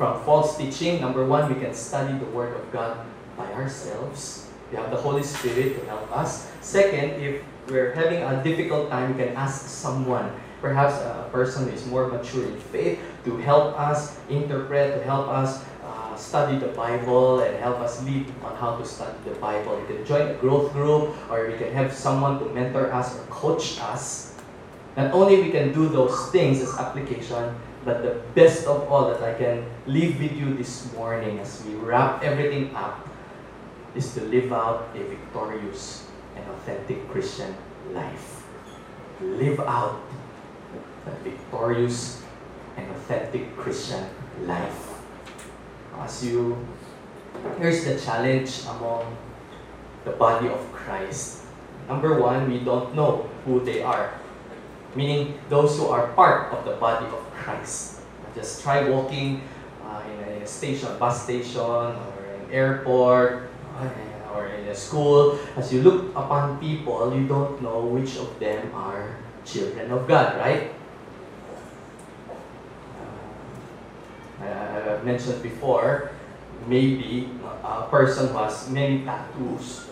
from 0.00 0.16
false 0.24 0.56
teaching. 0.56 0.98
Number 0.98 1.26
one, 1.26 1.52
we 1.52 1.60
can 1.60 1.74
study 1.74 2.16
the 2.16 2.24
Word 2.32 2.56
of 2.56 2.72
God 2.72 3.04
by 3.36 3.44
ourselves. 3.52 4.48
We 4.72 4.78
have 4.78 4.88
the 4.88 4.96
Holy 4.96 5.22
Spirit 5.22 5.76
to 5.76 5.84
help 5.84 6.08
us. 6.16 6.48
Second, 6.62 7.20
if 7.20 7.44
we're 7.68 7.92
having 7.92 8.24
a 8.24 8.42
difficult 8.42 8.88
time, 8.88 9.12
we 9.12 9.22
can 9.22 9.36
ask 9.36 9.68
someone, 9.68 10.32
perhaps 10.60 10.94
a 11.00 11.28
person 11.32 11.68
is 11.70 11.86
more 11.86 12.08
mature 12.08 12.44
in 12.44 12.58
faith, 12.72 13.00
to 13.24 13.36
help 13.38 13.78
us 13.78 14.18
interpret, 14.28 14.94
to 14.94 15.04
help 15.04 15.28
us 15.28 15.64
uh, 15.84 16.16
study 16.16 16.58
the 16.58 16.68
Bible 16.68 17.40
and 17.40 17.56
help 17.56 17.80
us 17.80 18.02
lead 18.04 18.26
on 18.44 18.56
how 18.56 18.76
to 18.76 18.84
study 18.84 19.16
the 19.24 19.34
Bible. 19.40 19.80
We 19.80 19.96
can 19.96 20.04
join 20.04 20.28
a 20.28 20.34
growth 20.34 20.72
group 20.72 21.16
or 21.30 21.48
we 21.48 21.56
can 21.56 21.72
have 21.72 21.92
someone 21.92 22.38
to 22.38 22.46
mentor 22.52 22.92
us 22.92 23.16
or 23.16 23.22
coach 23.26 23.80
us. 23.80 24.36
Not 24.96 25.12
only 25.12 25.40
we 25.42 25.50
can 25.50 25.72
do 25.72 25.88
those 25.88 26.30
things 26.30 26.60
as 26.60 26.74
application, 26.76 27.54
but 27.84 28.02
the 28.02 28.20
best 28.34 28.66
of 28.66 28.90
all 28.92 29.08
that 29.08 29.22
I 29.22 29.32
can 29.38 29.64
leave 29.86 30.20
with 30.20 30.36
you 30.36 30.52
this 30.54 30.92
morning 30.92 31.38
as 31.38 31.64
we 31.64 31.74
wrap 31.74 32.22
everything 32.22 32.74
up 32.74 33.08
is 33.94 34.12
to 34.14 34.20
live 34.28 34.52
out 34.52 34.88
a 34.94 35.02
victorious 35.04 36.06
and 36.36 36.44
authentic 36.50 37.08
Christian 37.08 37.54
life. 37.92 38.44
Live 39.20 39.60
out 39.60 40.00
victorious 41.22 42.22
and 42.76 42.90
authentic 42.90 43.56
Christian 43.56 44.04
life. 44.46 45.02
As 45.98 46.24
you, 46.24 46.56
here's 47.58 47.84
the 47.84 47.98
challenge 47.98 48.64
among 48.64 49.16
the 50.04 50.12
body 50.12 50.48
of 50.48 50.60
Christ. 50.72 51.44
Number 51.88 52.20
one, 52.20 52.50
we 52.50 52.60
don't 52.60 52.94
know 52.94 53.28
who 53.44 53.60
they 53.60 53.82
are. 53.82 54.14
Meaning 54.94 55.38
those 55.48 55.76
who 55.76 55.86
are 55.86 56.08
part 56.14 56.52
of 56.52 56.64
the 56.64 56.74
body 56.76 57.06
of 57.06 57.20
Christ. 57.34 58.00
Just 58.34 58.62
try 58.62 58.88
walking 58.88 59.42
uh, 59.84 60.02
in 60.06 60.42
a 60.42 60.46
station, 60.46 60.88
bus 60.98 61.24
station, 61.24 61.60
or 61.60 61.94
an 62.38 62.50
airport, 62.50 63.50
uh, 63.76 63.88
or 64.34 64.46
in 64.46 64.68
a 64.68 64.74
school. 64.74 65.38
As 65.56 65.72
you 65.72 65.82
look 65.82 66.10
upon 66.14 66.58
people, 66.58 67.14
you 67.14 67.26
don't 67.26 67.60
know 67.62 67.80
which 67.80 68.16
of 68.16 68.38
them 68.38 68.70
are 68.74 69.16
children 69.44 69.90
of 69.90 70.06
God, 70.06 70.38
right? 70.38 70.72
Uh, 74.40 74.89
I, 75.00 75.04
mentioned 75.04 75.42
before, 75.42 76.10
maybe 76.66 77.28
a 77.64 77.86
person 77.90 78.28
who 78.28 78.38
has 78.38 78.68
many 78.70 79.04
tattoos 79.04 79.86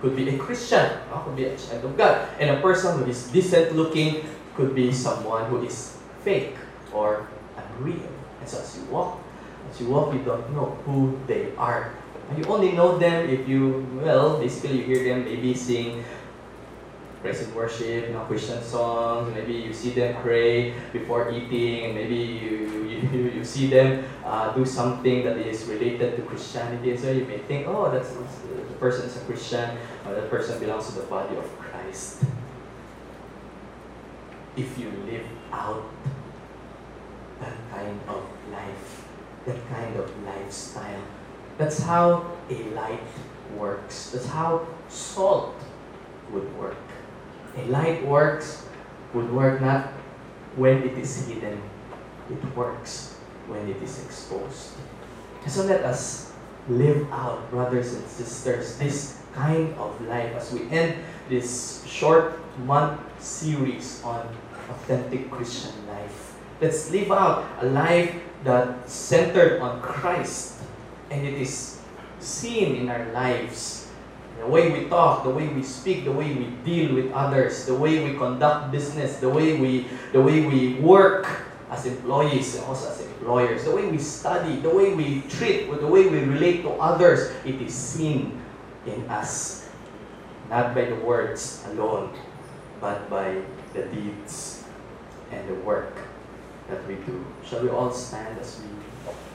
could 0.00 0.14
be 0.14 0.28
a 0.30 0.38
Christian, 0.38 0.90
could 1.24 1.36
be 1.36 1.44
a 1.44 1.56
child 1.56 1.84
of 1.84 1.96
God. 1.96 2.28
And 2.38 2.50
a 2.50 2.60
person 2.60 2.98
who 2.98 3.10
is 3.10 3.28
decent 3.28 3.74
looking 3.74 4.24
could 4.54 4.74
be 4.74 4.92
someone 4.92 5.46
who 5.50 5.62
is 5.62 5.96
fake 6.22 6.54
or 6.92 7.26
unreal. 7.56 8.10
And 8.40 8.48
so 8.48 8.58
as 8.58 8.78
you 8.78 8.84
walk, 8.90 9.18
as 9.70 9.80
you 9.80 9.88
walk, 9.88 10.14
you 10.14 10.20
don't 10.20 10.50
know 10.52 10.78
who 10.86 11.18
they 11.26 11.54
are. 11.56 11.94
You 12.36 12.44
only 12.44 12.72
know 12.72 12.98
them 12.98 13.28
if 13.28 13.48
you, 13.48 13.86
well, 14.02 14.38
basically 14.38 14.78
you 14.78 14.84
hear 14.84 15.02
them 15.04 15.24
maybe 15.24 15.54
sing 15.54 16.04
praise 17.22 17.40
and 17.40 17.54
worship, 17.54 18.08
you 18.08 18.12
know, 18.12 18.20
Christian 18.24 18.62
songs. 18.62 19.34
Maybe 19.34 19.54
you 19.54 19.72
see 19.72 19.90
them 19.90 20.14
pray 20.22 20.74
before 20.92 21.32
eating, 21.32 21.86
and 21.86 21.94
maybe 21.94 22.14
you 22.14 22.87
you, 23.02 23.30
you 23.30 23.44
see 23.44 23.68
them 23.68 24.04
uh, 24.24 24.52
do 24.52 24.64
something 24.64 25.24
that 25.24 25.36
is 25.38 25.64
related 25.64 26.16
to 26.16 26.22
Christianity. 26.22 26.96
So 26.96 27.10
you 27.10 27.24
may 27.24 27.38
think, 27.38 27.66
oh, 27.66 27.90
that's, 27.90 28.10
that's 28.10 28.36
the 28.36 28.74
person 28.74 29.06
is 29.06 29.16
a 29.16 29.20
Christian, 29.20 29.76
or 30.06 30.14
that 30.14 30.30
person 30.30 30.58
belongs 30.58 30.86
to 30.88 31.00
the 31.00 31.06
body 31.06 31.36
of 31.36 31.58
Christ. 31.58 32.22
If 34.56 34.78
you 34.78 34.90
live 35.06 35.26
out 35.52 35.84
that 37.40 37.54
kind 37.70 38.00
of 38.08 38.24
life, 38.50 39.04
that 39.46 39.68
kind 39.68 39.96
of 39.96 40.24
lifestyle. 40.24 41.02
That's 41.56 41.78
how 41.80 42.36
a 42.50 42.62
light 42.70 43.00
works. 43.56 44.10
That's 44.10 44.26
how 44.26 44.66
salt 44.88 45.54
would 46.32 46.56
work. 46.58 46.76
A 47.56 47.64
light 47.66 48.04
works, 48.06 48.66
would 49.14 49.32
work 49.32 49.60
not 49.60 49.86
when 50.56 50.82
it 50.82 50.98
is 50.98 51.26
hidden, 51.26 51.62
it 52.30 52.56
works 52.56 53.16
when 53.48 53.68
it 53.68 53.82
is 53.82 54.04
exposed. 54.04 54.76
So 55.46 55.64
let 55.64 55.82
us 55.84 56.32
live 56.68 57.08
out, 57.12 57.50
brothers 57.50 57.94
and 57.94 58.06
sisters, 58.06 58.76
this 58.76 59.22
kind 59.32 59.72
of 59.80 59.96
life 60.06 60.34
as 60.36 60.52
we 60.52 60.68
end 60.68 61.00
this 61.28 61.84
short 61.86 62.36
month 62.64 63.00
series 63.22 64.02
on 64.04 64.28
authentic 64.68 65.30
Christian 65.30 65.72
life. 65.88 66.36
Let's 66.60 66.90
live 66.90 67.10
out 67.12 67.46
a 67.62 67.66
life 67.66 68.12
that 68.44 68.88
centered 68.90 69.60
on 69.60 69.80
Christ 69.80 70.60
and 71.10 71.26
it 71.26 71.34
is 71.34 71.80
seen 72.20 72.76
in 72.76 72.88
our 72.88 73.06
lives. 73.12 73.88
The 74.38 74.46
way 74.46 74.70
we 74.70 74.88
talk, 74.88 75.24
the 75.24 75.30
way 75.30 75.48
we 75.48 75.62
speak, 75.62 76.04
the 76.04 76.12
way 76.12 76.30
we 76.32 76.46
deal 76.62 76.94
with 76.94 77.10
others, 77.12 77.66
the 77.66 77.74
way 77.74 78.04
we 78.04 78.16
conduct 78.16 78.70
business, 78.70 79.18
the 79.18 79.28
way 79.28 79.58
we 79.58 79.86
the 80.12 80.20
way 80.20 80.46
we 80.46 80.74
work 80.78 81.47
as 81.70 81.86
employees 81.86 82.58
also 82.60 82.90
as 82.90 83.00
employers, 83.00 83.64
the 83.64 83.74
way 83.74 83.86
we 83.88 83.98
study, 83.98 84.56
the 84.60 84.70
way 84.70 84.94
we 84.94 85.22
treat, 85.28 85.70
the 85.70 85.86
way 85.86 86.08
we 86.08 86.20
relate 86.20 86.62
to 86.62 86.70
others, 86.80 87.30
it 87.44 87.60
is 87.60 87.74
seen 87.74 88.40
in 88.86 89.08
us. 89.10 89.68
Not 90.48 90.74
by 90.74 90.86
the 90.86 90.96
words 90.96 91.62
alone, 91.68 92.16
but 92.80 93.10
by 93.10 93.42
the 93.74 93.82
deeds 93.82 94.64
and 95.30 95.46
the 95.48 95.54
work 95.60 95.92
that 96.68 96.86
we 96.88 96.94
do. 97.04 97.24
Shall 97.44 97.62
we 97.62 97.68
all 97.68 97.92
stand 97.92 98.38
as 98.38 98.60
we 98.60 98.68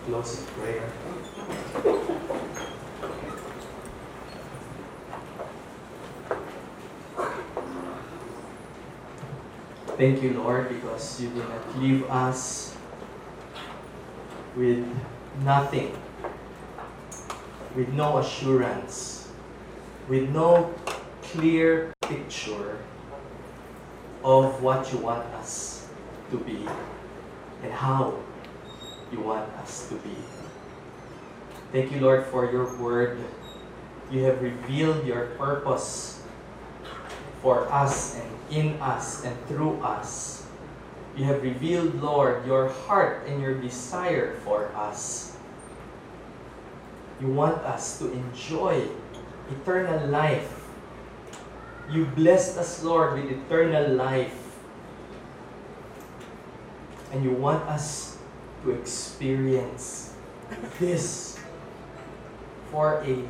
close 0.05 0.39
in 0.39 0.45
prayer? 0.57 0.89
Thank 10.03 10.21
you, 10.21 10.33
Lord, 10.33 10.67
because 10.67 11.21
you 11.21 11.29
did 11.29 11.47
not 11.47 11.79
leave 11.79 12.03
us 12.11 12.75
with 14.53 14.83
nothing, 15.45 15.95
with 17.73 17.87
no 17.93 18.17
assurance, 18.17 19.31
with 20.09 20.27
no 20.27 20.75
clear 21.31 21.93
picture 22.01 22.79
of 24.25 24.61
what 24.61 24.91
you 24.91 24.99
want 24.99 25.23
us 25.39 25.87
to 26.31 26.37
be 26.37 26.67
and 27.63 27.71
how 27.71 28.19
you 29.09 29.21
want 29.21 29.47
us 29.63 29.87
to 29.87 29.95
be. 29.95 30.17
Thank 31.71 31.93
you, 31.93 32.01
Lord, 32.01 32.25
for 32.25 32.51
your 32.51 32.75
word. 32.75 33.23
You 34.11 34.23
have 34.23 34.41
revealed 34.41 35.07
your 35.07 35.27
purpose 35.39 36.21
for 37.41 37.71
us 37.71 38.19
and 38.19 38.32
in 38.53 38.79
us 38.81 39.25
and 39.25 39.33
through 39.47 39.81
us. 39.81 40.45
You 41.17 41.25
have 41.25 41.41
revealed, 41.43 42.01
Lord, 42.01 42.45
your 42.45 42.69
heart 42.69 43.25
and 43.27 43.41
your 43.41 43.59
desire 43.59 44.37
for 44.45 44.69
us. 44.75 45.37
You 47.21 47.27
want 47.27 47.57
us 47.65 47.99
to 47.99 48.11
enjoy 48.11 48.87
eternal 49.49 50.07
life. 50.07 50.65
You 51.89 52.05
blessed 52.05 52.57
us, 52.57 52.81
Lord, 52.83 53.13
with 53.13 53.31
eternal 53.31 53.93
life. 53.93 54.33
And 57.11 57.23
you 57.23 57.31
want 57.31 57.61
us 57.69 58.17
to 58.63 58.71
experience 58.71 60.15
this 60.79 61.37
for 62.71 63.03
a 63.05 63.21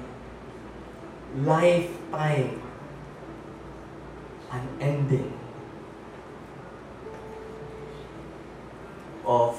lifetime 1.36 2.63
unending 4.54 5.34
of 9.26 9.58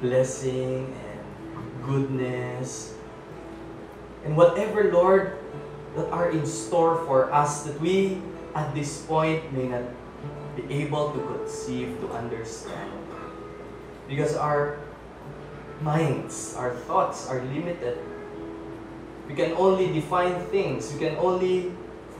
blessing 0.00 0.88
and 0.88 1.20
goodness 1.84 2.96
and 4.24 4.36
whatever 4.36 4.88
Lord 4.88 5.36
that 5.96 6.08
are 6.08 6.30
in 6.32 6.46
store 6.46 7.04
for 7.04 7.32
us 7.32 7.62
that 7.64 7.78
we 7.80 8.20
at 8.54 8.74
this 8.74 9.04
point 9.04 9.52
may 9.52 9.68
not 9.68 9.84
be 10.56 10.64
able 10.72 11.12
to 11.12 11.20
conceive 11.20 12.00
to 12.00 12.08
understand. 12.12 12.90
Because 14.08 14.34
our 14.34 14.80
minds 15.80 16.54
our 16.56 16.72
thoughts 16.88 17.28
are 17.28 17.42
limited. 17.52 17.98
We 19.28 19.34
can 19.34 19.52
only 19.56 19.92
define 19.92 20.40
things. 20.48 20.92
We 20.92 20.98
can 21.00 21.16
only 21.16 21.72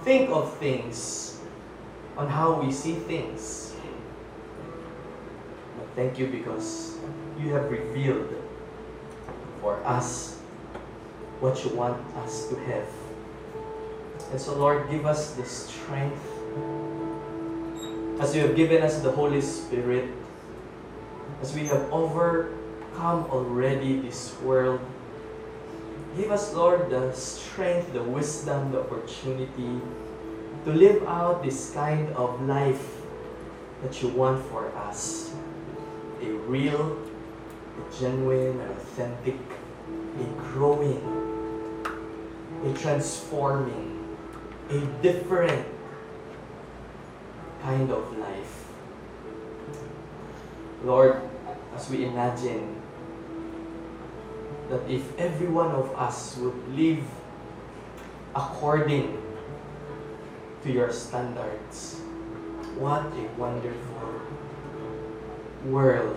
think 0.04 0.28
of 0.28 0.52
things 0.58 1.40
on 2.16 2.28
how 2.28 2.60
we 2.60 2.70
see 2.70 2.94
things. 2.94 3.72
But 5.78 5.88
thank 5.96 6.18
you 6.18 6.28
because 6.28 6.98
you 7.40 7.48
have 7.54 7.70
revealed 7.70 8.28
for 9.62 9.82
us 9.86 10.36
what 11.40 11.64
you 11.64 11.70
want 11.70 11.96
us 12.18 12.48
to 12.48 12.56
have. 12.68 12.88
And 14.30 14.40
so, 14.40 14.54
Lord, 14.54 14.90
give 14.90 15.06
us 15.06 15.34
the 15.34 15.44
strength 15.44 16.20
as 18.20 18.36
you 18.36 18.42
have 18.42 18.54
given 18.54 18.82
us 18.82 19.00
the 19.00 19.10
Holy 19.10 19.40
Spirit, 19.40 20.10
as 21.40 21.54
we 21.54 21.66
have 21.66 21.90
overcome 21.90 23.24
already 23.32 24.00
this 24.00 24.36
world 24.42 24.80
Give 26.16 26.30
us, 26.30 26.54
Lord, 26.54 26.90
the 26.90 27.12
strength, 27.12 27.92
the 27.92 28.02
wisdom, 28.02 28.70
the 28.70 28.80
opportunity 28.80 29.80
to 30.64 30.70
live 30.70 31.02
out 31.08 31.42
this 31.42 31.72
kind 31.74 32.08
of 32.14 32.40
life 32.42 33.02
that 33.82 34.00
you 34.00 34.08
want 34.08 34.44
for 34.46 34.70
us. 34.76 35.34
A 36.22 36.30
real, 36.46 36.96
a 36.96 38.00
genuine, 38.00 38.60
an 38.60 38.70
authentic, 38.70 39.40
a 40.20 40.24
growing, 40.40 41.02
a 42.64 42.72
transforming, 42.74 44.16
a 44.70 44.78
different 45.02 45.66
kind 47.60 47.90
of 47.90 48.16
life. 48.18 48.68
Lord, 50.84 51.20
as 51.74 51.90
we 51.90 52.04
imagine 52.04 52.83
that 54.68 54.88
if 54.88 55.16
every 55.18 55.48
one 55.48 55.70
of 55.72 55.90
us 55.96 56.36
would 56.38 56.56
live 56.76 57.04
according 58.34 59.20
to 60.62 60.72
your 60.72 60.92
standards, 60.92 62.00
what 62.78 63.04
a 63.12 63.24
wonderful 63.38 64.20
world 65.66 66.16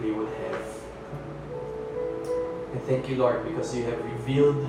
we 0.00 0.10
would 0.10 0.28
have. 0.28 0.66
And 2.72 2.82
thank 2.82 3.08
you, 3.08 3.16
Lord, 3.16 3.44
because 3.44 3.76
you 3.76 3.84
have 3.84 4.02
revealed 4.04 4.68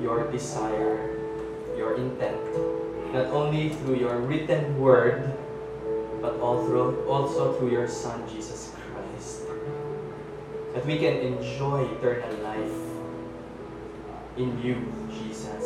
your 0.00 0.30
desire, 0.30 1.18
your 1.76 1.96
intent, 1.96 2.40
not 3.12 3.26
only 3.26 3.70
through 3.70 3.96
your 3.96 4.18
written 4.18 4.78
word, 4.78 5.34
but 6.22 6.40
also, 6.40 7.52
through 7.58 7.70
your 7.70 7.86
Son, 7.86 8.22
Jesus 8.28 8.75
that 10.76 10.84
we 10.84 10.98
can 10.98 11.16
enjoy 11.16 11.88
eternal 11.88 12.36
life 12.44 12.80
uh, 14.12 14.42
in 14.42 14.60
you, 14.60 14.76
Jesus. 15.08 15.64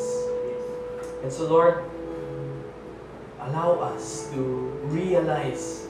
And 1.25 1.33
so, 1.33 1.49
Lord, 1.49 1.83
allow 3.41 3.73
us 3.81 4.31
to 4.31 4.39
realize, 4.87 5.89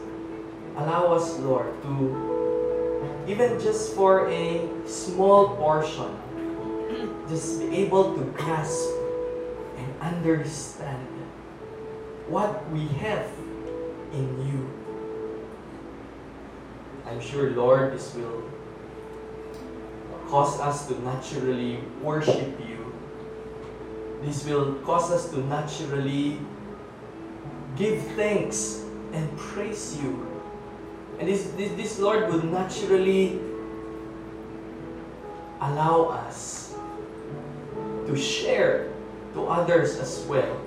allow 0.75 1.13
us, 1.13 1.39
Lord, 1.41 1.69
to 1.83 3.27
even 3.29 3.61
just 3.61 3.95
for 3.95 4.27
a 4.31 4.67
small 4.89 5.55
portion, 5.57 6.17
just 7.29 7.61
be 7.61 7.77
able 7.77 8.17
to 8.17 8.25
grasp 8.41 8.89
and 9.77 10.01
understand 10.01 11.07
what 12.27 12.65
we 12.71 12.89
have 13.05 13.29
in 14.15 14.49
you. 14.49 14.71
I'm 17.07 17.21
sure, 17.21 17.51
Lord, 17.51 17.93
this 17.93 18.15
will 18.15 18.49
cause 20.31 20.61
us 20.61 20.87
to 20.87 20.95
naturally 21.03 21.83
worship 22.01 22.55
you. 22.61 22.95
This 24.23 24.45
will 24.45 24.75
cause 24.87 25.11
us 25.11 25.29
to 25.31 25.39
naturally 25.39 26.39
give 27.77 28.01
thanks 28.15 28.85
and 29.13 29.37
praise 29.37 29.99
you. 30.01 30.27
And 31.19 31.29
this, 31.29 31.51
this, 31.57 31.73
this 31.73 31.99
Lord 31.99 32.29
will 32.29 32.45
naturally 32.45 33.41
allow 35.61 36.05
us 36.05 36.75
to 38.07 38.17
share 38.17 38.93
to 39.35 39.47
others 39.47 39.99
as 39.99 40.25
well. 40.29 40.61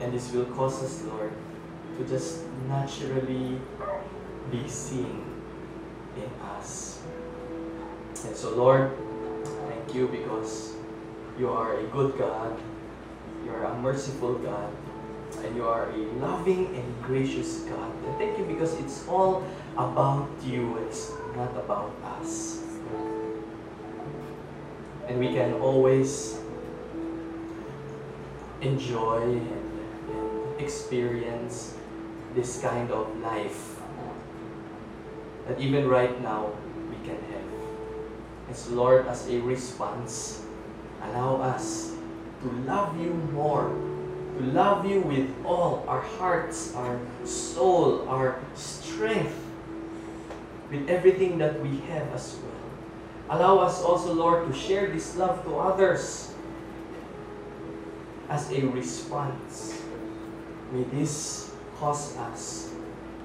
And 0.00 0.12
this 0.12 0.32
will 0.32 0.46
cause 0.56 0.82
us, 0.82 1.02
Lord, 1.04 1.32
to 1.98 2.04
just 2.04 2.40
naturally 2.66 3.60
be 4.50 4.68
seen 4.68 5.24
in 6.16 6.30
us. 6.56 7.02
And 8.24 8.36
so, 8.36 8.54
Lord, 8.54 8.90
thank 9.68 9.94
you 9.94 10.08
because 10.08 10.74
you 11.38 11.48
are 11.48 11.78
a 11.78 11.84
good 11.84 12.16
God, 12.18 12.58
you 13.44 13.50
are 13.52 13.64
a 13.64 13.74
merciful 13.80 14.34
God, 14.34 14.72
and 15.44 15.56
you 15.56 15.66
are 15.66 15.90
a 15.90 15.96
loving 16.18 16.66
and 16.74 17.02
gracious 17.02 17.60
God. 17.68 17.92
And 18.06 18.16
thank 18.18 18.38
you 18.38 18.44
because 18.44 18.74
it's 18.80 19.06
all 19.08 19.44
about 19.76 20.28
you, 20.44 20.78
it's 20.86 21.12
not 21.36 21.50
about 21.56 21.92
us. 22.20 22.60
And 25.08 25.18
we 25.18 25.28
can 25.34 25.54
always 25.54 26.38
enjoy 28.62 29.22
and, 29.22 29.80
and 30.10 30.60
experience 30.60 31.76
this 32.34 32.60
kind 32.60 32.90
of 32.90 33.16
life 33.18 33.80
that 35.46 35.60
even 35.60 35.86
right 35.88 36.20
now 36.22 36.50
we 36.88 36.96
can 37.06 37.20
have. 37.30 37.43
As 38.50 38.68
Lord, 38.70 39.06
as 39.06 39.28
a 39.28 39.40
response, 39.40 40.44
allow 41.02 41.36
us 41.36 41.92
to 42.42 42.50
love 42.66 43.00
you 43.00 43.10
more, 43.32 43.68
to 44.38 44.44
love 44.52 44.84
you 44.84 45.00
with 45.00 45.30
all 45.44 45.84
our 45.88 46.00
hearts, 46.00 46.74
our 46.74 47.00
soul, 47.24 48.06
our 48.08 48.38
strength, 48.54 49.34
with 50.70 50.88
everything 50.90 51.38
that 51.38 51.60
we 51.60 51.78
have 51.88 52.12
as 52.12 52.36
well. 52.36 53.38
Allow 53.38 53.58
us 53.64 53.82
also, 53.82 54.12
Lord, 54.12 54.46
to 54.46 54.52
share 54.52 54.88
this 54.88 55.16
love 55.16 55.42
to 55.44 55.56
others 55.56 56.34
as 58.28 58.50
a 58.52 58.60
response. 58.66 59.80
May 60.72 60.84
this 60.84 61.50
cause 61.78 62.16
us 62.16 62.70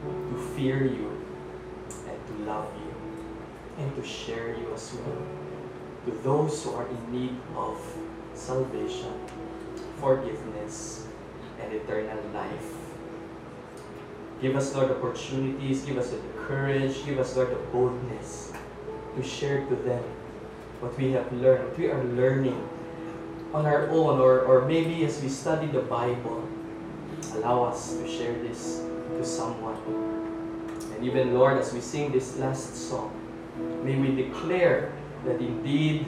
to 0.03 0.37
fear 0.55 0.85
you 0.85 1.11
and 2.07 2.27
to 2.27 2.33
love 2.45 2.67
you 2.79 2.88
and 3.79 3.95
to 3.95 4.03
share 4.03 4.55
you 4.55 4.71
as 4.73 4.93
well 4.93 5.23
to 6.05 6.11
those 6.23 6.63
who 6.63 6.71
are 6.75 6.87
in 6.87 7.11
need 7.11 7.35
of 7.55 7.79
salvation, 8.33 9.13
forgiveness, 9.97 11.07
and 11.61 11.73
eternal 11.73 12.23
life. 12.33 12.73
Give 14.41 14.55
us, 14.55 14.73
Lord, 14.73 14.91
opportunities. 14.91 15.83
Give 15.83 15.97
us 15.97 16.09
the 16.11 16.19
courage. 16.47 17.05
Give 17.05 17.19
us, 17.19 17.35
Lord, 17.35 17.51
the 17.51 17.59
boldness 17.71 18.53
to 19.15 19.23
share 19.23 19.65
to 19.65 19.75
them 19.75 20.03
what 20.79 20.97
we 20.97 21.11
have 21.11 21.31
learned, 21.33 21.67
what 21.69 21.77
we 21.77 21.87
are 21.91 22.03
learning 22.03 22.69
on 23.53 23.65
our 23.65 23.89
own, 23.89 24.19
or, 24.19 24.41
or 24.41 24.65
maybe 24.65 25.03
as 25.03 25.21
we 25.21 25.27
study 25.27 25.67
the 25.67 25.81
Bible. 25.81 26.47
Allow 27.35 27.63
us 27.63 27.97
to 27.97 28.07
share 28.07 28.33
this 28.39 28.81
to 29.17 29.25
someone. 29.25 29.75
And 30.95 31.03
even, 31.03 31.33
Lord, 31.33 31.57
as 31.57 31.73
we 31.73 31.81
sing 31.81 32.11
this 32.11 32.37
last 32.37 32.75
song, 32.75 33.18
may 33.83 33.95
we 33.95 34.15
declare 34.15 34.91
that 35.25 35.39
indeed 35.39 36.05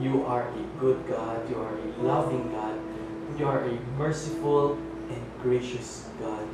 you 0.00 0.24
are 0.26 0.48
a 0.48 0.80
good 0.80 1.06
God, 1.08 1.48
you 1.48 1.56
are 1.56 1.76
a 1.76 2.02
loving 2.02 2.50
God, 2.52 2.78
you 3.38 3.46
are 3.46 3.64
a 3.64 3.72
merciful 3.96 4.74
and 5.08 5.22
gracious 5.42 6.08
God. 6.20 6.46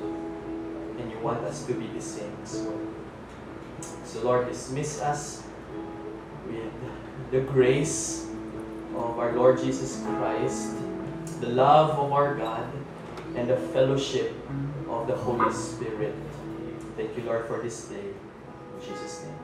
And 0.00 1.10
you 1.10 1.18
want 1.20 1.38
us 1.44 1.64
to 1.66 1.74
be 1.74 1.86
the 1.88 2.00
same 2.00 2.36
as 2.42 2.58
well. 2.58 2.80
So, 4.04 4.22
Lord, 4.22 4.48
dismiss 4.48 5.00
us 5.00 5.42
with 6.46 6.72
the 7.30 7.40
grace 7.40 8.26
of 8.96 9.18
our 9.18 9.32
Lord 9.32 9.58
Jesus 9.58 10.02
Christ, 10.04 10.74
the 11.40 11.48
love 11.48 11.90
of 11.98 12.12
our 12.12 12.34
God, 12.34 12.66
and 13.36 13.48
the 13.48 13.56
fellowship 13.56 14.34
of 14.88 15.06
the 15.06 15.16
Holy 15.16 15.52
Spirit. 15.52 16.14
Thank 16.96 17.16
you, 17.16 17.22
Lord, 17.24 17.46
for 17.46 17.62
this 17.62 17.84
day. 17.84 18.00
In 18.00 18.80
Jesus' 18.86 19.24
name. 19.24 19.39